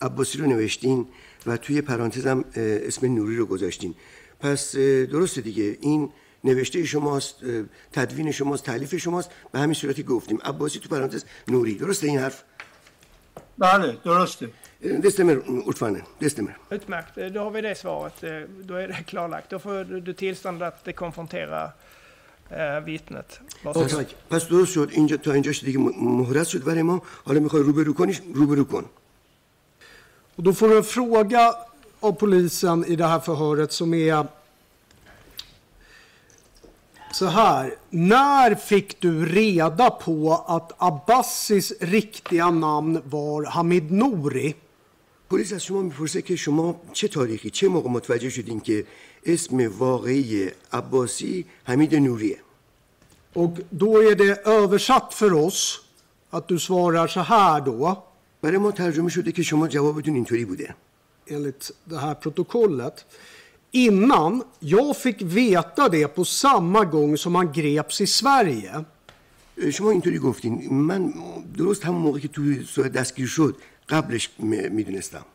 [0.00, 1.06] عباسی رو نوشتین
[1.46, 3.94] و توی پرانتز هم اسم نوری رو گذاشتین.
[4.40, 5.76] پس درسته دیگه.
[5.80, 6.10] این
[6.44, 7.34] نوشته شماست
[7.92, 9.30] تدوین شماست تعلیف شماست.
[9.52, 10.38] به همین صورتی گفتیم.
[10.44, 11.74] عباسی تو پرانتز نوری.
[11.74, 12.42] درسته این حرف؟
[13.58, 14.48] بله درسته.
[15.04, 15.36] دستمر
[15.68, 18.16] ordförande دستمر Utmärkt, Eh, då har vi det svaret.
[18.68, 19.50] Då är det klarlagt.
[19.50, 21.60] Då får du- tillstånd att konfrontera
[22.85, 23.39] vittnet.
[23.63, 24.05] Varsågod.
[24.29, 27.93] پس درست شد اینجا تا اینجاش دیگه م- مهرت شد برای ما حالا میخوای روبرو
[27.93, 28.85] کنیش روبرو کن
[30.37, 31.53] Och då får du en fråga
[31.99, 34.27] av polisen i det här förhöret som är
[37.13, 37.75] så här.
[37.89, 44.55] När fick du reda på att Abbassis riktiga namn var Hamid Nouri?
[45.29, 48.85] پلیس از شما میپرسه که شما چه تاریخی چه موقع متوجه شدین که
[49.25, 52.37] اسم واقعی عباسی حمید نوریه
[53.33, 55.81] Och då är det översatt för oss
[56.29, 58.03] att du svarar så här då,
[58.41, 60.75] برای ما ترجمه شده که شما جوابتون اینطوری بوده
[61.27, 63.05] enligt det här protokollet.
[63.71, 68.85] Innan jag fick veta det på samma gång som han greps i Sverige.
[69.71, 71.13] شما اینطوری گفتین من
[71.57, 73.55] درست همون موقع که توی سوئد دستگیر شد
[73.89, 75.25] قبلش م- میدونستم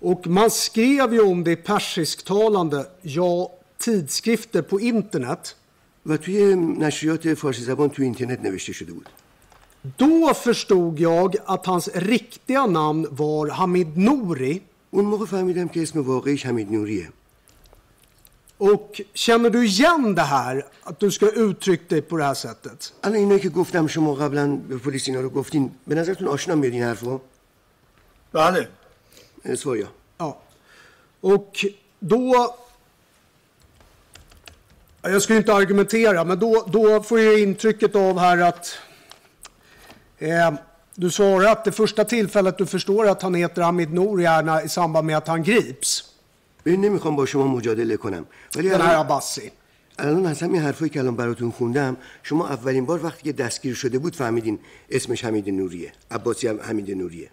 [0.00, 5.56] Och man skrev ju om det i persisktalande, ja, tidskrifter på internet.
[6.06, 9.08] و توی نشریات فارسی زبان توی اینترنت نوشته شده بود
[9.98, 14.60] Då förstod jag att hans riktiga namn var Hamid Nouri.
[14.90, 17.12] اون موقع فهمیدم که اسم واقعیش حمید نوریه
[18.58, 22.34] Och känner du igen det här, att du ska ha uttryckt dig på det här
[22.34, 22.92] sättet?
[23.02, 26.72] الان اینایی که گفتم شما قبلا به پلیس اینا رو گفتین به نظرتون آشنا میاد
[26.72, 27.20] این حرفو
[28.32, 28.68] بله
[29.56, 29.86] سویا
[30.18, 30.38] Ja.
[31.20, 31.64] Och
[31.98, 32.54] då...
[35.02, 38.78] Jag ska ju inte argumentera, men då, då får jag intrycket av här att...
[40.18, 40.52] Eh,
[40.94, 44.64] du svarar att det första tillfället du förstår att han heter Hamid Nouri är när,
[44.64, 46.08] i samband med att han grips.
[46.64, 48.26] ببین نمیخوام با شما مجادله کنم
[48.56, 49.50] ولی Den här الان, Abbasi.
[49.98, 53.98] الان از همین حرفایی که الان براتون خوندم شما اولین بار وقتی که دستگیر شده
[53.98, 54.58] بود فهمیدین
[54.90, 57.30] اسمش حمید نوریه عباسی هم حمید نوریه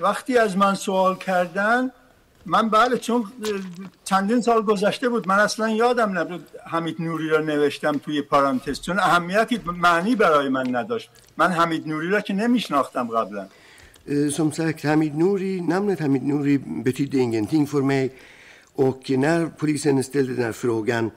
[0.00, 1.90] وقتی از من سوال کردن
[2.46, 3.24] من بله چون
[4.04, 8.98] چندین سال گذشته بود من اصلا یادم نبود حمید نوری را نوشتم توی پارانتز چون
[8.98, 13.46] اهمیتی معنی برای من نداشت من حمید نوری را که nemischnachtam قبلا
[14.06, 18.12] Eh, Som sagt, Hamid Nouri, namnet Hamid Nouri betydde ingenting för mig.
[18.74, 21.10] Och när polisen ställde den här frågan,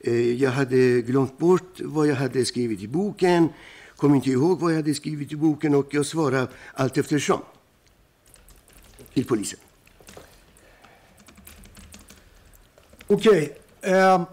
[0.00, 3.48] eh, jag hade glömt bort vad jag hade skrivit i boken,
[3.96, 7.40] kom inte ihåg vad jag hade skrivit i boken och jag svarade allt eftersom
[9.14, 9.58] till polisen.
[13.06, 13.56] Okej.
[13.80, 13.92] Okay.
[13.92, 14.26] Eh,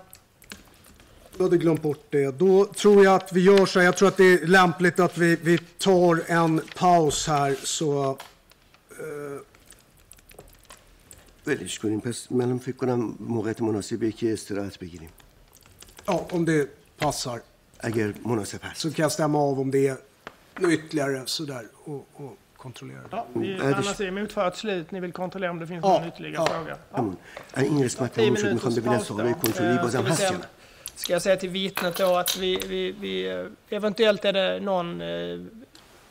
[1.38, 2.40] jag hade glömt bort det.
[2.40, 3.86] Då tror jag att vi gör så här.
[3.86, 8.18] Jag tror att det är lämpligt att vi, vi tar en paus här så...
[8.90, 9.42] Eh.
[11.48, 15.10] ولش کنیم پس منم فکر کنم موقعیت مناسبیه که استراحت بگیریم
[16.08, 17.42] Ja, om det passar.
[17.80, 19.98] اگر مناسب Så kan jag stämma av om det är
[20.72, 21.68] ytterligare sådär.
[21.84, 23.08] Och, och kontrollera det.
[23.12, 24.92] Ja, vi, Anna Simon för ett slut.
[24.92, 26.78] Ni vill kontrollera om det finns någon ytterligare fråga?
[26.94, 27.14] Ja.
[27.54, 29.60] En inresc matin undersökning som paus.
[29.60, 30.36] Eh,
[30.96, 35.08] ska jag säga till vittnet då att vi, vi, vi eventuellt är det någon eh,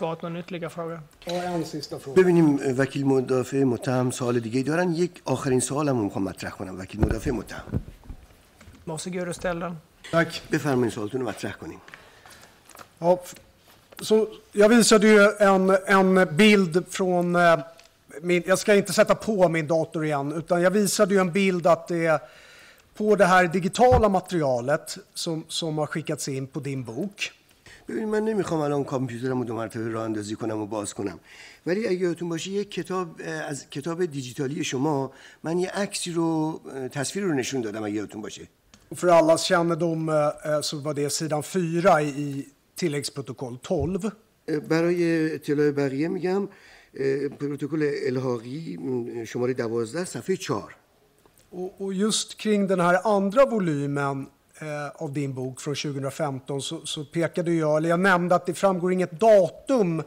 [0.00, 1.00] försvaret någon ytterligare fråga?
[1.24, 2.22] Ja, en sista fråga.
[2.22, 6.50] ببینیم اه، وکیل مدافع متهم سوال دیگه ای دارن یک آخرین سوالم رو میخوام مطرح
[6.50, 7.80] کنم وکیل مدافع متهم
[8.86, 9.76] Varsågod och ställ den.
[10.12, 10.40] Tack.
[10.52, 11.78] بفرمایید سوالتون رو مطرح کنیم
[13.00, 13.34] Ja, f-
[14.00, 17.36] så jag visade ju en, en bild från...
[17.36, 17.58] Eh,
[18.22, 21.66] min, jag ska inte sätta på min dator igen, utan jag visade ju en bild
[21.66, 22.20] att det är
[22.96, 27.32] på det här digitala materialet som, som har skickats in på din bok.
[27.87, 31.19] ببین من نمی‌خوام الان کامپیوترم رو دو مرتبه راه اندازی کنم و باز کنم.
[31.65, 33.07] ولی اگه یادتون باشه یک کتاب
[33.47, 35.11] از کتاب دیجیتالی شما
[35.43, 38.47] من یه عکسی رو تصویر رو نشون دادم اگه یادتون باشه.
[38.95, 40.09] För allas kännedom
[40.61, 42.45] så var det sidan 4 i,
[42.75, 44.11] tilläggsprotokoll 12.
[44.47, 46.47] اه، برای اطلاع بقیه میگم
[47.39, 48.79] پروتکل الحاقی
[49.27, 50.75] شماره دوازده صفحه چهار.
[51.51, 54.27] Och, och just kring den här andra volymen
[54.60, 58.54] eh, av din bok från 2015 så, så pekade jag, eller jag nämnde att det
[58.54, 60.02] framgår inget datum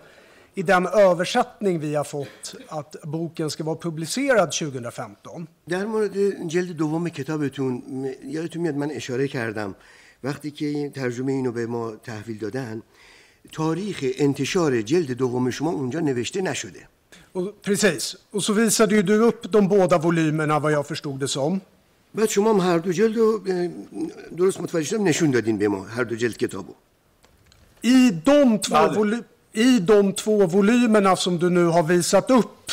[0.55, 5.47] i den översättning vi har fått att boken ska vara publicerad 2015.
[5.69, 9.76] در مورد جلد دوم کتابتون م، یادتون میاد من اشاره کردم
[10.23, 12.81] وقتی که این ترجمه اینو به ما تحویل دادن
[13.51, 16.88] تاریخ انتشار جلد دوم شما اونجا نوشته نشده
[17.34, 18.15] Och, precis.
[18.31, 21.61] Och så visade ju du upp de båda volymerna vad jag förstod det som.
[22.15, 23.67] بعد شما هم هر دو جلد رو اه،
[24.38, 26.73] درست متوجه شدم نشون دادین به ما هر دو جلد کتابو
[27.84, 28.95] I de, två Vale.
[28.97, 29.23] voly-
[29.53, 32.71] I de två volymerna som du nu har visat upp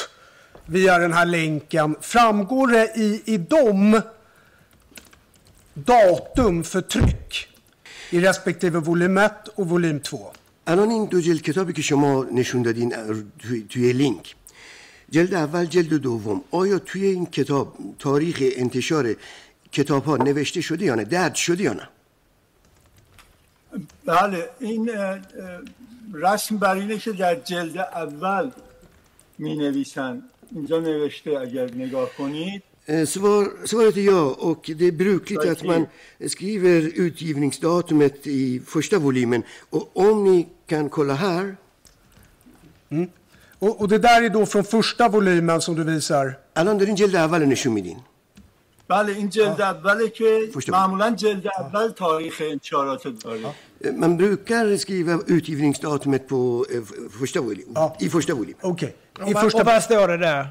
[0.68, 4.00] via den här länken, framgår det i, i dem
[5.74, 7.48] datum för tryck
[8.10, 10.32] i respektive volym 1 och volym 2?
[10.66, 13.06] الان این دو جلد کتابی که شما نشون دادین اه،
[13.38, 14.34] توی, توی لینک
[15.11, 16.43] جلد اول جلد دوم.
[16.51, 19.15] آیا توی این کتاب تاریخ انتشار
[19.71, 21.89] کتاب ها نوشته شده یا نه؟ درد شده یا نه؟
[24.05, 24.89] بله این
[26.13, 28.51] رسم بر اینه که در جلد اول
[29.37, 32.63] می نویسن اینجا نوشته اگر نگاه کنید.
[33.05, 35.85] Svar, svaret är ja, och det är brukligt att man
[36.27, 39.43] skriver utgivningsdatumet i första volymen.
[39.69, 41.55] Och om ni kan kolla här,
[43.65, 46.25] Och, och det där är då från första volymen som du visar.
[46.55, 47.99] الان دارین جلد اول نشون میدین
[48.89, 50.49] بله این جلد اوله که.
[50.67, 53.39] معمولا جلد اول تاریخ انتشارات داره
[54.03, 56.39] Man brukar skriva utgivningsdatumet på
[56.69, 56.81] eh,
[57.19, 57.95] första volym, Ja.
[57.99, 58.55] i första volym.
[58.61, 58.95] Okej.
[59.21, 59.63] Och, I vad- och första...
[59.63, 60.43] vad står det där?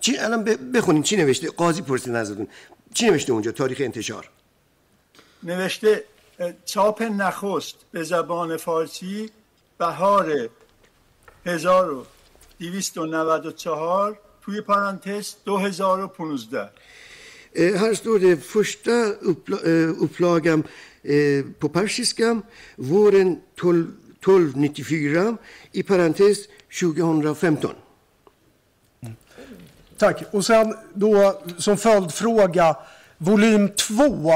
[0.00, 2.46] چی الان بخونین چی نوشته قاضی پرسید ازتون
[2.96, 4.24] چی نوشته اونجا تاریخ انتشار
[5.42, 6.04] نوشته
[6.64, 9.30] چاپ نخست به زبان فارسی
[9.78, 10.48] بهار
[11.45, 14.15] 1294
[14.45, 16.69] توی پرانتز 2015
[17.55, 18.91] Här står det första
[19.21, 20.63] uppla eh, upplagan
[21.03, 22.41] eh, på persiska
[22.75, 23.87] våren 12,
[24.21, 25.37] 1294
[25.71, 26.37] i parentes
[26.79, 27.71] 2015.
[29.97, 30.23] Tack.
[30.31, 32.75] Och sen då som följdfråga,
[33.17, 34.31] volym 2.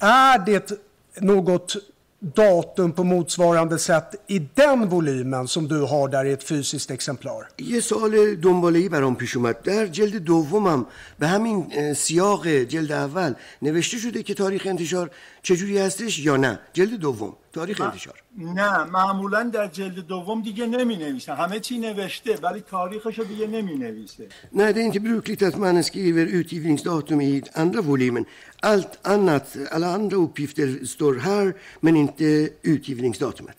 [0.00, 0.72] Är det
[1.20, 1.76] något
[2.20, 7.48] datum på motsvarande sätt i den volymen som du har där i ett fysiskt exemplar?
[7.58, 10.86] یه سوال دنباله‌ای برام پیش اومد در جلد دومم
[11.18, 15.10] به همین اه، سیاق جلد اول نوشته شده که تاریخ انتشار
[15.43, 20.95] چجوری هستش یا نه جلد دوم تاریخ انتشار نه معمولا در جلد دوم دیگه نمی
[20.97, 25.41] نویسن همه چی نوشته ولی تاریخش رو دیگه نمی نویسه Nej, det är inte brukligt
[25.43, 28.25] att man skriver utgivningsdatum i andra volymen.
[28.59, 33.57] Allt annat, alla andra uppgifter står här, men inte utgivningsdatumet.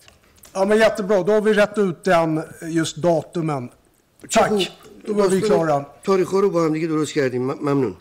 [0.53, 1.23] Ja, men jättebra.
[1.23, 3.69] Då har vi rätt ut den, just datumen.
[4.29, 4.71] Tack.
[5.05, 5.85] Då var vi klara.
[6.03, 7.95] تاریخ رو با هم دیگه درست کردیم ممنون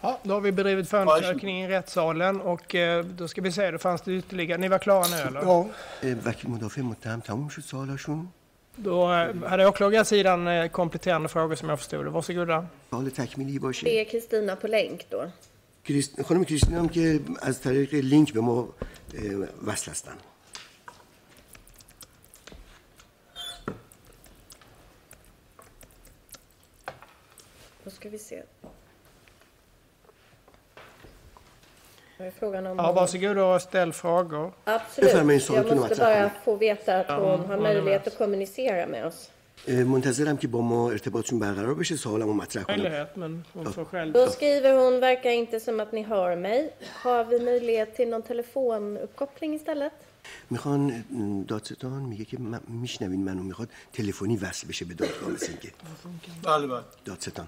[0.00, 3.78] Ja, då har vi bedrivit förundersökning i rättssalen och eh, då ska vi se, då
[3.78, 4.58] fanns det ytterligare.
[4.60, 5.40] Ni var klara nu eller?
[5.42, 5.66] Ja.
[6.02, 8.28] اه، وکیل مدافع متهم تموم شد سوالاشون
[8.76, 12.10] Då eh, hade åklagarsidan eh, kompletterande frågor som jag förstod det.
[12.10, 12.66] Varsågoda.
[12.90, 15.30] سوال تکمیلی باشه Det är Kristina på länk då.
[15.84, 16.22] کریست...
[16.22, 20.12] خانم کریستین هم که از طریق لینک به ما اه، وصل هستن
[27.84, 28.42] Då ska vi se.
[32.18, 32.76] är frågan om...
[32.78, 34.52] Ja, varsågod och ställ frågor.
[34.64, 35.10] Absolut.
[35.10, 36.42] بفرمایید، سوالتون Jag رو måste مطرح bara کنید.
[36.44, 38.08] få veta att Ja, hon har hon är möjlighet med.
[38.12, 39.30] att kommunicera med oss.
[39.68, 43.84] اه، منتظرم که با ما ارتباطشون برقرار بشه سوالمو مطرح کنم Möjlighet, men hon får
[43.84, 44.12] själv...
[44.12, 46.70] Då skriver hon, verkar inte som att ni hör mig.
[47.02, 49.92] Har vi möjlighet till någon telefonuppkoppling istället?
[50.50, 55.46] میخوان اه، دادستان میگه که من- میشنوین منو میخواد تلفنی وصل بشه به دادگاه مثل
[55.52, 55.68] اینکه
[56.42, 57.46] بله بله دادستان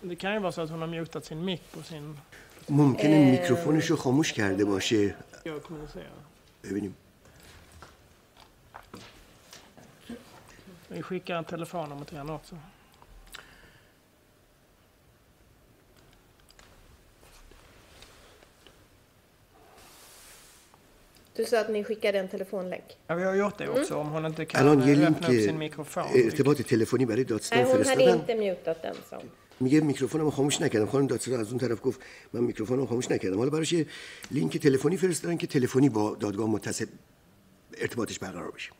[0.00, 2.18] Det kan ju vara så att hon har mutat sin mick på sin...
[2.68, 5.14] ممکنه میکروفونش رو خاموش کرده باشه
[5.44, 6.10] Jag kommunicerar.
[6.64, 6.94] ببینیم
[10.88, 12.56] Vi skickar en telefonnummer till henne också.
[21.36, 22.84] Du sa att ni skickade en telefonlänk.
[23.06, 25.28] Ja, vi har gjort det också om hon inte kan الان یه eh, لینک öppna
[25.28, 26.04] upp sin mikrofon.
[26.14, 29.30] ارتباط تلفنی برای دادستان Nej, hon hade فرستادن inte mutat den sa hon.
[29.59, 30.85] میگه میکروفونمو خاموش نکردم.
[30.85, 31.99] خانم دادستان از اون طرف گفت
[32.33, 33.37] من میکروفونمو خاموش نکردم.
[33.37, 33.75] حالا براش
[34.31, 36.85] لینک تلفنی فرستادن که تلفنی با دادگاه متصل
[37.77, 38.71] ارتباطش برقرار بشه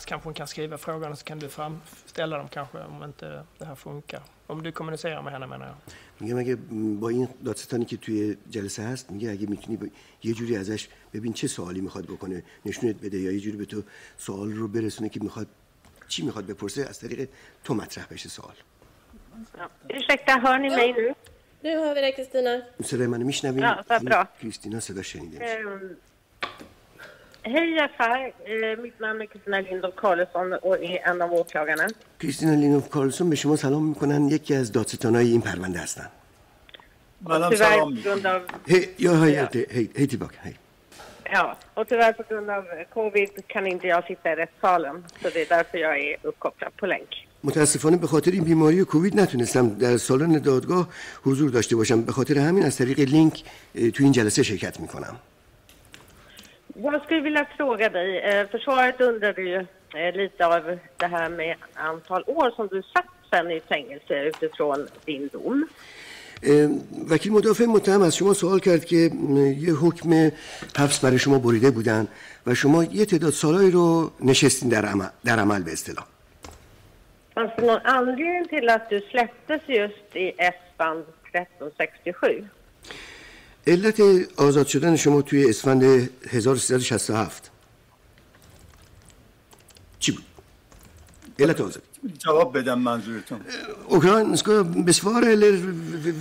[0.00, 3.64] Annars kanske hon kan skriva frågorna så kan du framställa dem kanske om inte det
[3.64, 4.22] här funkar.
[4.46, 5.76] Om du kommunicerar med henne menar jag.
[6.18, 6.56] میگه مگه
[7.00, 9.86] با این دادستانی که توی جلسه هست میگه اگه می‌تونی با
[10.22, 13.82] یه جوری ازش ببین چه سوالی می‌خواد بکنه نشونت بده یا یه جوری به تو
[14.18, 15.46] سوال رو برسونه که می‌خواد
[16.08, 17.28] چی می‌خواد بپرسه از طریق
[17.64, 18.54] تو مطرح بشه سوال
[19.96, 21.06] Ursäkta, hör ni mig nu?
[21.64, 22.82] Nu hör vi dig Kristina.
[22.84, 24.26] صدای منو میشنوین Ja, vad bra.
[24.42, 25.96] کریستینا صدا شنیده میشه Ehm,
[27.42, 31.86] Hej Jafar, Eh, mitt namn är Kristina Lindholm Karlsson och är en av åklagarna.
[32.20, 36.08] کریستینا لینوف کارلسون به شما سلام می‌کنن یکی از دادستانهای این پرونده هستن
[37.20, 39.36] منم Tyvärr سلام på میگم grund av, هی یا هی
[39.70, 40.54] هی هی tillbaka hej.
[41.32, 42.64] Ja, och tyvärr på grund av
[42.94, 45.04] covid kan inte jag sitta i rättssalen.
[45.22, 47.10] Så det är därför jag är uppkopplad på länk.
[47.44, 50.88] متاسفانه به خاطر این بیماری کووید نتونستم در سالن دادگاه
[51.22, 53.44] حضور داشته باشم به خاطر همین از طریق لینک
[53.74, 55.16] اه، تو این جلسه شرکت می‌کنم
[56.75, 60.63] Jag skulle vilja fråga dig, eh, försvaret undrade ju eh, lite av
[60.97, 65.67] det här med antal år som du satt sen i fängelse utifrån din dom.
[66.43, 66.69] اه،
[67.09, 70.31] وکیل مدافع متهم از شما سوال کرد که م، یه حکم
[70.77, 72.07] حبس برای شما بریده بودن
[72.47, 76.05] و شما یه تعداد سالهایی رو نشستین در عمل, در عمل به اصطلاح
[77.35, 81.03] Fanns det någon anledning till att du släpptes just i S-band
[81.33, 82.43] 1367?
[83.70, 84.00] علت
[84.36, 85.82] آزاد شدن شما توی اسفند
[86.28, 87.50] 1367
[89.98, 90.24] چی بود؟
[91.38, 91.82] علت آزاد
[92.24, 93.40] جواب بدم منظورتون.
[94.46, 95.52] jag besvara eller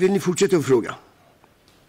[0.02, 0.94] vill ni fortsätta att fråga?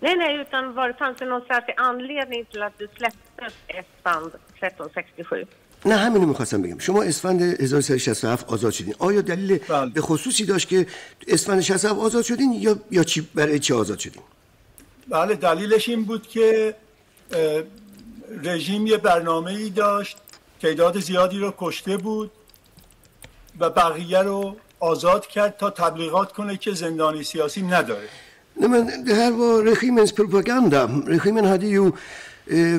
[0.05, 3.53] Nej, nej, utan var, fanns det någon särskild anledning till att du släpptes
[3.87, 5.49] S-band 1367?
[5.85, 6.79] نه همینو می‌خواستم بگم.
[6.79, 8.95] شما اسفند 1367 آزاد شدین.
[8.99, 9.59] آیا دلیل
[9.95, 10.87] به خصوصی داشت که
[11.29, 14.23] اسفند 67 آزاد شدین یا یا چی برای چی آزاد شدین؟
[15.11, 16.75] بله دلیلش این بود که
[18.45, 20.17] رژیم یه برنامه ای داشت
[20.63, 22.31] تعداد زیادی رو کشته بود
[23.61, 28.09] و بقیه رو آزاد کرد تا تبلیغات کنه که زندانی سیاسی نداره
[28.61, 30.81] Nej, men det här var regimens propaganda.
[31.17, 31.85] Regimen hade ju
[32.57, 32.79] eh,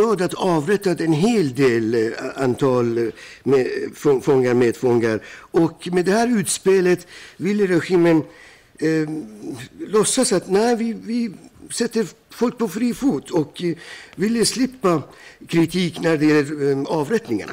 [0.00, 3.12] dödat, avrättat en hel del eh, antal eh,
[3.44, 3.66] med,
[4.02, 5.16] fång- fångar, medfångar.
[5.62, 8.16] Och med det här utspelet ville regimen
[8.78, 9.08] eh,
[9.94, 11.20] låtsas att nej, vi, vi
[11.70, 13.76] sätter folk på fri fot och eh,
[14.16, 15.02] ville slippa
[15.48, 17.52] kritik när det gäller eh, avrättningarna.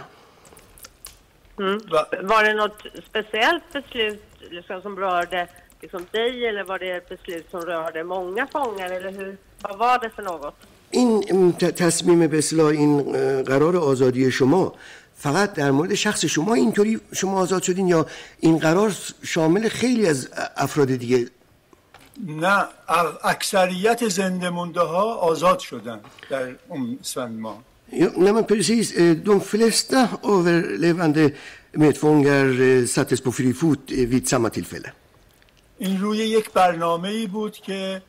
[1.59, 1.79] Mm.
[2.23, 5.47] Var det något speciellt beslut liksom, som rörde
[5.81, 8.89] liksom, dig eller var det ett beslut som rörde många fångar?
[8.89, 10.55] Eller hur, vad var det för något?
[10.91, 13.03] این تصمیم به اصطلاح این
[13.43, 14.75] قرار آزادی شما
[15.15, 18.05] فقط در مورد شخص شما اینطوری شما آزاد شدین یا
[18.39, 21.27] این قرار شامل خیلی از افراد دیگه
[22.25, 22.65] نه
[23.23, 25.99] اکثریت زنده مونده ها آزاد شدن
[26.29, 27.57] در اون اسفند ماه
[27.91, 28.87] Ja, nej men precis.
[28.97, 29.99] Eh, De flesta
[30.35, 31.23] överlevande
[31.83, 34.91] medfångar eh, sattes på fri fot eh, vid samma tillfälle.
[35.79, 38.01] این روی یک برنامه ای بود که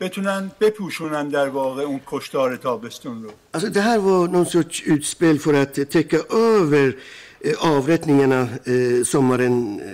[0.00, 5.38] بتونن بپوشونن در واقع اون کشتار تابستون رو Alltså det här var någon sorts utspel
[5.38, 6.96] för att eh, täcka över
[7.40, 9.86] eh, avrättningarna eh, sommaren eh,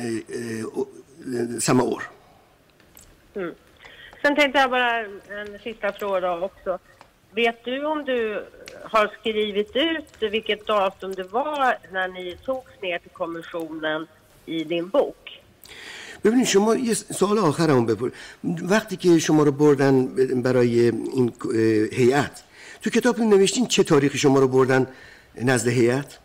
[0.00, 2.02] eh, eh, eh, samma år.
[3.35, 3.55] Mm.
[4.21, 4.99] Sen tänkte jag bara
[5.39, 6.79] en sista fråga då också.
[7.31, 8.45] Vet du om du
[8.83, 14.07] har skrivit ut vilket datum det var när ni togs ner till kommissionen
[14.45, 15.23] i din bok?
[16.23, 18.09] ببینید شما یه سوال آخرمون بپر
[18.69, 20.05] وقتی که شما رو بردن
[20.41, 21.51] برای این اه،
[21.99, 22.43] هیئت
[22.81, 24.87] تو کتابتون نوشتین چه تاریخی شما رو بردن
[25.41, 26.17] نزد هیئت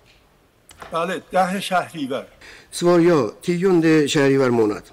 [0.93, 2.24] بله ده شهریور
[2.72, 4.84] Svar ja, tionde shahrivar månad.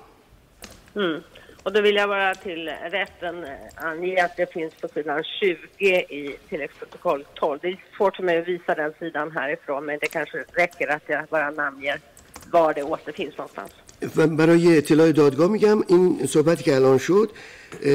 [0.96, 1.24] Mm.
[1.65, 2.69] Och då vill jag bara till
[2.99, 3.51] rätten eh,
[3.91, 5.87] ange att det finns på sidan 20
[6.19, 7.59] i tilläggsprotokoll 12.
[7.63, 11.03] Det är svårt för mig att visa den sidan härifrån men det kanske räcker att
[11.07, 12.01] jag bara namnger
[12.51, 13.71] var det återfinns någonstans.
[14.17, 17.31] و برای اطلاع دادگاه میگم این صحبتی که الان شد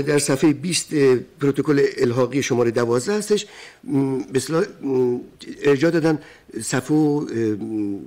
[0.07, 3.45] در صفحه 20 اه، پروتکل الحاقی شماره 12 هستش
[3.83, 5.17] م، به اصطلاح م،
[5.65, 6.19] ارجاع دادن
[6.61, 7.25] صفحه و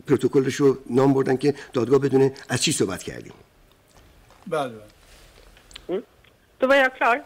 [0.07, 3.33] پروتکلش رو نام بردن که دادگاه بدونه از چی صحبت کردیم
[4.47, 4.73] بله
[6.62, 7.24] Då var jag klar.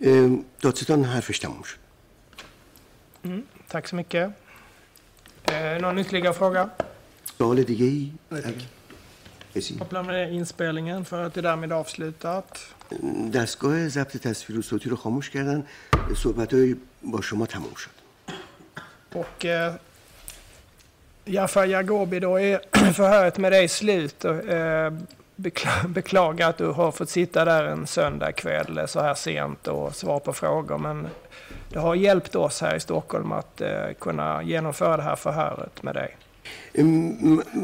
[0.00, 1.78] اه، دادستان حرفش تموم شد
[3.24, 4.30] Mm, tack så mycket.
[5.44, 6.70] Eh, någon ytterligare fråga?
[7.38, 8.12] سوال دیگه ای؟
[9.54, 12.58] کسی؟ Koppla med inspelningen för att det är därmed avslutat.
[13.32, 15.64] دستگاه ضبط تصویر و صوتی رو خاموش کردن
[16.16, 16.50] صحبت
[17.02, 17.90] با شما تموم شد
[19.14, 19.74] Och eh,
[21.24, 22.60] Jafar Jagobi, då är
[22.92, 24.24] förhöret med dig slut.
[24.24, 24.92] Och, eh,
[25.37, 30.19] bekla- beklagar att du har fått sitta där en söndagkväll så här sent och svara
[30.19, 30.77] på frågor.
[30.77, 31.07] Men
[31.69, 33.69] det har hjälpt oss här i Stockholm att eh,
[33.99, 36.15] kunna genomföra det här förhöret med dig.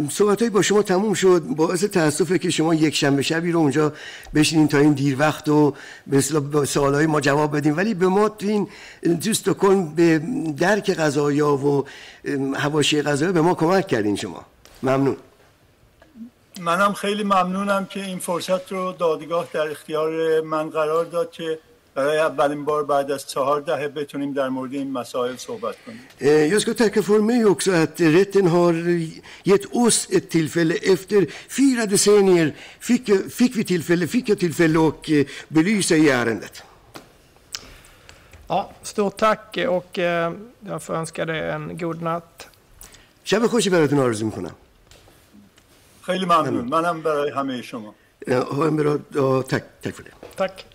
[0.10, 3.94] صحبت های با شما تموم شد باعث تاسفه که شما یک شنبه شبی رو اونجا
[4.36, 5.74] بشینین تا این دیر وقت و
[6.08, 8.68] به به سوالای ما جواب بدیم ولی به ما تو این
[9.04, 10.22] تو استکهلم به
[10.58, 11.86] درک قضایا و
[12.26, 14.42] ام، حواشی قضایا به ما کمک کردین شما
[14.84, 15.18] ممنون
[16.62, 21.60] منم خیلی ممنونم که این فرصت رو دادگاه در اختیار من قرار داد که
[21.96, 26.26] برای اولین بار بعد از چهار دهه بتونیم در مورد این مسائل صحبت کنیم Eh,
[26.26, 28.74] Jag ska tacka för mig också att rätten har
[29.44, 30.76] gett oss ett tillfälle.
[30.94, 33.06] Efter fyra decennier fick,
[33.40, 36.64] fick vi tillfälle, fick jag tillfälle att eh, belysa i ärendet.
[38.48, 40.34] Ja, stort tack och eh,
[40.70, 42.48] jag får önska dig en god natt.
[43.24, 44.56] شب خوشی براتون آرزو می‌کنم
[46.03, 47.95] خیلی ممنون منم برای همه شما
[48.27, 49.49] Ha en bra dag.
[49.49, 50.11] Tack, tack för det.
[50.37, 50.67] Tack.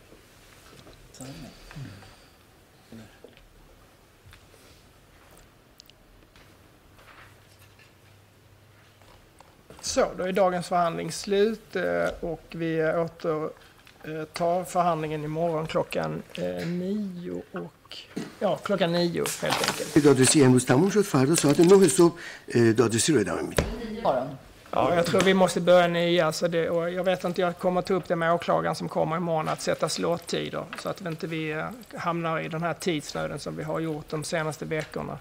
[9.81, 11.83] Så, då är dagens förhandling slut eh,
[12.19, 17.97] och vi återtar förhandlingen imorgon klockan eh, nio och
[18.39, 20.03] ja, klockan nio helt enkelt.
[20.03, 22.13] دادرسی امروز تموم شد فردا ساعت 9 صبح
[22.55, 23.65] اه، دادرسی رو ادامه میدیم
[24.70, 26.26] Ja, jag tror vi måste börja nya.
[26.26, 29.16] Alltså det, och jag vet inte, jag kommer ta upp det med åklagaren som kommer
[29.16, 31.64] imorgon att sätta slåttider så att vi inte vi eh,
[31.96, 35.18] hamnar i den här tidsnöden som vi har gjort de senaste veckorna.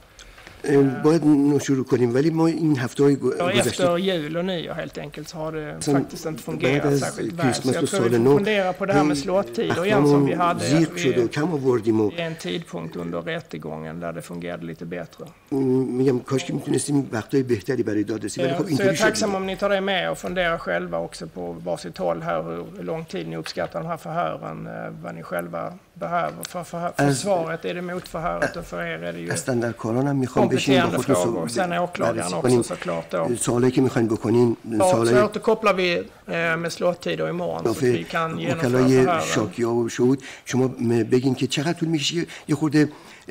[0.65, 4.45] اه، باید نو شروع کنیم ولی ما این هفته های Och گذشته efter jul och
[4.45, 7.53] nyår helt enkelt så har det Sen faktiskt inte fungerat بعد از särskilt väl.
[7.55, 9.85] Så کریسمس و jag tror سال vi får نو fundera på det här med slåttider
[9.85, 13.21] igen som vi hade زیق شد و vid, کم آوردیم و vid en tidpunkt under
[13.23, 15.25] rättegången där det fungerade lite bättre.
[15.51, 15.57] م،
[15.99, 18.95] میگم کاش که میتونستیم وقتای بهتری برای دادرسی ولی Eh, خب Så jag اینطوری är
[18.95, 22.43] شد tacksam om ni tar det med och funderar själva också på varsitt håll här
[22.43, 24.73] hur lång tid ni uppskattar de här förhören, eh,
[25.03, 26.78] vad ni själva behöver för.
[26.78, 30.08] Alltså- Försvaret är det mot förhöret och för er är det ju هستن در کاران
[30.08, 31.48] هم kompletterande frågor.
[31.48, 33.36] Sen är åklagaren också såklart då.
[33.40, 35.90] سوالایی که می‌خواین بکنین Ja, så återkopplar vi
[36.28, 39.22] eh, med slåttider imorgon så att vi kan genomföra.
[39.22, 40.68] شاکیا و شهود شما
[41.12, 42.90] بگین که چقدر طول می‌کشه یه خورده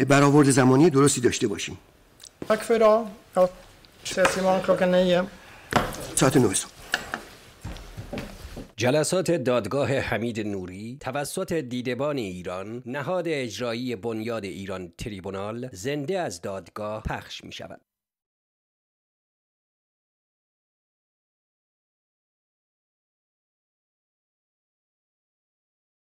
[0.09, 1.79] برآورد زمانی درستی داشته باشیم
[2.49, 3.07] Tack för idag.
[3.35, 3.49] Jag
[4.05, 5.23] ses imorgon klockan nio.
[6.15, 6.76] ساعت 9 صبح
[8.79, 17.03] جلسات دادگاه حمید نوری توسط دیدبان ایران نهاد اجرایی بنیاد ایران تریبونال زنده از دادگاه
[17.03, 17.81] پخش می شود.